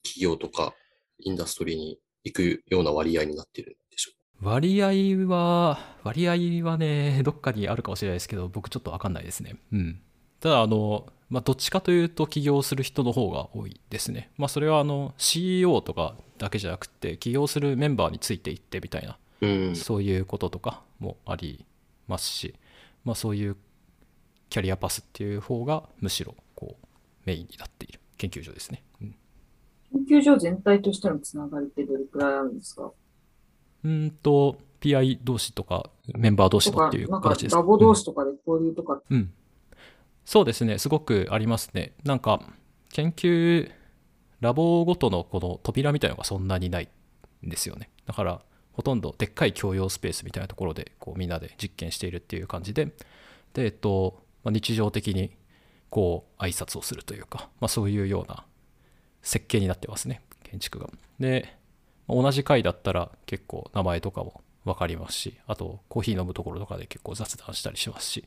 [0.05, 0.73] 企業とか
[1.19, 4.11] インダストリーに行くような割合になってるんでしょ
[4.41, 9.57] う割合は、割合はね、 どっかにあるかもしれないですけど、僕ちょっとわかんないですね。
[9.71, 10.01] うん。
[10.39, 14.29] ただ、あの、まあ、どっちかというと起業する人の方が多いですね。
[14.37, 19.75] まあ、それはあの CEO とかだけじゃなくて、起業するメンバーについていってみたいな、うん。
[19.75, 21.65] そういうこととかもあり
[22.07, 22.53] ますし、
[23.03, 23.57] まあ、そういう
[24.49, 26.87] キャリアパスっていう方がむしろこう
[27.25, 28.83] メインになっている研究所ですね。
[29.93, 32.91] うん研究所全体としてのつながりってどれくらいあるんですか？
[33.83, 37.53] うーんと、PI 同士とかメンバー同士とか、とっていうなんか形です。
[37.53, 39.31] かラボ同士とかで交流とか、うん、
[40.25, 41.93] そうですね、すごくありますね。
[42.03, 42.41] なんか、
[42.91, 43.71] 研究、
[44.41, 46.89] ラボごとのこの扉みたいなのがそんなにない
[47.45, 47.89] んですよね。
[48.05, 48.41] だから、
[48.73, 52.91] ほとんどでっかい共用スペースみたいなところで、こうみんなで実験しているっていう感じで、
[53.53, 55.31] で、えっと、まあ日常的に、
[55.89, 58.45] こう、挨拶をするというか、まあそういうような
[59.25, 60.89] 設計になってますね、建築が。
[61.19, 61.57] で、
[62.07, 68.23] 同じ階だったら結構名前とかも分かりますし、あとコーヒー飲むところとかで結構雑談したりしますし、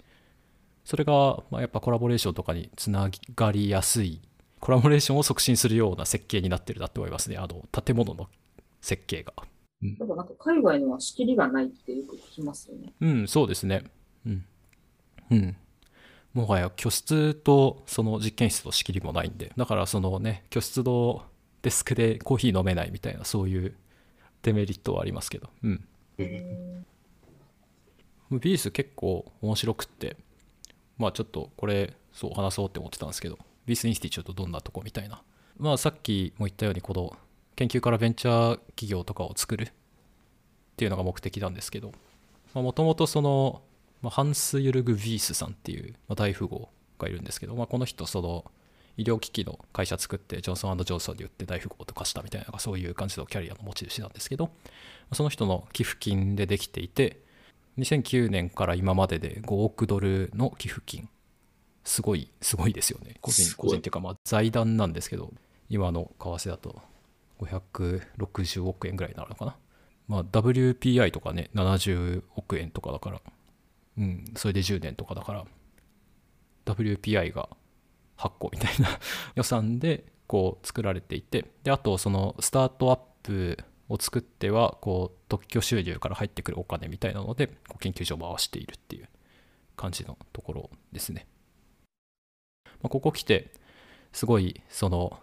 [0.85, 4.21] それが、まあ、やっぱコラボレーションとかにつながりやすい、
[4.59, 7.37] コラボレーションを促進するような設計になってるなって思いますね。
[7.37, 8.29] あの、建物の
[8.81, 9.33] 設計が。
[9.81, 12.93] やっぱなんか海外のは仕切りがないってよく聞きますよね。
[13.01, 13.85] うん、そうですね。
[14.27, 14.45] うん。
[15.31, 15.57] うん。
[16.35, 21.25] もはや居室とその実験室と仕切りもないんで、だからそのね、居室の
[21.63, 23.75] デスクでコーヒー飲めないみたいな、そういう
[24.43, 25.85] デメリットはありますけど、うん。
[26.21, 26.25] う
[28.39, 30.17] Wyss 結構面白くって、
[30.99, 35.23] まあちょっとこれ、そう話そうって思ってたんですけど、 Wyss Institute どんなとこみたいな。
[35.59, 37.17] まあさっきも言ったように、この
[37.57, 39.71] 研究からベンチャー企業とかを作るっ
[40.77, 41.93] ていうのが目的なんですけど、
[42.55, 43.63] もともとその、
[44.03, 46.69] まあハンス・ユルグ・ビースさんっていう、まあ、大富豪
[46.99, 48.45] がいるんですけど、まあ、この人、その
[48.97, 54.51] 医療機器の会社作って、ジョンソンジョンソンに売って大富豪とかしたみたいな、そういう感じのキャリアの持ち主なんですけど、
[55.13, 57.21] その人の寄付金でできていて、
[57.79, 61.09] 2009年から今までで5億ドルの寄付金。
[61.85, 63.15] すごい、すごいですよね。
[63.21, 65.33] 個人、個人っていうか、まあ財団なんですけど、
[65.71, 66.83] 今の為替だと
[67.41, 69.57] 560億円ぐらいになるのかな。
[70.09, 73.23] まあ WPI とかね、70億円とかだから、
[73.99, 75.45] うん、それで10年とかだから、
[76.67, 77.49] WPI が
[78.17, 78.89] 8個みたいな
[79.35, 89.09] 予算でこう作られていて、で、あとそのスタートアップを作ってはこう特許収入から入ってくるお金みたいなのでこう研究所を回しているっていう
[89.77, 91.27] 感じのところですね。
[92.83, 93.51] まあ、ここ来て
[94.13, 95.19] すごいその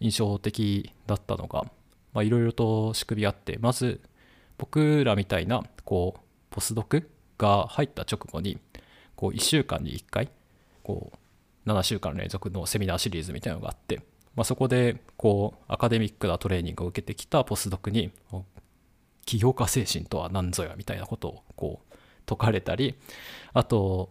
[0.00, 1.66] 印象的だったのが
[2.22, 4.00] いろいろと仕組みあってまず
[4.56, 8.58] 僕らみたいなこうポスドクが入った直後に
[9.16, 10.28] こう1週間に1回
[10.82, 11.12] こ
[11.66, 14.02] う7週間連続のセミナーシリーズみたいなのがあって
[14.38, 18.12] まあ、そこでこうアカデミックなトレーニングを受けてきたポスドクに
[19.24, 22.94] 起業家精神とは何ぞやみたいなことをこう説かれたり
[23.52, 24.10] あと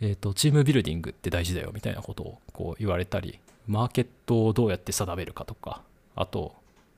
[0.00, 5.82] えーと、チームビルディングって大事だよみたいなことをこう言われたりマーケットをどうやって定めるかとか
[6.14, 6.54] あと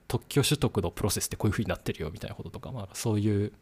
[0.07, 3.53] 特許取得のプロセスってこういう風になってるよみたいなこととか、まあ、そういう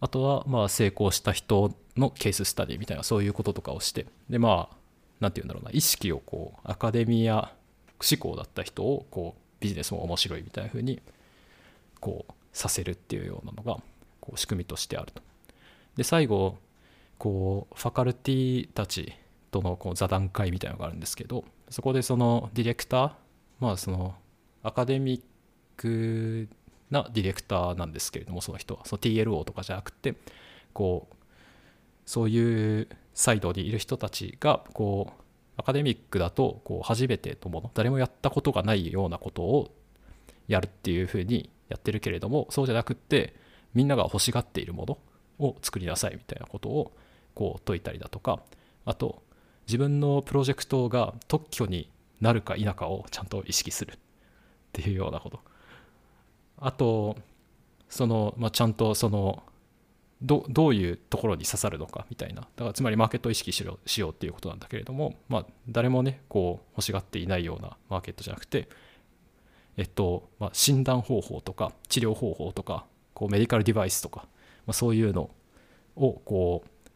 [0.00, 4.76] あとはまあ成功した人のケーススタディみたいなそういうこととかをしてでまあ
[5.20, 7.52] 何て言うんだろうな意識をこうアカデミア
[8.00, 11.00] 志向だった人をこうビジネスも面白いみたいな風に
[12.00, 13.80] こうさせるっていうようなのが
[14.20, 15.22] こう仕組みとしてあると。
[15.96, 16.56] で最後
[17.18, 19.12] こうファカルティたち
[19.50, 23.12] とのこう座談会みたいなのがあるんですけどそこでそのディレクター
[23.58, 24.14] まあその
[24.62, 25.22] アカデミッ
[25.76, 26.48] ク
[26.90, 28.84] なディレクターなんですけれどもその人は。
[28.84, 30.14] その TLO とかじゃなくて
[30.72, 31.14] こう
[32.06, 35.22] そういうサイドにいる人たちがこう
[35.58, 39.74] アカデミックだとこう初めてのもの誰もやったことがないようなことを
[40.46, 43.34] やるっていうふうにやってるけれどもそうじゃなくって
[43.74, 46.92] みんなが欲しがっているものを作りなさいみたいなことを
[47.34, 48.40] こう説いたりだとか
[48.84, 49.22] あと
[49.66, 53.98] 自分のプロジェクトが特許になるか否かをちゃんと意識するっ
[54.72, 55.40] ていうようなこと。
[56.60, 57.16] あと
[57.88, 59.42] その、まあ、ちゃんとその
[60.20, 68.68] どどういうところに刺さるのかみたいなだからつまりマーケットを意識しろしようっていうことなんだけれども、まあ、誰もねこう欲しがっていないようなマーケットじゃなくて
[69.78, 72.84] えっとまあ、診断方法とか治療方法とか
[73.14, 74.26] こうメディカルデバイスとか、
[74.66, 75.30] まあ、そういうの
[75.94, 76.88] をこう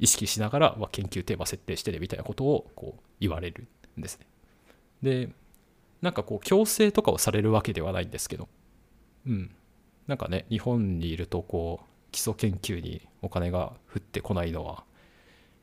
[0.00, 4.26] 意識しながら、まあ、研究テーマ設定してねみたいなことをこう言われるんですね。
[5.00, 5.28] で
[6.00, 8.48] なんかこう強制とかをされるわけではないんですけど
[9.26, 9.50] うん
[10.06, 14.84] なんかね日本にいるとこう基礎研究にお金が降ってこないのは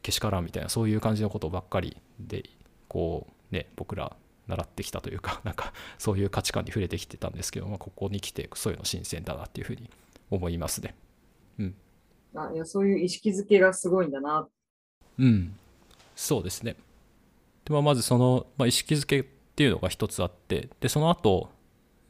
[0.02, 2.50] けしからんみたいなそういう感じのことばっかりで
[2.88, 4.16] こうね僕ら
[4.48, 9.90] 習ってきたというか なんかそういう価値観に触れてきてたんですけど、まあ、ここに来てそういうの新鮮だなっていうふうに
[10.32, 10.96] 思いますね。
[11.60, 11.76] うん、
[12.36, 14.48] あいやそういう意識づけがすごいんだな。
[15.18, 15.56] うん、
[16.16, 16.76] そうですね。
[17.66, 19.24] でまあ、まずその、まあ、意識づけっ
[19.56, 21.50] ていうのが一つあってでその後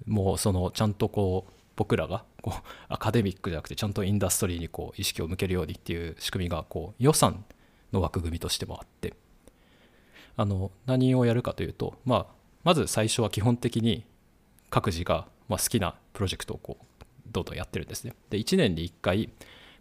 [0.05, 7.45] もうそのちゃんとこう僕らがこうアカデミックじゃなくてちゃんとインダストリーにこう意識を向けるようにっていう仕組みがこう予算
[7.91, 9.13] の枠組みとしてもあって
[10.35, 12.25] あの何をやるかというと、まあ、
[12.63, 14.05] まず最初は基本的に
[14.69, 16.85] 各自がま好きなプロジェクトをこう
[17.31, 18.13] どんどんやってるんですね。
[18.29, 19.29] で1年に1回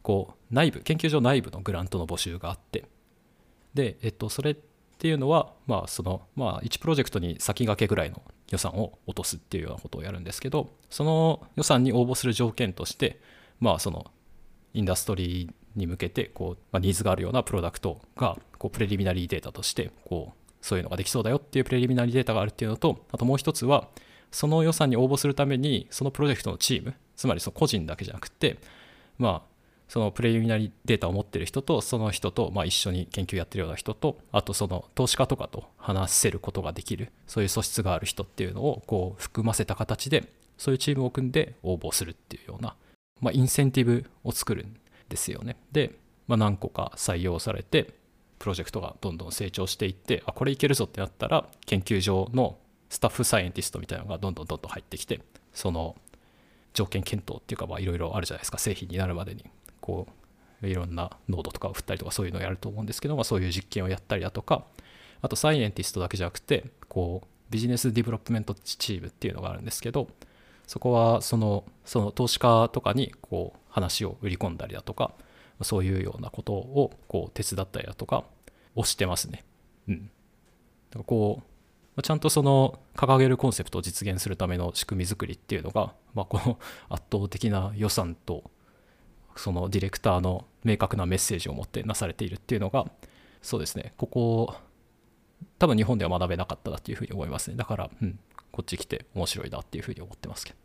[0.02, 2.84] こう内部研究所内部のグラントの募集があって
[3.74, 4.56] で、えっと、それ
[4.98, 8.20] っていうのは、まあそのまあ、1プロジェクトに先駆けぐらいの
[8.50, 13.20] 予算を落とすっていうようなことをやるんですけどその予算に応募する条件として、
[13.60, 14.10] まあ、その
[14.74, 23.86] インダストリーに向けてこう、まあ、ニーズがあるようなプロダクトがこうプレリミナリーデータとしてこうそういうのができそうだよっていうプレリミナリーデータがあるっていうのとあともう一つは
[24.32, 28.58] その予算に応募するためにそのプロジェクトのチームつまりその個人だけじゃなくて
[29.16, 29.57] まあ
[29.88, 42.76] そのプレリミナリーデータを持ってる人とその人とまあ一緒に研究やってるような人とあとその投資家とかと話せることができるそういう素質がある人っていうのをこう含ませた形でそういうチームを組んで応募するっていうような、
[43.20, 44.76] まあ、インセンティブを作るん
[45.08, 45.56] ですよね。
[45.72, 45.92] で、
[46.26, 47.94] まあ、何個か採用されて
[48.38, 52.58] プロジェクトがどんどん成長していってあこれいけるぞってなったら研究所の
[52.90, 55.20] staff scientist みたいなのがどんどんどんどん入ってきて
[55.52, 55.96] その
[56.74, 59.44] 条件検討っていうかまあいろいろあるじゃないですか製品になるまでに
[59.88, 60.06] こ
[60.62, 64.64] ういろんなノードとかを振ったりとかそういうのをやると思うんですけど、まあ、そういう実験をやったりだとか
[65.22, 70.08] あと scientist だけじゃなくてこう business development team っていうのがあるんですけど
[70.66, 75.14] そこはそのその投資家とかにこう話を売り込んだりだとか
[75.62, 78.24] そういうようなことをこう手伝ったりだとか
[78.74, 79.44] をしてますね。
[79.88, 80.10] うん。
[80.90, 81.42] だかこ
[81.96, 86.58] う、ちゃんとその掲げるコンセプトを実現するための仕組み作りっていうのが、まあ、この
[86.88, 88.44] 圧倒的な予算と
[89.38, 92.86] そのディレクターの明確なメッセージを持ってなされているっていうのが
[93.42, 93.94] そうですね。
[93.96, 94.54] ここ
[95.58, 97.56] 多分日本では学べなかったなっていうふうに思いますね。
[97.56, 98.18] だから、うん、
[98.50, 100.58] こっち来て面白いなっていうふうに思ってますけど。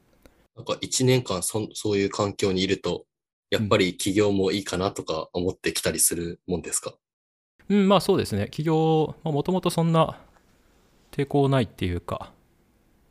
[0.55, 3.05] なんか1年間そそういう環境にいると
[3.49, 6.93] やっぱり企業もいいかなとか思ってきたりするもんですか、
[7.69, 8.45] うん、まあそうですね。
[8.45, 10.19] 企業、もともとそんな
[11.11, 12.31] 抵抗ないっていうか、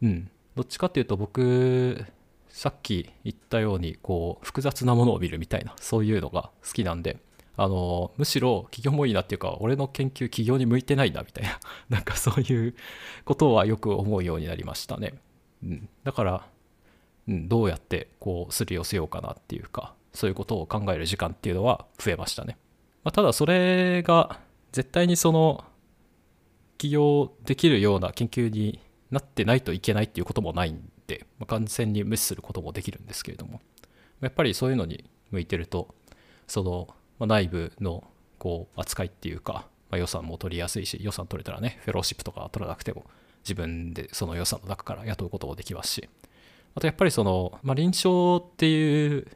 [0.03, 2.05] うん、どっちかっていうと僕、
[2.53, 7.17] さっき言ったように、こう、複雑なものを見るみたいな、そういうのが好きなんで、
[7.57, 12.75] あの、むしろ企業もいいなっていうか、俺の研究企業に向いてないなみたいな、 なんかそういう
[13.25, 15.15] ことはよく思うようになりましたね。
[15.65, 16.47] うん、だから、
[17.27, 22.59] うん、どうやってこうすり寄せようかなっていうか、そういうことを考える時間っていうのは増えましたね。
[23.03, 24.41] まあ、ただそれが
[24.73, 25.65] 絶対にその
[26.77, 28.79] 起業できるような研究に
[29.11, 30.92] なってないといけないっていうこともないん、
[31.39, 33.61] まあ、完全に無視することもできるんですけれども
[34.21, 35.95] やっぱりそういうのに向いてると
[36.47, 36.89] その、
[37.19, 38.05] ま、内部の
[38.39, 43.05] こう扱いっていうか、まあ、予算も取りやすいし予算取れたらねフェローシップとか取らなくても
[43.45, 46.09] 自分でその予算の中から雇うこともできますし
[46.75, 49.27] あとやっぱりその、まあ、臨床っていう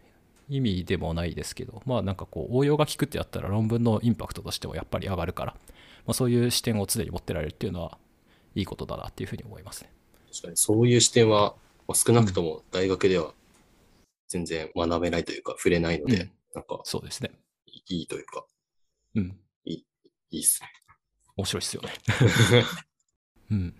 [0.48, 5.52] 意味でもないですけどまあなんかこう応用が効くってやったら論文のインパクトとしてもやっぱり上がるから、
[6.06, 7.98] まあ、そういう視点を常に持ってられるっていうのは
[8.56, 9.90] いいことだなっていうふうに思いますね。
[10.32, 11.54] 確かにそういう視点は、
[11.89, 13.32] まあ、少なくとも大学では
[14.28, 17.30] 全然学べないというか触れないので、うんなんかそうですね。
[17.66, 18.47] いいというか、
[19.14, 19.39] うん。
[19.66, 19.84] い
[20.30, 20.68] いっすね。
[21.37, 21.91] 面白いですよね。
[23.53, 23.74] うん。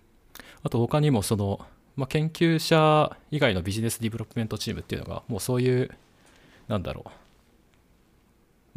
[0.61, 5.89] あと他にもその、まあ、研究者以外の business development team っていうのがもうそういう
[6.67, 7.11] なんだろう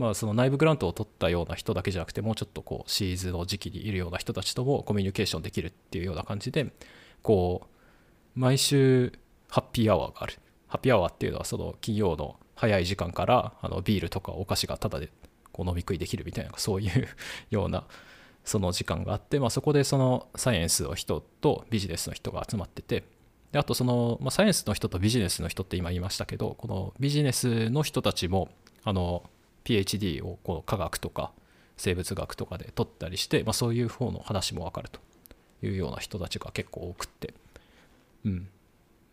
[0.00, 6.72] まあその内部 grant を取ったような人だけじゃなくてもうちょっとこうシーズの時期にいるような人たちともコミュニケーションできるっていうような感じで
[7.22, 9.12] こう毎週
[9.50, 10.34] ハッピーアワーがある。
[10.68, 15.10] ハッピーアワーっていうのはその企業の早い時間からあのビールとかお菓子がタダで
[15.52, 17.08] こう飲み食いできるみたいなそういう
[17.50, 17.84] ような
[18.44, 23.04] その時間があって、まあ、そこでそのサイエンスの人とビジネスの人が集まってて
[23.52, 28.48] であとその、まあ、サイエンスの人とビジネスの人って今言いましたけどこのビジネスの人たちも
[28.84, 29.22] あの
[29.64, 31.32] PhD をこう科学とか
[31.76, 35.00] 生物学とかで取ったりして、まあ、そういう方の話も分かると
[35.62, 37.34] いうような人たちが結構多くって、
[38.24, 38.48] うん、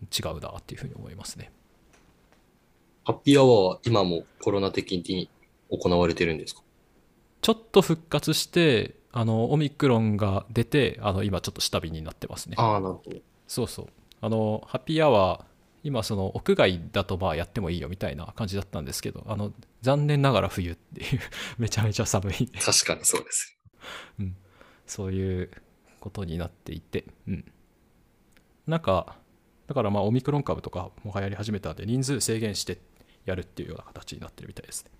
[0.04, 1.52] 違うなっていうふうに思いますね。
[3.04, 5.30] ハッピーアワーは今もコロナ的に
[5.70, 6.62] 行われてるんですか？
[7.42, 12.56] ちょっと復活してあのオミクロンが出てあの今ちょっと下火になってますね。
[12.58, 13.18] ああ、なるほど。
[13.48, 13.88] そうそう。
[14.20, 15.44] あの、ハッピーアワー、
[15.84, 21.20] 今その屋外だとまあやってもいいよみたいな感じだったんですけど、あの、残念ながら冬っていう
[21.58, 23.58] めちゃめちゃ寒い、確かにそうです。
[24.86, 25.52] そういう
[26.00, 27.46] ことになっていて、うん。
[28.66, 29.18] なんか、
[29.68, 32.80] だからまあオミクロン株とかも流行り始めたんで、人数制限して
[33.26, 34.92] やるっていうような形になってるみたいですね。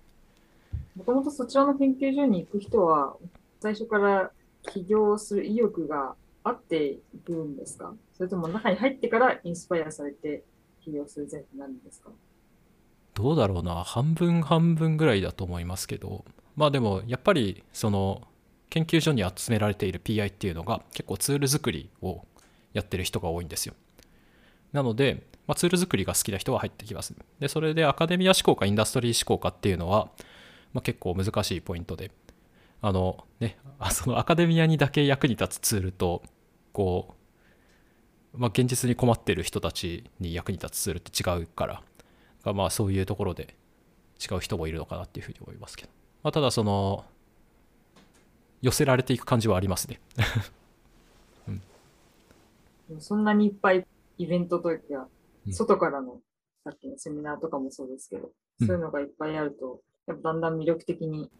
[0.96, 3.16] もともとそちらの研究所に行く人は、
[3.60, 4.30] 最初から
[4.70, 6.14] 起業する意欲が
[6.44, 7.94] あっていくんですか？
[8.14, 10.42] それとも中に入ってからインスパイアされて
[10.84, 12.10] 起業する前提になるんですか？
[13.14, 13.84] どうだろうな。
[13.84, 16.24] 半分半分ぐらいだと思いますけど。
[16.56, 18.22] まあでもやっぱりその
[18.68, 22.22] 研究所に集められている PI っていうのが結構ツール作りを
[22.72, 23.74] やってる人が多いんですよ
[24.72, 27.14] なので、まあ、ツール作りが好きな人は入ってきます。
[27.40, 30.10] でそれでアカデミア思考かインダストリー思考かっていうのは、
[30.72, 32.10] まあ、結構難しいポイントで。
[32.80, 33.58] あのね
[33.90, 36.22] そのアカデミアにだけ役に立つツールと
[36.72, 37.16] こ
[38.34, 41.82] う、まあ、現実に困っている人たちに役に立つツールって違うから
[42.44, 43.56] がまあそういうところで
[44.20, 45.90] 違う人もいるのかなっていうふうに思いますけど、
[46.22, 47.04] まあ、ただその
[48.62, 50.00] 寄せられていく感じはありますね。
[52.88, 53.86] で もそんなにいっぱい
[54.18, 55.08] イベントというか
[55.46, 55.52] う、ん。
[55.52, 56.20] 外からの
[56.64, 58.66] さっきのセミナーとかもそうですけど、うん。
[58.66, 61.30] そういうのがいっぱいあると、やっぱだんだん魅力的に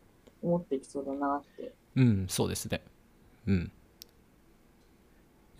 [0.43, 1.72] 思っていきそうだなって。
[1.97, 2.83] うんそうですね。
[3.47, 3.59] うん。
[3.61, 3.68] やっ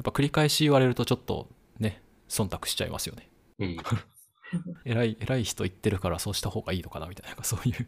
[0.05, 1.49] ぱ繰り返し言われるとちょっと
[1.81, 3.29] ね忖度しちゃいますよね。
[3.59, 3.77] うん。
[4.85, 7.87] 偉い偉い人言ってるからそうした方がいいのかなみたいななんかそういう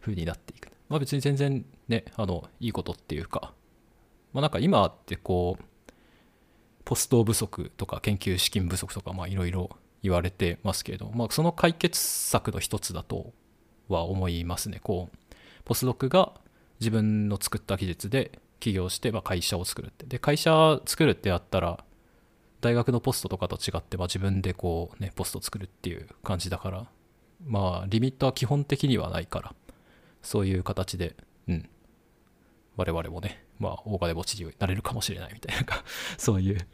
[0.00, 0.68] 風になっていく。
[0.88, 3.54] まあ別に全然ねあのいいことっていうか
[4.32, 5.64] まあなんか今ってこう
[6.84, 9.70] ポスト不足とか研究資金不足とかいろいろ
[10.02, 13.32] 言われてますけれど、まあ、その解決策の一つだと
[13.88, 14.80] は思いますね。
[14.82, 16.32] こうポスドクが
[16.80, 20.06] 自分の作った技術で起業してまあ会社を作るって。
[20.06, 21.82] で会社作るってやったら
[22.60, 26.86] 大学のポストとかと違って、まあ、自分でこうねポスト作るっていう感じだから
[27.46, 29.54] まあリミットは基本的にはないから
[30.22, 31.16] そういう形で
[31.48, 31.68] うん。
[32.76, 35.64] 我々もねまあ大金持ちになれるかもしれないみたいな
[36.18, 36.58] そういう。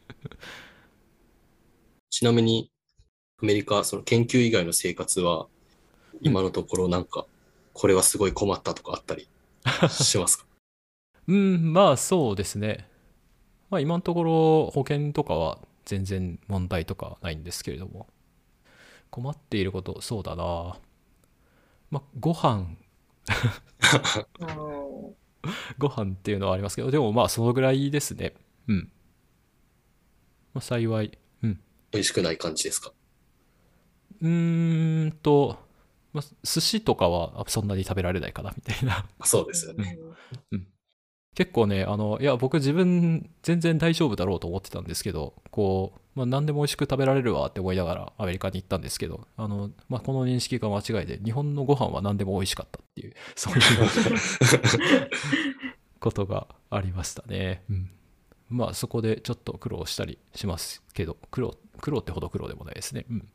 [2.11, 2.70] ちなみに、
[3.42, 5.46] アメリカ、その研究以外の生活は、
[6.20, 7.26] 今のところなんか、
[7.72, 9.28] これはすごい困ったとかあったり
[9.88, 10.44] しますか？
[11.28, 12.88] うんまあそうですね。
[13.70, 18.09] まあ今のところ保険とかは全然問題とかはないんですけれども。
[19.11, 20.78] 困っていることそうだな。
[21.90, 22.76] まあご飯
[25.78, 28.34] ご飯っていうのはありますけどでもまあそのぐらいですね。
[28.68, 28.91] うん、
[30.53, 31.18] まあ、幸い。
[31.43, 31.61] うん。
[31.93, 32.93] 美味しくない感じですか？
[34.22, 35.59] うーんと、
[36.12, 39.07] まあ、寿司とかはあそんなに食べられないかなみたいな。
[39.24, 39.99] そうですよね。
[41.35, 53.61] 結構ねあのいや僕自分全然大丈夫だろうと思ってたんですけどこう、まあ、何でも美味しく食べられるわって思いながらアメリカに行ったんですけどあの、まあ、この認識が間違いで日本のご飯は何でも美味しかったっていう そういう
[56.01, 57.91] ことがありましたね、うん、
[58.49, 63.28] まあそこでちょっと苦労したりしますけど苦労苦労ってほど苦労でもないですね、うん、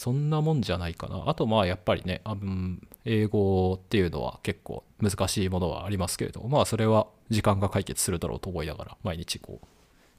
[0.00, 1.24] そんなもんじゃないかな。
[1.26, 9.66] あとまあやっぱりねあうん英語っていうのは結構難しいものはありますけれどもまあそれは時間が解決するだろうと思いながら毎日こう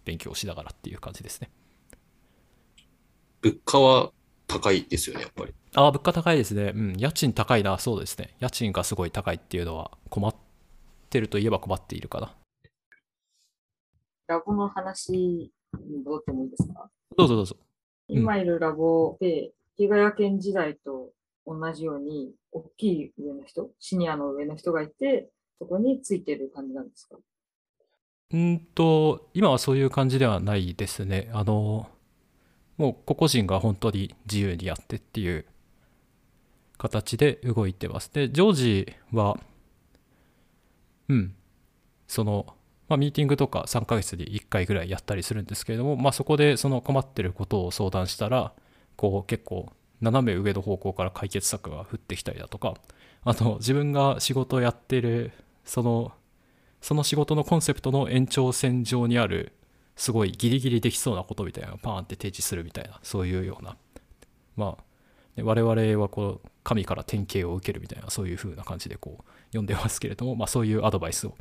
[0.05, 1.49] 勉強しながらっていう感じですね。
[3.41, 4.11] 物価は
[4.45, 5.53] 高いですよね、やっぱり。
[5.73, 6.73] ああ物価高いですね。
[6.75, 7.79] うん家賃高いな。
[7.79, 8.35] そうですね。
[8.39, 10.35] 家賃がすごい高いっていうのは困っ
[11.09, 12.35] てるといえば困っているかな。
[14.27, 15.49] ラボの話に
[16.05, 16.87] 戻ってもいいですか？
[17.17, 17.55] どうぞどうぞ。
[17.55, 18.13] ん。
[18.13, 21.09] 今いるラボで、池谷県時代と
[21.45, 27.17] 同じように、大きい上の人、シニアの上の人がいて、そこについてる感じなんですか？
[28.33, 31.29] うんと今はそういう感じではないですね。
[31.33, 31.89] あの
[32.77, 35.45] もう個々人が本当に自由にやってっていう
[36.77, 38.11] 形で動いてます。
[38.11, 39.37] でジョージは
[41.09, 41.35] うん
[42.07, 42.45] その、
[42.87, 48.53] まあ、ミーティングとか3ヶ月に1回ぐらいやったりするんですけれども、まあ、そこでその困ってることを相談したら
[49.01, 49.67] こう結構
[49.99, 52.75] 斜め上の方向から解決策が降ってきたりだとか
[53.23, 55.31] あと自分が仕事をやってる
[55.65, 56.11] その
[56.81, 59.53] その仕事のコンセプトの延長線上にある
[59.95, 63.75] すごいギリギリできそうなことみたいなのをパーンって提示するみたいなそういうような
[64.55, 71.35] まあ我々はこう神から典型を受けるみたいなそういう風な感じでこう読んでますけれども、まあ、そういうアドバイスを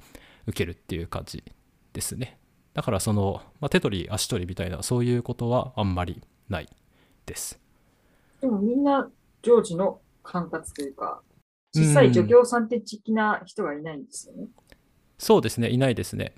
[0.46, 1.44] 受けるっていう感じ
[1.92, 2.38] ですね。
[2.72, 6.68] だからその、まあ、手取り足取りみたいなそういうことはあんまりない。
[7.30, 7.60] です。
[8.40, 9.08] でもみんな、
[9.42, 11.22] ジョージの管轄というか、
[11.72, 14.48] 小さい助教さん的な人がいないんですよね。
[15.18, 16.34] そうですねいないですね。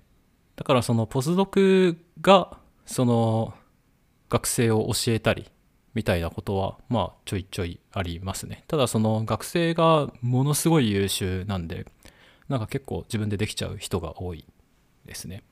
[0.56, 3.54] だからそのポスドクがその
[4.28, 5.50] 学生を教えたり
[5.94, 8.64] みたいなことはまあちょいちょいありますね。
[8.66, 11.86] ただその学生がものすごい優秀なんで
[12.48, 14.44] なんか結構自分でできちゃう人が多い
[15.06, 15.42] ですね。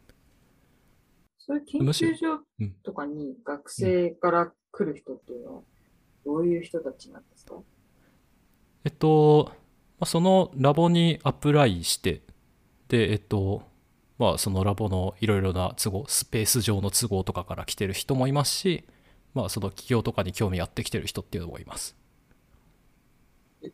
[1.38, 2.72] そういう研究所うん。
[2.82, 5.62] とかに学生から来る人っていうのは、
[6.24, 7.54] どういう人たちなんですか？
[8.84, 9.52] えっと
[9.98, 12.22] まあそのラボにアプライして
[12.88, 13.62] でえっと
[14.18, 18.84] まあそのラボのいろいろな都合スペース上の都合とかから来てる人もいますし
[19.34, 21.96] まあその企業とかに興味あってきてる人っていうのもいます。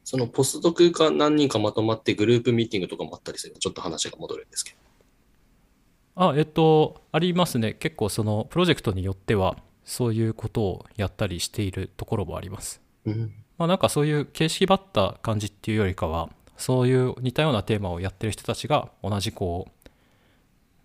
[0.03, 3.55] そのポスドクが何人かまとまってグループミーティングとかもあったりする？
[3.55, 4.77] と、ちょっと話が戻るんですけど。
[6.17, 7.75] あえっとありますね。
[7.75, 9.57] 結構そのプロジェクトによっては
[9.87, 12.83] そういうことをやったりしているところもあります。
[13.07, 13.33] うん。
[13.57, 16.29] まあなんかそういう形式ばった感じっていうよりかは
[16.59, 19.89] そういう似たようなテーマをやってる人たちが同じこう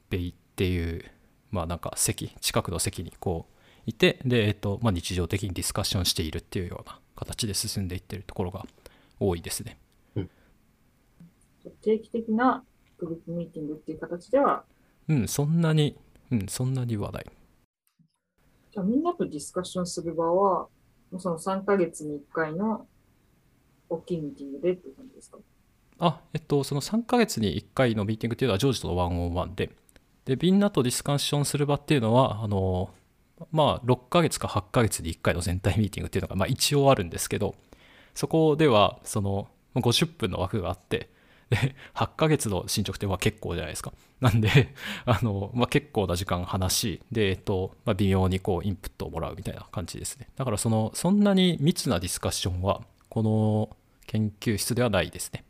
[0.10, 1.04] ベイっていう
[1.49, 8.66] まあなんか席近くの席にこういてでえっとまあ日常的にディスカッションしているっていうような形で進んでいってるところが
[9.20, 9.78] 多いですね。
[11.84, 12.64] 定期的な
[12.97, 14.64] グループミーティングっていう形では、
[15.08, 15.95] うんそんなに
[16.32, 17.26] うんそんなにはない
[18.72, 20.67] じゃあみんなとディスカッションする場は、
[21.11, 22.88] もうその3ヶ月に1回の
[23.89, 25.38] 大きいミーティングでって感じですか？
[25.99, 29.69] あえっとその3ヶ月に1回のミーティングっていうのはジョージとのワンオンワンで。
[30.24, 32.91] でみんなとディスカッションする場っていうのはあの
[33.51, 37.55] まあ6ヶ月か8ヶ月に1回の全体ミーティングっていうのがまあ一応あるんですけど
[38.13, 41.09] そこではその50分の枠があって
[41.52, 43.93] で 8ヶ月の進捗って結構じゃないですか。
[44.22, 44.74] なんで
[45.06, 50.30] あの、まあ、結構な時間話しで、えっとまあ、微妙にこうインプットをもらうみたいな感じですね。
[50.38, 53.76] だからそのそんなに密なディスカッションはこの
[54.07, 55.44] 研究室ではないですね。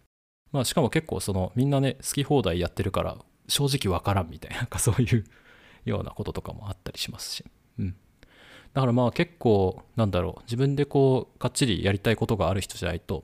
[0.51, 3.17] まあ、しかも結構そのみんなね好き放題やってるから
[3.47, 5.23] 正直わからんみたいななんかそういう
[5.85, 7.45] ようなこととかもあったりしますし、
[7.79, 7.95] うん、
[8.73, 13.23] だからまあ結構なんだろう自分でこうがっちりやりたいことがある人じゃないと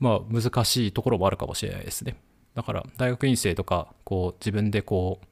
[0.00, 2.16] まあ難しいところもあるかもしれないですね。
[2.54, 5.26] だから大学院生とかこう自分でこう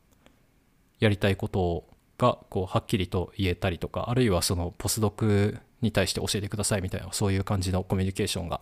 [1.01, 1.84] やりたいこと
[2.18, 8.60] がこうはっきりと言えたりとかあるいはそのポスドクに対して教えてくださいみたいなそういう感じのコミュニケーションが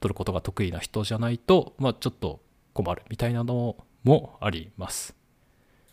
[0.00, 2.40] 取ることが得意な人じゃないと、まあ、ちょっと
[2.72, 5.14] 困るみたいなのもあります。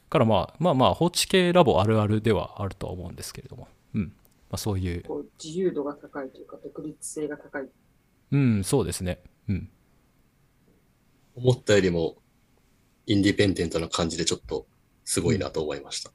[0.10, 4.04] からまあまあまあ放置系ラボあるあるではあるとは思うんですけれども、うん。
[4.04, 4.12] ま
[4.52, 7.68] あ、そういう、こう自由度が高いというか、独立性が高い。
[8.32, 9.20] うん、そうですね、
[9.50, 9.70] うん、
[11.36, 12.18] 思ったよりも
[13.06, 14.68] インディペンデントな感じでちょっと
[15.06, 16.12] すごいなと思いました。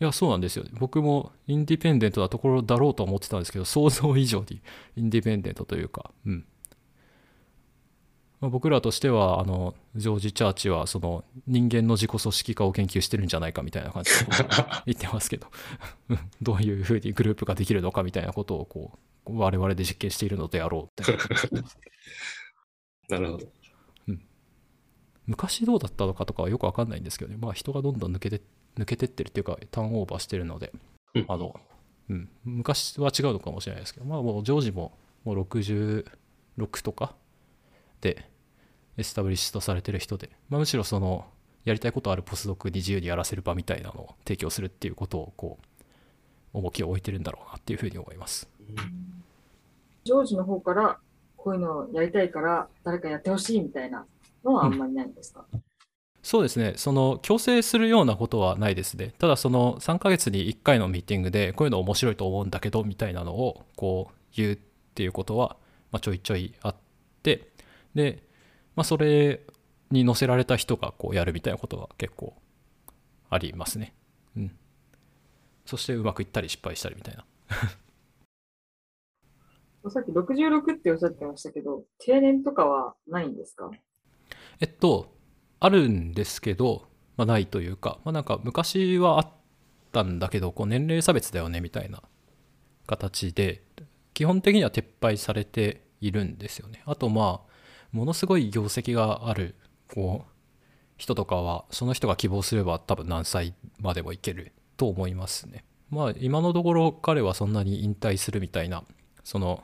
[0.00, 0.64] いやそうなんですよ。
[0.74, 4.62] 僕もインディペンデントなところだろうと思ってたんですけど 想像以上に
[4.96, 6.46] インディペンデントというか、うん。
[8.40, 14.26] まあ、僕らとしてはあのジョージ・チャーチはその人間の自己組織化を研究してるんじゃないかみたいな感じで
[14.86, 15.48] 言ってますけど。
[16.08, 18.92] う んどういうふうにグループができるのかみたいなことをこ
[19.26, 21.12] う我々で実験しているのであろうって
[23.08, 23.46] なるほど。
[25.28, 28.40] 昔どうだったのかとかはよくわかんないんですけどね、まあ、人がどんどん抜けて
[28.78, 30.72] 抜けてってるっていうかターンオーバーしてるので。
[31.14, 31.26] うん。
[31.28, 31.54] あの、
[32.08, 34.92] うん、昔は違うのかもしれないですけど、まあ、もうジョージも
[35.24, 36.04] もう66
[36.82, 37.14] とか
[38.00, 38.24] で
[38.96, 41.26] エスタブリッシュとされてる人で、まあ、むしろその
[41.64, 45.88] やりたいことあるポスドクに自由にやらせる場みたいなのを提供するっていうことをこう
[46.54, 48.48] 重きを置いてるんだろうなっていうふうに思います。
[50.04, 50.98] ジョージの方から
[51.48, 54.04] こういうのをやりたいから誰かやってほしいみたいな
[54.44, 55.46] のはあんまりないんですか、
[56.22, 59.14] そうですね、その強制するようなことはないですね。
[59.18, 64.58] ただ、その3ヶ月に1回のミーティングで、こういうの面白いと思うんだけどみたいなのをこう言うっ
[64.94, 65.56] ていうことは、
[65.90, 66.74] まあ、ちょいちょいあっ
[67.22, 67.48] て、
[67.94, 68.22] で、
[68.76, 69.40] まあ、それ
[69.90, 72.34] に載せられた人がこうやるみたいなことは結構
[73.30, 73.94] ありますね。
[74.36, 74.52] うん。
[75.64, 77.24] そしてうまくいったり失敗したりみたいな。
[79.90, 83.70] さっき66っておっしゃってましたけど、定年とかはないんですか？
[84.60, 85.14] えっと、
[85.60, 89.30] あるんですけど、まあ、ないというか、まあ、なんか昔はあっ
[89.92, 92.02] たんだけど、こう年齢差別だよねみたいな
[92.86, 93.62] 形で、
[94.14, 96.82] 基本的には撤廃されているんですよね。
[96.84, 97.48] あと、まあ、
[97.92, 99.54] ものすごい業績がある、
[99.94, 100.32] こう、
[100.96, 105.64] 人とかは、その人が希望すれば多分何歳までもいけると思いますね。
[105.90, 108.84] まあ、今のところ彼はそんなに引退するみたいな、
[109.28, 109.62] その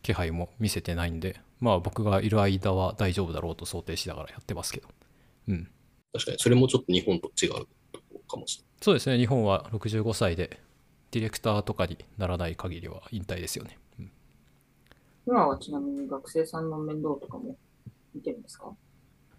[0.00, 4.88] 気配も見せてないんで、まあ僕がいる間は大丈夫だろうと想定しながらやってますけど。
[5.48, 5.68] うん。
[6.14, 7.50] 確かに、それもちょっと日本と違う
[7.92, 8.70] ところかもしれない。
[8.80, 10.58] そうですね、日本は65歳で、
[11.10, 13.76] ディレクターとかにならない限りは引退ですよね。
[13.98, 14.10] うん、
[15.26, 17.56] 今はちなみに学生さんの面倒とかも
[18.14, 18.72] 見てるんですか？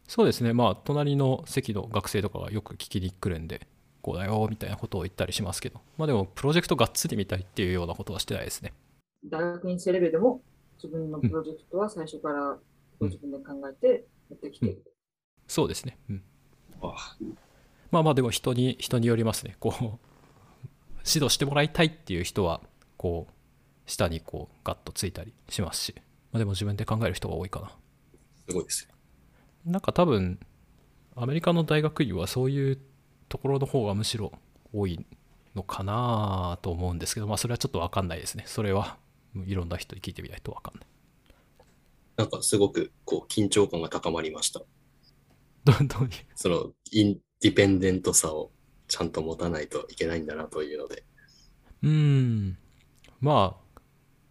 [0.07, 3.65] そうですね、まあ、隣の席の学生とかがよく聞きに来るんで、
[4.03, 8.71] こうだよみたいなことを言ったりしますけど、まあでも、プロジェクトがっつり見たいっていうようなことはしてないですね。
[9.25, 10.41] 大学院生レベルでも
[10.83, 12.57] 自分のプロジェクトは最初から
[12.99, 14.83] ご自分で考えてやってきている。
[15.47, 15.97] そうですね。
[16.09, 16.23] うん、
[16.81, 17.15] あ
[17.91, 19.55] まあまあ、でも人に、人によりますね。
[19.59, 19.99] こう、
[21.05, 22.61] 指導してもらいたいっていう人は、
[22.97, 23.33] こう、
[23.85, 25.95] 下にこう、ガッとついたりしますし、
[26.31, 27.71] まあでも自分で考える人が多いかな。
[28.49, 28.95] すごいですよ。
[29.65, 30.39] なんか多分、
[31.15, 32.79] アメリカの大学院はそういう
[33.29, 34.31] ところの方がむしろ
[34.73, 35.05] 多い
[35.55, 38.43] のかなと思うんですけど、まあそれはちょっとわかんないですね。
[38.47, 38.97] それは
[39.35, 40.87] いろんな人に聞いてみないとわかんない。
[42.17, 44.61] なんかすごくこう緊張感が高まりました。
[45.63, 46.09] ど どういう？
[46.35, 48.51] そのインディペンデントさを
[48.87, 51.03] ちゃんと持たないといけないんだなというので。
[51.81, 52.57] うーん。
[53.19, 53.79] まあ、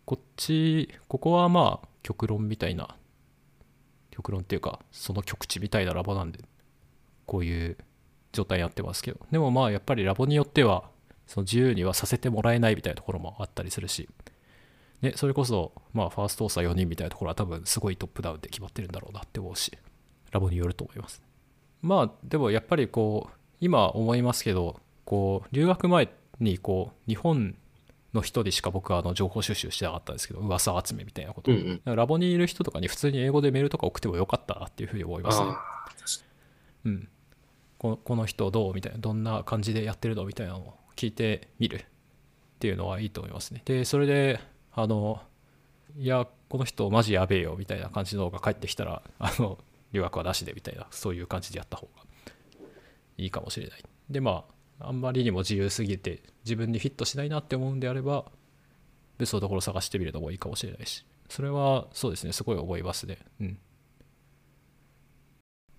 [0.05, 2.97] こっち、ここはまあ、極論みたいな、
[4.11, 6.41] 極論っていうか、その極地みたいなラボなんで、
[7.27, 7.79] こういう
[8.33, 10.91] 状態になってますけど、でもまあ、やっぱりラボによっては、
[11.27, 14.09] その自由にはさせてもらえないみたいなところもあったりするし、
[15.03, 19.73] ね、それこそ、まあ、ファーストオーサー4人みたいなところは多分すごいトップダウンで決まってるんだろうなって思うし、
[20.31, 21.23] ラボによると思います。
[21.83, 26.09] まあ、でもやっぱりこう、今思いますけど、こう、留学前
[26.41, 27.57] にこう、日本
[28.15, 31.51] の人にしか僕はあの情報収集してなかったんですけど、噂集めみたいなこと。
[31.51, 31.97] うんうん。
[31.97, 35.47] ラボにいる人とかに普通に英語でメールとか送ってもよかったなっていうふうに思いますね。
[36.85, 37.09] うん、
[37.79, 41.85] このこの人どうみたいなどんな感じでやってるのみたいなのを聞いてみるっ
[42.59, 44.41] ていうのはいいと思いますねでそれで
[44.75, 45.21] あの
[45.97, 49.59] いやこの人マジやべえよみたいな感じのが返ってきたら あの
[49.93, 52.03] 留学はなしでみたいなそういう感じでやった方が
[53.19, 53.83] いいかもしれない。
[54.11, 54.45] でま
[54.81, 58.25] ああんまりにも自由すぎて自分にフィットしないなって思うんであれば
[59.19, 61.05] 別のところ探してみるのもいいかもしれないし。
[61.29, 63.19] それはそうですねすごい思いますね。
[63.41, 63.59] うん。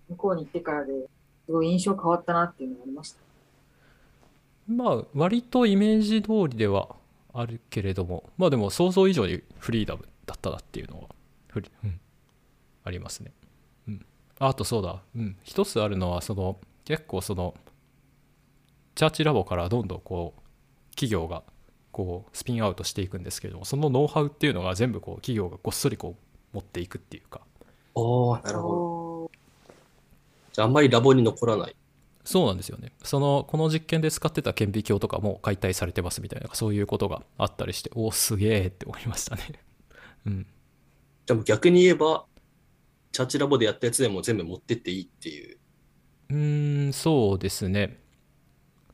[0.09, 1.07] 向こうに行ってからで
[1.45, 3.19] すごい印象変わったなっていうのがありました？
[4.67, 6.95] まあ割とイメージ通りでは
[7.33, 11.07] あるけれどもまあでも想像以上にフリーダムだったなっていうのは
[11.47, 11.99] フリ、うん、
[12.83, 13.31] ありますね、
[13.87, 14.05] うん、
[14.39, 17.55] ああとそうだ、うん、一つあるのはその結構その
[18.95, 20.41] チャーチラボからどんどんこう
[20.91, 21.43] 企業が
[21.91, 27.41] こうスピンアウトしていくんですけれどもそのノウハウっていうのが全部こう企業がごっそりこう持っていくっていうか
[27.95, 28.75] おー、なるほど。
[28.75, 29.31] ど。
[30.53, 31.75] じゃああんまりラボに残らない。
[32.23, 32.93] そうなんですよね。
[33.03, 39.43] その、この実験で使ってた顕微鏡とかも解体されてますみたいな、そういうことがあったりして、おお、すげえって思いましたね。
[40.25, 40.47] うん。
[41.25, 42.25] じゃあもう逆に言えば、
[43.11, 45.57] チャーチラボでやったやつでも全部持ってっていいっていう。
[46.29, 47.99] うーん、そうですね。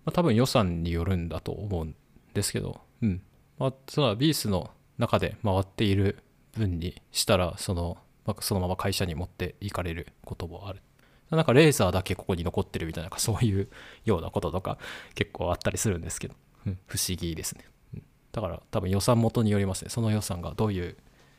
[0.05, 1.95] まあ、多分予算によるんだと思うん
[2.33, 3.21] ですけど、うん。
[3.59, 6.17] まあ、そのビースの中で回っている
[6.53, 10.81] 分にしたら、その、まあ、そのまま会社に持っていかれることもある。
[11.29, 13.69] なんかレーザーだけここに残ってるみたいな、そういう
[14.05, 14.77] ようなこととか
[15.15, 16.35] 結構あったりするんですけど、
[16.65, 17.65] うん、不思議ですね。
[17.93, 19.89] うんだから多分予算元によりますね。
[19.89, 20.95] その予算がどういう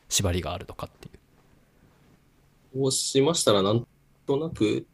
[0.09, 1.11] 縛りがあるとかってい
[2.75, 2.81] う。
[2.81, 3.87] そうしましたら、なん
[4.27, 4.87] となく、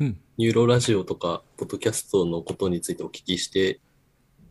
[0.00, 0.18] うん。
[0.38, 3.80] ニューロラジオとか、ポッドキャストのことについてお聞きして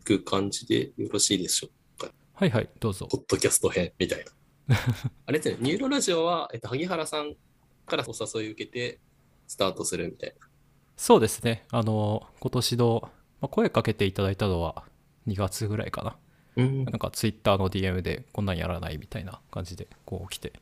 [0.02, 1.68] いく感じでよろしいでしょ
[1.98, 2.12] うか？
[2.34, 3.08] はいはい、どうぞ。
[3.10, 4.24] ポッドキャスト編みたい
[4.68, 4.76] な。
[5.26, 7.34] あれですね、ニューロラジオは、えっと、萩原さん
[7.86, 9.00] からお誘い受けて、
[9.48, 10.46] スタートするみたいな。
[10.96, 11.64] そうですね。
[11.72, 13.10] あの、今年の、
[13.40, 14.84] まあ、声かけていただいたのは
[15.26, 16.16] 2月ぐらいかな。
[16.56, 20.52] うんなんかツイッターの DM でこんなんやらないみたいな感じでこう来て、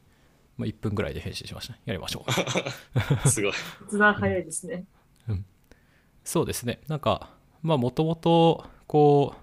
[0.59, 1.81] まあ、1分ぐらいで返信しましたね。
[1.87, 2.25] やりましょ
[3.25, 3.29] う。
[3.29, 3.53] すごい。
[3.85, 4.85] 決断早いですね。
[6.23, 6.81] そうですね。
[6.89, 7.31] なんか、
[7.63, 9.39] まあもともとこう、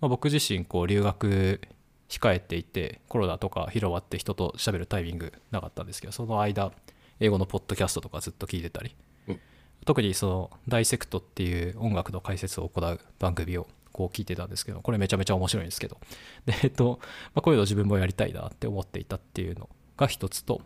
[0.00, 1.60] まあ、僕自身こう留学
[2.08, 6.72] 控えていてコロナとか広まって人と喋るタイミングなかったんですけどその間
[7.20, 8.96] 英語のポッドキャストとかずっと聞いてたり、
[9.28, 9.40] うん。
[9.84, 15.98] 特にその「ダイセクト」っていう音楽の解説を行う番組をこう聞いてたんですけどこれめちゃめちゃ面白いんですけど。
[16.46, 16.98] でえっと、
[17.34, 20.62] まあ、こういうの自分もやりたいなって思っていたっていうのが一つと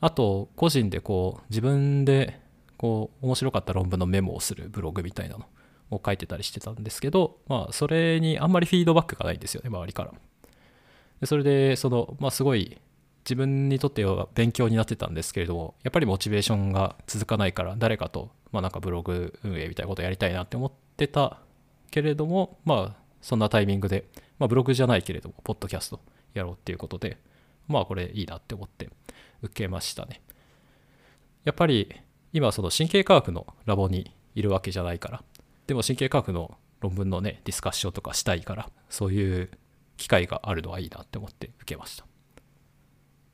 [0.00, 2.40] あと個人でこう自分で
[2.76, 5.46] こう面白かった論文のメモをするブログみたいなの
[5.90, 10.12] を書いてたりしてたんですけど、まあ、それにあんまりフィードバックがないんですよね周りから。
[11.20, 12.78] でそれでその、まあ、すごい
[13.28, 21.36] 自分にとっては勉強になってたんですけれどもやっぱりモチベーションが続かないから誰かと、まあ、なんかブログ運営みたいなことやりたいなって思ってた
[21.90, 24.06] けれどもまあそんなタイミングで、
[24.38, 26.00] まあ、ブログじゃないけれどもポッドキャスト
[26.32, 27.18] やろうっていうことで
[27.66, 28.88] まあこれいいなって思って
[29.42, 30.22] 受けましたね。
[31.44, 32.00] やっぱり
[32.32, 35.22] 今その神経科学のラボにいるわけじゃないから
[35.66, 39.50] でも神経科学の論文のねディスカッションとかしたいからそういう
[39.98, 42.07] 機会があるのはいいなって思って受けました。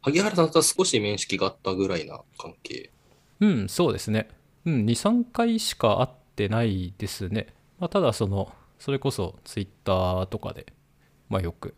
[0.05, 2.90] 萩原さんとは少し面識があったぐらいな関係？
[3.40, 4.28] うんそうですね
[4.64, 7.48] うん23回しか会ってないですね、
[7.78, 10.72] まあ、ただそのそれこそツイッターとかで
[11.28, 11.74] まあよく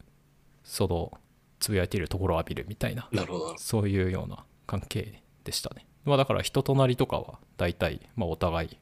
[0.65, 1.13] その
[1.61, 3.59] つぶやいているところを浴びるみたいななるほど。
[3.59, 5.87] そういうような関係でしたね。
[6.05, 8.79] まあだから人となりとかは大体、まあお互い、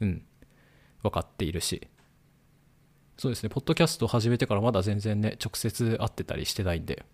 [0.00, 0.22] うん、
[1.02, 1.88] 分かっているし、
[3.16, 7.04] そうですね、ポッドキャスト始めてからまだ全然ね、直接会ってたりしてないんで、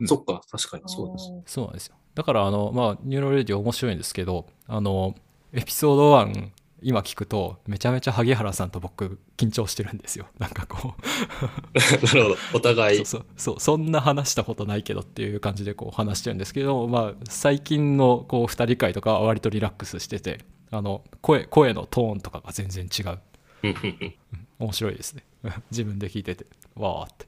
[0.00, 1.32] うんそっか、確かにそうです。
[1.54, 1.94] そうなんですよ。
[2.14, 5.14] だから、あの、まあ、ニューロレディオ面白いんですけど、あの、
[5.52, 6.50] エピソード1、
[6.82, 10.26] 今聞くと、めちゃめちゃ萩原さんと僕、緊張してるんですよ。
[10.38, 12.36] なんかこう、 なるほど。
[12.54, 12.96] お互い。
[12.96, 20.40] そうそうそうそんな話したことないけどっていう感じでこう話してるんですけど、まあ、最近のこう2人会とかは割とリラックスしてて
[20.70, 23.18] あの声声のトーンとかが全然違う
[23.62, 24.14] うんうんうん
[24.58, 25.24] 面白いですね
[25.70, 27.26] 自分で聞いててわーって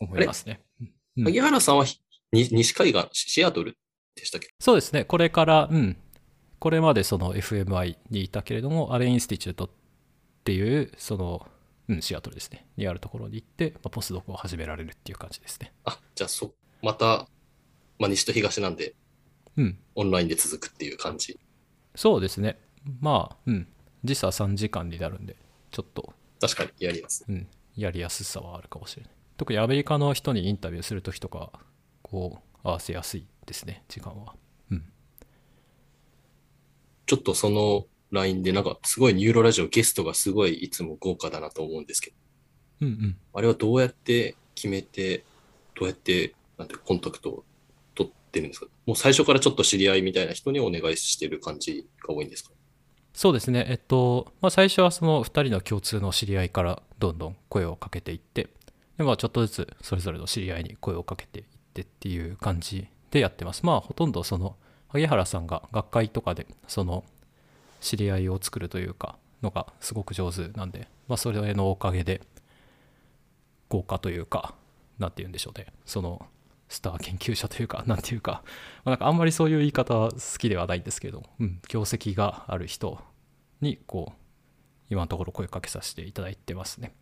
[0.00, 1.84] 思いますねうん萩原さんは
[2.32, 3.76] 西海岸、シシアトル
[4.16, 4.48] でしたっけ？
[4.58, 5.96] そうですねこれからうん
[6.58, 9.70] これまでその FMI にいたけれどもアレインスティチュートっ
[10.44, 11.46] ていうその、
[11.88, 17.28] うん、シアトルですねにあるところに行って、まあ、ポスドクを始められるっていう感じですねあ、じゃあそ、また、
[17.98, 18.94] まあ、西と東なんで、
[19.56, 21.38] うんオンラインで続くっていう感じ？
[21.94, 22.58] そうですね。
[23.00, 23.68] まあ、うん。
[24.02, 25.36] 時差3時間になるんで、
[25.70, 27.24] ちょっと、確かにやります。
[27.28, 27.46] うん、
[27.76, 29.12] やりやすさはあるかもしれない。
[29.36, 31.50] 特にアメリカの人にインタビューするときとか、
[32.02, 34.34] こう、合わせやすいですね、時間は。
[34.70, 34.84] うん。
[37.06, 42.16] ちょっとその LINE で、なんかすごいニューロラジオゲストがすごいいつも豪華だなと思うんですけど、
[42.82, 43.16] うんうん。
[43.32, 45.24] あれはどうやって決めて、
[45.74, 47.44] どうやって、なんてコンタクトを
[47.94, 48.66] 取ってるんですか？
[48.86, 52.52] もう最初からちょっと知り合いみたいな人にお願いしてる感じが多いんですか？
[53.12, 53.66] そうですね。
[53.68, 58.48] えっと、まあ、最初はその2人の共通の知り合いからどんどん声をかけていって、
[58.96, 63.64] で、まあ、ちょっとずつそれぞれの知り合いに声をかけていってっていう感じでやってます。
[63.64, 64.56] まあ、ほとんどその、
[64.88, 67.04] 萩原さんが学会とかで、その、
[67.80, 72.20] 知り合いを作るというか、のがすごく上手なんで、まあ、それのおかげで、
[73.68, 74.54] 豪華というか、
[74.98, 75.66] なんて言うんでしょうね。
[75.84, 76.26] その、
[76.68, 78.42] スター研究者というか、 なんていうか、
[78.84, 83.00] まあなんかあんまりそういう言い方は好きではないんですけど、うん、業績がある人
[83.60, 84.16] に、こう、
[84.90, 86.94] 今のところ声かけさせていただいてますね。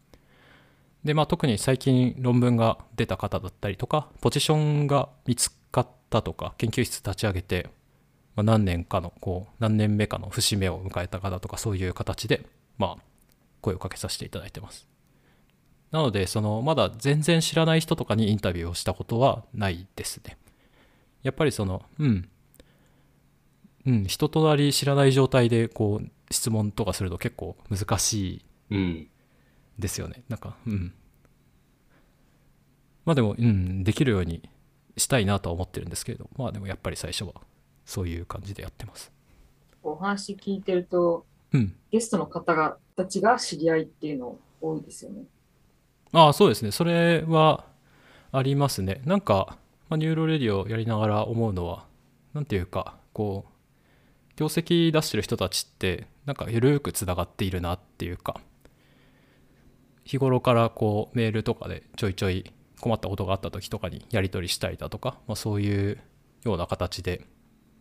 [1.05, 7.71] で、まあ特に最近論文が出た方だったりとか、ポジションが見つかったとか、研究室立ち上げて、
[8.35, 12.47] まあ、何年かの、こう、何年目かの節目を迎えた方とか、そういう形で、
[12.79, 13.03] まあ、
[13.61, 14.89] 声をかけさせていただいてます。
[15.91, 20.39] なので、その、まだ全然知らない人とかにインタビューをしたことはないですね。
[21.23, 22.29] やっぱりその、うん、
[23.87, 29.11] うん、人となり知らない状態で、こう、質問とかすると結構難しい。
[29.79, 30.23] ですよね。
[30.29, 30.95] なんか、うん。
[33.05, 34.49] まあでも、うん、できるように
[34.97, 37.35] したいなとは思ってるんですけれど、まあでもやっぱり最初は
[37.85, 39.13] そういう感じでやってます。
[39.83, 41.75] お話聞いてると、うん。
[41.91, 45.25] ゲストの方がたちが知り合いっていうの多いですよね。
[46.13, 46.71] ああ、そうですね。
[46.71, 47.65] それは
[48.31, 49.03] ありますね。
[49.05, 49.59] なんか、
[49.89, 51.87] まあ、ニューロレディオやりながら思うのは、
[52.35, 53.53] なんていうか、こう、
[54.37, 58.41] 業績出してる人たちって、なんか緩くつながっているなっていうか、
[60.05, 62.51] 日頃からこうメールとかでちょいちょい
[62.81, 65.99] 困ったことがあった時とかにやり取りしたりだとか、まあ、そういう
[66.45, 67.25] ような形で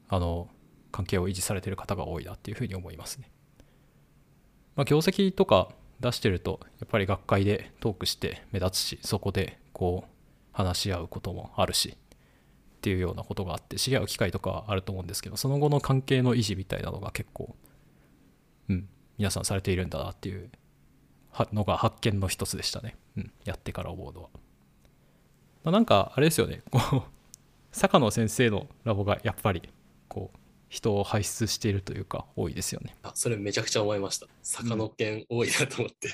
[0.10, 0.48] あの
[0.92, 3.30] 関係を維持されている方が多いなっていうふうに思いますね。
[4.76, 5.70] まあ、業績とか
[6.00, 10.10] 出してるとやっぱり学会でトークして目立つしそこでこう
[10.52, 17.56] 話し合うこともあるしっていうようなことがあって知り合う機会とかあると思うんですけどその後の関係の維持みたいなのが結構
[18.70, 20.50] うん皆さんされているんだなっていう
[21.54, 24.30] のが発見の一つでしたね、うん、やってから思うのは、
[25.64, 26.62] まあ、なんかあれですよね。
[26.72, 27.04] こう
[27.72, 29.62] 坂野先生のラボがやっぱり
[30.10, 30.38] こう
[30.68, 32.96] 人を輩出しているというか多いですよね。
[33.04, 34.28] あそれめちゃくちゃ思いました。
[34.42, 36.10] 坂野犬多いなと思って、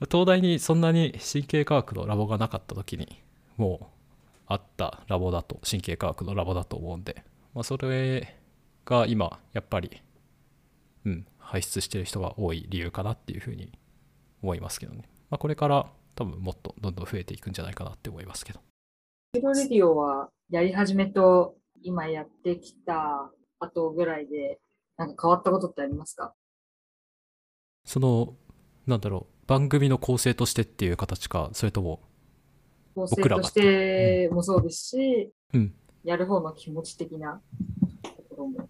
[0.10, 3.22] 東大にそんなに神経科学のラボがなかった時に
[3.56, 4.00] もう
[4.46, 7.22] あったラボだと神経科学のラボだと思うんで、
[7.54, 8.36] まあ、それ
[8.84, 10.02] が今やっぱり
[11.50, 13.72] うん輩出してる人が多い理由かなっていうふうに
[14.40, 18.60] 思いますけどね、まあ、これから多分もっとどんどん増えていくんじゃないかなって思いますけど。
[19.32, 24.60] ヒロレディオはやり始めと今やってきた後ぐらいで
[24.96, 26.34] なんか変わったことってありますか？
[27.84, 28.34] その
[28.86, 32.00] なんだろう番組の構成としてっていう形かそれとも
[32.94, 35.74] 構成としてもそうですし、うん、
[36.04, 37.40] やる方の気持ち的な
[38.02, 38.68] ところも。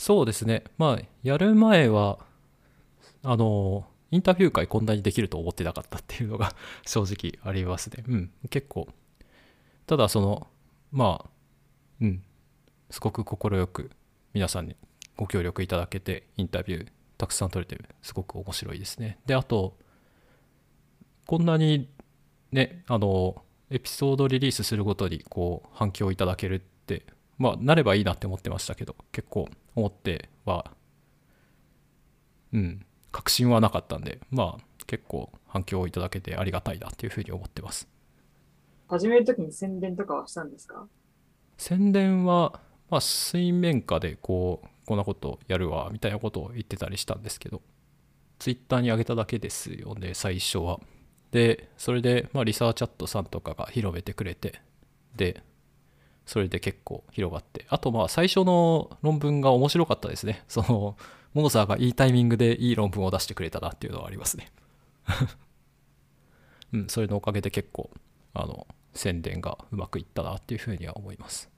[0.00, 0.64] そうですね。
[0.78, 2.18] まあ、やる前は、
[3.22, 6.54] あの、インタビュー会こんなにできると思ってなかったっていうのが
[6.88, 8.02] 正直ありますね。
[8.08, 8.88] うん、結構。
[9.86, 10.46] ただ、その、
[10.90, 11.30] まあ、
[12.00, 12.22] うん、
[12.88, 13.90] すごく快く
[14.32, 14.76] 皆さんに
[15.18, 19.18] ご協力いただけて、インタビューたくさん取れて、すごく面白いですね。
[19.26, 19.76] で、あと、
[21.26, 21.90] こんなに
[22.52, 27.04] ね、あの、エピソードリリースするごとに、こう、反響いただけるって、
[27.40, 30.70] まあ、なればいいなって思ってましたけど、結構思っては、
[32.52, 37.88] うん、確信はなかったんで、まあ、結構反響をいただけてありがたいなっていうふうに思ってます。
[38.88, 40.86] 始めるときに宣伝とかはしたんですか？
[41.56, 42.60] 宣伝は、
[42.90, 47.62] まあ、水面下でこう、こんなことやるわ、みたいなことを言ってたりしたんですけど、
[48.38, 50.78] ツイッターに上げただけですよね、最初は。
[51.30, 54.60] で、それで、まあ、リサーチャットさんとかが広めてくれて、
[55.16, 55.42] で、
[56.30, 60.44] それで結構広がって、あとまあ最初の論文が面白かったですね。
[60.46, 60.96] その、
[61.34, 64.52] モーザーがいいタイミングでいい論文を出してくれたなっていうのはありますね。
[66.72, 67.90] うん、それのおかげで結構、
[68.32, 71.50] あの、宣伝がうまくいったなっていうふうには思います。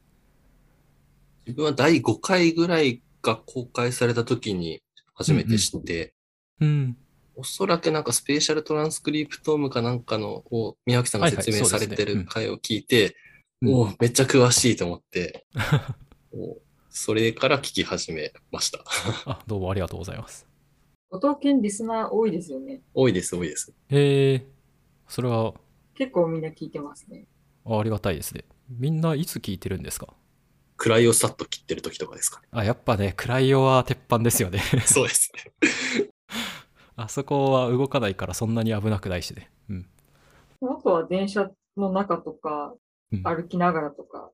[1.44, 4.82] 自分は第5回ぐらいが公開された時に
[5.12, 6.14] 初めて知って、
[6.60, 6.96] うん。
[7.34, 13.14] おそらくなんかスペーシャルトランスクリプトームかなんかのを宮脇さんが説明されてる回を聞いて、
[13.64, 15.46] おめっちゃ詳しいと思って、
[16.90, 18.80] それから聞き始めました。
[19.24, 20.46] あ、どうもありがとうございます。
[21.10, 22.82] 後藤健リスナー多いですよね。
[22.92, 23.72] 多いです、多いです。
[23.88, 24.46] へえ、
[25.06, 25.54] それは
[25.94, 27.26] 結構みんな聞いてますね。
[27.64, 28.44] あありがたいですね。
[28.68, 30.08] みんないつ聞いてるんですか？
[30.76, 32.48] クライをさっと切ってる時とかですかね。
[32.50, 34.58] あ、やっぱね、クライオは鉄板ですよね。
[34.84, 35.30] そうです
[36.02, 36.08] ね。
[36.96, 39.50] あそこは動かないからそんなに危なくないしね。
[39.68, 39.86] うん。
[40.62, 42.81] あとは電車の中とか、うん
[43.22, 44.30] 歩きながらとか、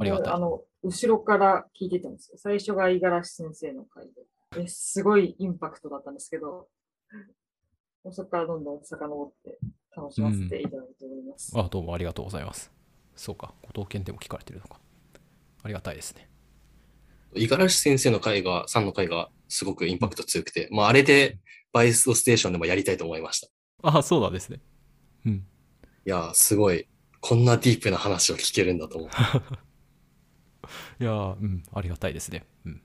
[0.00, 2.38] ありがたいあの、後ろから聞いてたんですよ。
[2.38, 4.62] 最初が五十嵐先生の回で。
[4.62, 6.68] ですごいインパクトだったんですけど、
[8.10, 9.58] そこからどんどん遡って
[9.94, 11.52] 楽しませていただいております。
[11.54, 12.72] あ、どうもありがとうございます。
[13.14, 14.80] そうか、後藤健でも聞かれてるのか。
[15.62, 16.30] ありがたいですね。
[17.34, 21.38] 五十嵐先生の回が、さんの回がすごくインパクト強くて、まああれで
[21.72, 23.48] バイストステーションでもやりたいと思いました。
[23.82, 24.60] あ、そうなんですね。
[25.26, 25.32] うん。
[25.32, 25.42] い
[26.04, 26.88] やー、すごい。
[27.20, 29.16] こんなディープな話を聞けるんだと思って。
[31.00, 32.44] いやーうん、ありがたいですね。
[32.64, 32.82] うん。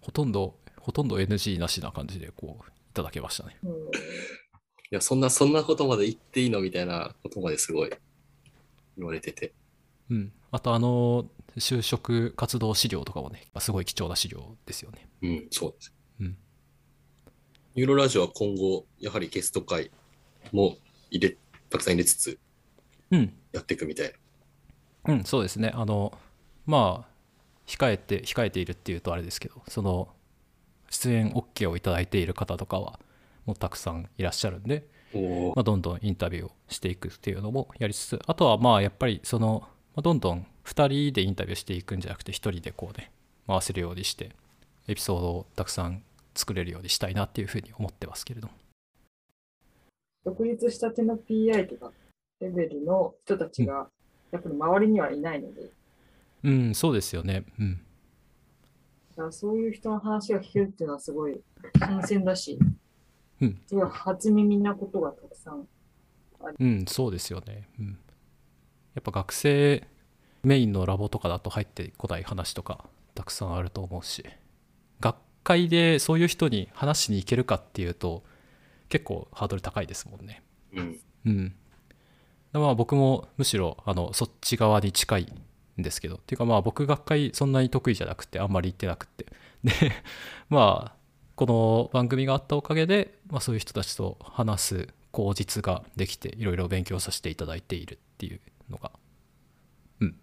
[0.00, 3.58] ほとんど、ほとんど NG なしな感じで、こう、いただけましたね。
[3.62, 3.72] うん
[4.92, 7.90] いや、そんな、そんなことまで言っていいのみたいなことまですごい
[8.98, 9.52] 言われてて。
[10.10, 10.32] うん。
[10.50, 15.08] あと、あの、就職活動資料とかもね、すごい貴重な資料ですよね。
[15.22, 15.94] うん、そうです。
[16.20, 16.36] うん。
[17.76, 19.92] ユーロラジオは今後、やはりゲスト会
[20.50, 20.76] も
[21.12, 21.36] 入れ、
[21.70, 22.38] たくさん入れつつ
[23.10, 23.32] うん。
[23.52, 24.12] やっていくみたい
[25.06, 25.72] うん、そうですね。
[25.74, 26.12] あの、
[26.66, 27.10] まあ、
[27.66, 30.08] 控えて、控えているっていうとあれですけど、その、
[30.90, 33.00] 出演 OK をいただいている方とかは、
[33.46, 34.86] もうたくさんいらっしゃるんで、
[35.56, 39.62] まあ、どんどんインタビューをしていくっていうのもやりつつ、あとはまあ、やっぱりその、
[39.94, 43.10] まあ、どんどん2人でインタビューしていくんじゃなくて、1人でこうね、
[43.46, 44.30] 回せるようにして、
[44.88, 46.02] エピソードをたくさん
[46.34, 48.54] 作れるようにしたいなっていうふうに思ってますけれども。
[50.24, 51.92] 独立したての PI とか
[52.40, 53.88] レベルの人たちが、
[54.30, 55.70] やっぱり周りにはいないので、
[56.42, 57.44] うん、そうですよね。
[57.58, 57.80] うん。
[59.16, 61.40] だからそういう人の話が聞けるっていうのはすごい
[61.78, 65.66] 新鮮だし、うんすごい初耳なことがたくさん
[66.42, 67.68] ありうん、そうですよね。
[67.78, 67.98] うん。
[68.94, 69.86] やっぱ学生
[70.42, 72.84] メインのラボとかだと入ってこない話とか
[73.14, 74.24] たくさんあると思うし、
[75.00, 78.22] 学会でそういう人に話しに行けるかっていうと
[78.90, 80.42] 結構ハードル高いですもんね。
[80.74, 80.98] うん。
[81.24, 81.54] うん。
[82.52, 85.32] まあ僕もむしろあのそっち側に近い
[85.78, 89.26] んですけど、っていうかまあ僕学会そんなに得意じゃなくてあんまり行ってなくて。
[89.64, 89.72] で、
[90.50, 90.96] まあ
[91.36, 98.92] この番組があったおかげで、まあ、そういう人たちと話す口実ができていろいろ勉強させていただいているっていうのが、
[100.00, 100.16] うん、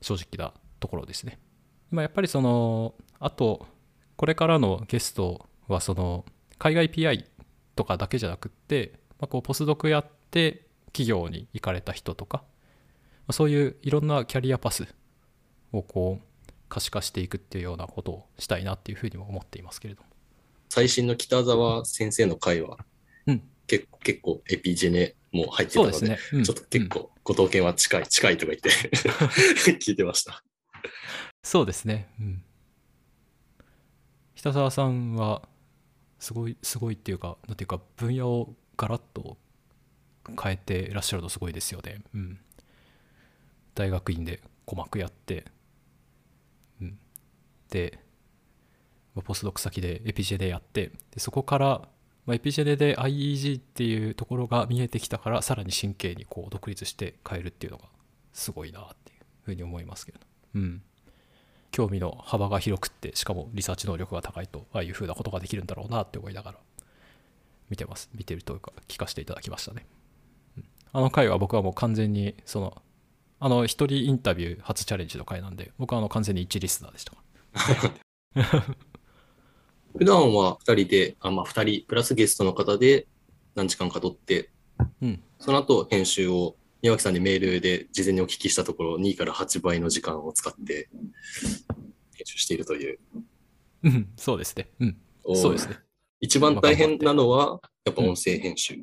[0.00, 1.40] 正直なところですね。
[1.90, 3.66] まあ、やっぱりそのあと
[4.16, 6.24] これからのゲストはその
[6.58, 7.24] 海外 PI
[7.76, 12.44] とかだけじゃなくって、まあ、こうポスドクやって企業に行かれた人とか、ま
[13.28, 14.86] あそういういろんなキャリアパス
[15.72, 20.08] をこう可視化していくっていうようなことをしたいなっていうふうにも思っていますけれども。
[20.68, 22.78] 最新の北澤先生の回は、
[23.26, 26.18] うん結構、結構エピジェネも入ってたので、ね。
[26.32, 28.70] うんちょっと結構、後藤健は近い、近いとか言って
[29.78, 30.42] 聞いてました。
[31.42, 32.08] そうですね。
[32.20, 32.44] うん。
[34.34, 35.48] 北澤さんは、
[36.18, 39.36] すごい、すごいっていうか、なんていうか、分野をガラッと
[40.42, 42.02] 変えてらっしゃるのすごいですよね。
[42.14, 42.38] うん。
[43.74, 45.44] 大学院で鼓膜やって、
[46.80, 46.98] うん。
[47.70, 47.98] で、
[49.14, 51.88] まあポスドク先でエピジェネやって、でそこから、
[52.24, 57.84] まあ、エピジェネで IEG っていうところが見えてきたから、さらに神経にこう独立して変えるっていうのが
[58.32, 60.18] すごいなっていうふうに思いますけど。
[60.56, 60.82] うん。
[61.76, 66.58] 興味の幅が広くってしかもリサーチ能力が高いとああいうふうなことができるんだろうなって思いながら
[67.68, 68.08] 見てます。
[68.14, 69.84] 見てるというか聞かせていただきましたね、
[70.56, 70.64] うん。
[70.94, 72.80] あの回は僕はもう完全にその
[73.40, 77.12] あの一人インタビュー初チャレンジの回なんで僕はあの完全に一リスナーでした。
[79.98, 83.06] 普段は2人で、あ、まあ2人、プラスゲストの方で
[83.54, 84.48] 何時間か撮って、
[85.02, 85.22] うん。
[85.38, 90.88] その後編集を宮脇さんにメールで事前にお聞きしたところ、2から8倍の時間を使って
[92.14, 92.98] 編集しているという。
[93.82, 94.68] うんそうですね。
[94.78, 94.96] うん
[95.34, 95.76] そうですね。
[96.20, 98.76] 一番大変なのは、やっぱ音声編集。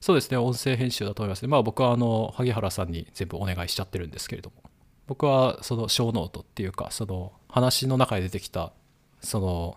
[0.00, 1.48] そうですね音声編集だと思いますね。
[1.48, 4.62] まあ僕はあの萩原さんに全部お願いしちゃってるんですけれども。
[5.08, 8.72] 僕はその小ノートっていうかその話の中で出てきた
[9.20, 9.76] その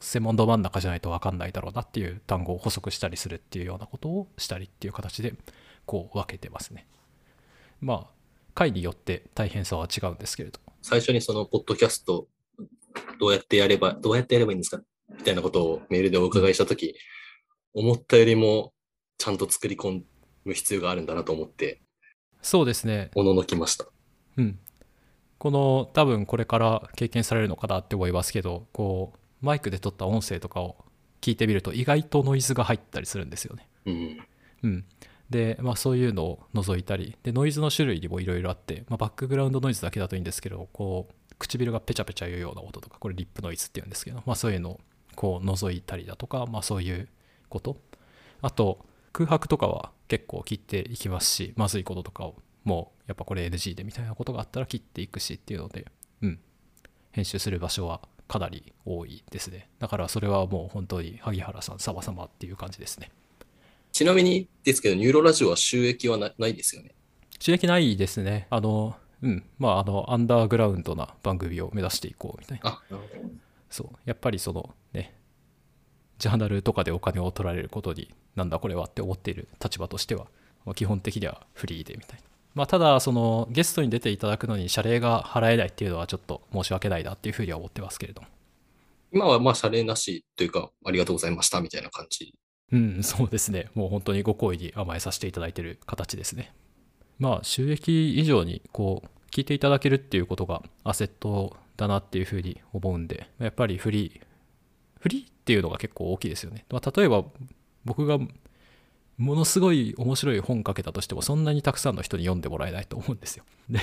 [0.00, 5.34] 専門ど真ん中じゃないと分かんないだろうなっていう単語を補足したりするっていうようなことをしたりっていう形で
[5.90, 6.86] こう分けてますね
[7.80, 8.06] まあ
[8.54, 12.28] 回によって大変さは違うんですけれど最初にそのポッドキャスト、
[13.18, 14.82] どうやってやれば、どうやってやればいいんですか？
[15.10, 16.94] みたいなことをメールでお伺いしたとき、
[17.74, 18.72] 思ったよりも
[19.18, 20.02] ちゃんと作り込
[20.44, 21.82] む必要があるんだなと思って、
[22.40, 23.86] そうですねおののきました。
[24.38, 24.58] うん、
[25.38, 30.76] この多分これから経験されるのかなって思いますけどこうマイクで撮った音声とかを
[31.20, 33.68] 聞いてみると意外とノイズが入ったりするんですよね。
[33.84, 34.18] うん。
[34.62, 34.84] うん、
[35.30, 44.80] で、まあ、そういうのを除いたりでノイズの種類にもいろいろあって、まあ、バックグラウンドノイズだけだといいんですけどこう唇がペチャペチャ言うような音とかこれリップノイズっていうんですけど、まあ、そういうのを
[45.14, 47.08] こう除いたりだとか、まあ、そういう
[47.48, 47.76] こと。
[48.42, 55.86] あと空白とかは結構切っていきますしまずいこととかをもうやっぱこれ NG でみたいなことがあったら切っていくしっていうので、
[56.22, 56.38] うん、
[57.12, 59.68] 編集する場所はかなり多いですね。
[59.80, 63.10] だからそれはもう本当に萩原さん様々っていう感じですね。
[64.00, 66.94] ちなみにですけど、ニューロラジオは収益はなないですよね？
[67.38, 73.28] 収益ないですねあのうんまああのアンダーグラウンドな番組を目指していこうみたいなあ、なるほど。
[73.68, 75.14] そうやっぱりそのね
[76.16, 80.28] ジャーナルとかでお金を取られることになんだこれはって思っている立場としては、
[80.64, 82.24] まあ基本的にはフリーでみたいな
[82.54, 88.28] まあただそのゲストに出ていただくのに謝礼が払えないっていうのはちょっと申し訳ないなっていうふうには思ってますけれども
[89.12, 92.32] 今はまあ、謝礼なしというか、ありがとうございましたみたいな感じ。
[92.72, 93.68] うん、そうですね。
[93.74, 96.52] もう本当にご好意に甘えさせていただいている形ですね。
[97.18, 104.26] まあ、収益以上に、こう、聞いていただけるっていうことがアセットだなっていうふうに思うんで、やっぱりフリー、
[105.00, 106.64] フリーっていうのが結構大きいですよね。
[106.70, 107.24] まあ、例えば、
[107.84, 108.18] 僕が
[109.20, 113.44] ものすごい面白い本書けたとしても、そんなにたくさんの人に読んでもらえないと思うんですよ。
[113.68, 113.78] で、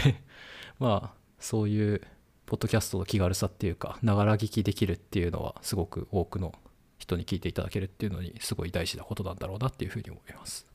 [0.80, 2.02] まあ、そういう、
[2.48, 6.56] ポッドキャストの気軽さっていうか、ながら聞きできるっていうのは、すごく多くの
[7.08, 10.68] 人に聞いていただけるっていうのにすごい大事なことなんだろうなっていうふうに思います。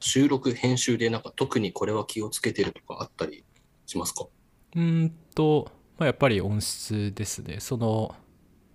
[0.00, 3.44] 収録、編集でなんか特にこれは気をつけてるとかあったり
[3.86, 4.26] しますか？
[4.74, 7.58] うーんと、まあ、やっぱり音質ですね。
[7.60, 8.14] その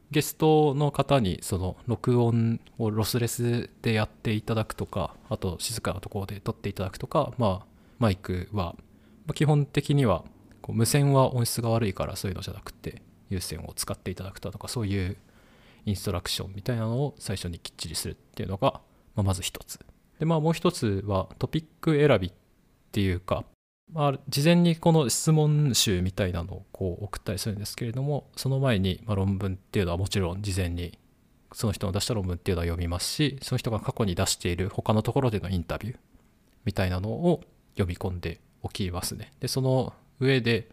[0.09, 7.65] ゲストの方にその録音をロスレスでやっていただくとか、あと静かなところで撮っていただくとか、まあ、
[7.99, 8.75] マイクは、
[9.25, 10.23] まあ基本的には
[10.61, 15.17] こう無線は音質が悪いからそういうのじゃなくて有線を使っていただくとかそういう
[15.88, 18.81] インストラクションみたいなのを最初にきっちりするっていうのが、
[19.15, 19.80] まあ、まず一つ
[20.19, 22.31] で、まあもう一つはトピック選びっ
[22.91, 23.45] ていうか、
[23.93, 30.99] まあ、事前にこの質問集みたいなのをこう送ったりするんですけれども、その前にま論文っていうのはもちろん事前に
[31.53, 35.97] その人の出した論文っていうのは読みますし、その人が過去に出している他のところでのインタビュー
[36.65, 37.41] みたいなのを
[37.76, 39.31] 読み込んでおきますね。
[39.39, 40.69] で、その上で、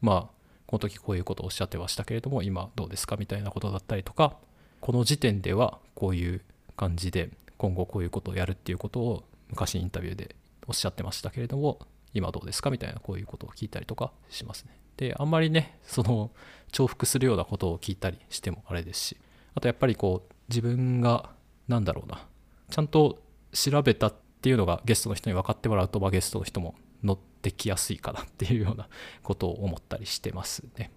[0.00, 4.36] まあ、この時こういうことをおっしゃってましたけれども、今どうですかみたいなことだったりとか、
[4.82, 6.42] この時点ではこういう
[6.76, 10.34] 感じで今後こういうことをやるっていうことを昔インタビューで
[10.66, 11.78] おっしゃってましたけれども
[12.14, 14.76] 今どうですかみたいなこういうことを聞いたりとかしますね。
[14.96, 16.32] であんまりねその
[16.72, 19.16] 重複するようなことを聞いたりしてもあれですし
[19.54, 21.30] あとやっぱりこう自分が
[21.68, 22.26] 何だろうな
[22.68, 23.22] ちゃんと
[23.52, 28.88] 調べたっていうのがゲストの人に分かってもらうと、まあ、ゲストの人も乗ってきやすいかなっていうような
[29.22, 30.90] ことを思ったりしてますね。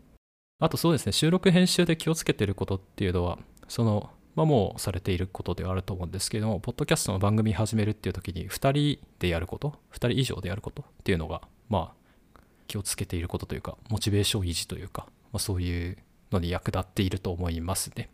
[0.60, 3.38] あとそうですね収録編集で気をつけてることっていうのは
[3.68, 15.98] そのまあ、もうされていることではあると思うんですけども、ポッドキャストの番組始めるっていう時に、2人でやること、2人以上でやることっていうのが、まあ、気をつけていることというか、モチベーション維持というか、まあ、そういう
[16.32, 18.10] のに役立っていると思いますね。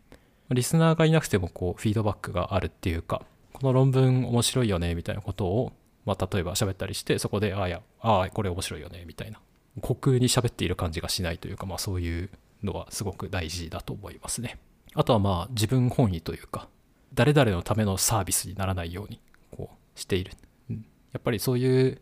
[0.50, 3.22] リスナーがいなくても、こう、フィードバックがあるっていうか、
[3.52, 5.72] この論文面白いよね、みたいなことを、
[6.04, 9.40] まあ、例えば喋ったりして、そこで、ああ、や、ああ、これ面白いよね、みたいな。
[9.80, 12.30] 虚空に喋っている感じがしないというか、まあ、そういう
[12.62, 14.58] のはすごく大事だと思いますね。
[14.94, 16.68] あとはまあ自分本位というか、
[17.14, 19.20] 誰々のためのサービスにならないように
[19.50, 20.32] こうしている。
[20.70, 22.00] うん、やっぱりそういう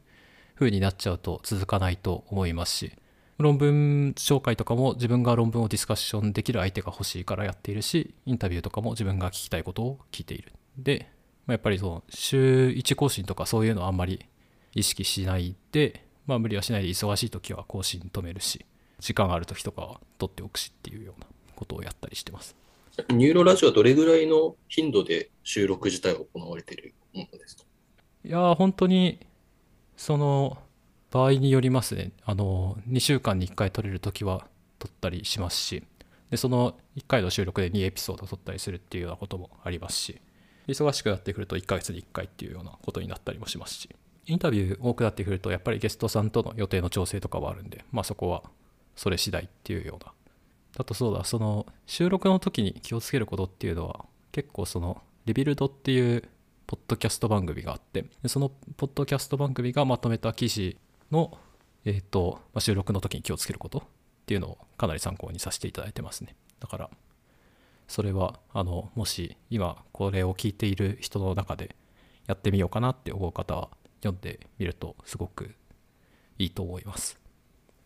[0.54, 2.92] 風になっちゃうと続かないと思いますし、
[3.38, 10.52] 論文紹介とかも自分が論文をディスカッションできる相手が欲しいからやっているし、インタビューとかも自分が聞きたいことを聞いている。
[10.76, 11.08] で、
[11.46, 14.26] まあ、やっぱりその週1更新とかそういうのはあんまり
[14.74, 18.64] 意識しないで、まあ無理はしないで忙しい時は更新止めるし、
[18.98, 21.26] 時間ある時とかは取っておくしっていうような
[21.56, 22.54] ことをやったりしてます。
[23.08, 27.64] ニューロラジオはどれぐらいの頻度で収録自体は行われているものですか？
[28.24, 29.20] いや本当に、
[29.96, 30.58] その、
[31.10, 32.12] 場合によりますね。
[32.24, 34.46] あの、2週間に1回撮れるときは
[34.78, 35.82] 撮ったりしますし、
[36.30, 40.20] で、その1回の収録で2エピソード撮ったりするっていうようなこともありますし、
[40.68, 43.88] 忙しくなってくると1ヶ月に1回っていうようなことになったりもしますし、
[44.26, 48.44] インタビュー多くなってくると、やっぱりゲストさんとの予定の調整とかはあるんで、まあそこは
[48.94, 50.12] それ次第っていうような
[50.76, 56.28] あとそうだ、その収録の時に気をつけることっていうのは、結構そのリビルドっていう
[56.66, 60.76] ポッドキャスト番組があって、そのポッドキャスト番組がまとめた記事
[61.10, 61.36] の、
[61.84, 63.82] え、ー、と、まあ、収録の時に気をつけることっ
[64.26, 66.36] ていうのをかなり参考にさせていただいてますね。
[66.60, 66.90] だから、
[67.88, 71.74] それは、あの、もし今これを聞いている人の中で
[72.28, 73.68] やってみようかなって思う方は
[74.02, 75.56] 読んでみるとすごく
[76.38, 77.18] いいと思います。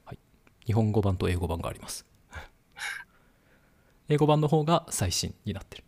[0.04, 0.18] はい。
[0.66, 2.04] 日本語版と英語版があります。
[4.08, 5.84] 英語版の方が最新になってる。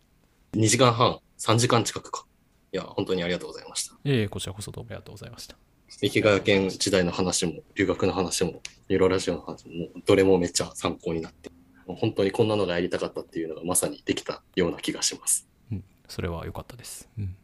[0.53, 2.25] 2時間半、3時間近くか。
[2.73, 3.95] いや、本当にありがとうございました。
[4.05, 5.55] ええこちらこそどうもありがとうございました。
[6.01, 11.51] 池川県時代の話も、留学の話も、ユーロラジオの話も、どれもめっちゃ参考になって、
[11.85, 15.47] 本当にこんなのがやりたかったっていうのがまさにできたような気がします。
[15.71, 17.07] うん、それは良かったです。
[17.17, 17.35] うん。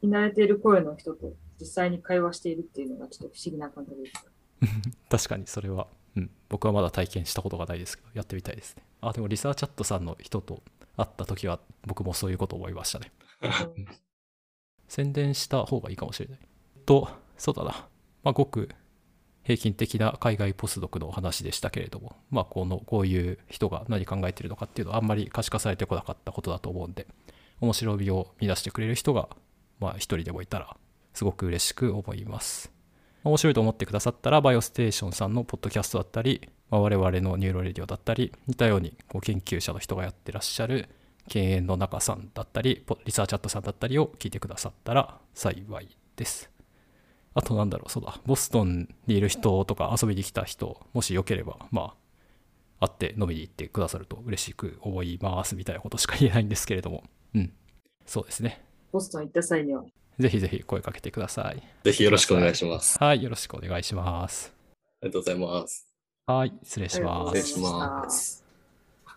[0.02, 4.24] き慣れている声の人と実際に会話しているっていうのがちょっと不思議な感覚です。
[5.10, 8.82] 確かにそれはうん、僕はまだ体験したことがないですけど、やってみたいですね。
[9.00, 10.62] あ、でもリサーチャットさんの人と
[10.96, 13.12] 会った時は、僕もそういうこと思いましたね。
[14.88, 16.38] 宣伝した方がいいかもしれない。
[16.84, 17.88] と、そうだな。
[18.22, 18.68] まあ、ごく
[19.42, 27.06] 平均的な海外ポスドクの話でしたけれども、まあ、この、こういう人が何考えてるのかっていうのはあんまり可視化されてこなかったことだと思うんで、
[27.60, 29.28] 面白みを見出してくれる人が、
[29.78, 30.76] まあ、一人でもいたら、
[31.14, 32.72] すごく嬉しく思います。
[33.22, 40.88] 面白いと思ってくださったら、バイオステーションさんのポッドキャストだったり、まあ、我々のニューロレディオだったり、似たようにこう研究者の人がやってらっしゃる、
[41.28, 46.50] 研エンの仲さんだったり、リサーチャットさんだったりを聞いてくださったら幸いです。
[47.34, 51.94] あとなんだろう、そうだ、ボストンにいる人とか遊びに来た人、もしよければ、ま
[52.80, 57.52] あ、会って飲みに行ってくださると嬉しく思いますみたいなことしか言えないんですけれども、うん、
[58.06, 58.62] そうですね。
[58.90, 59.84] ボストン行った際には
[60.20, 61.62] ぜひぜひ声かけてください。
[61.84, 62.98] ぜひよろしくお願いします。
[63.02, 64.52] はい、よろしくお願いします。
[65.02, 65.86] ありがとうございます。
[66.26, 67.38] はい、失礼します。
[67.40, 68.39] 失礼します。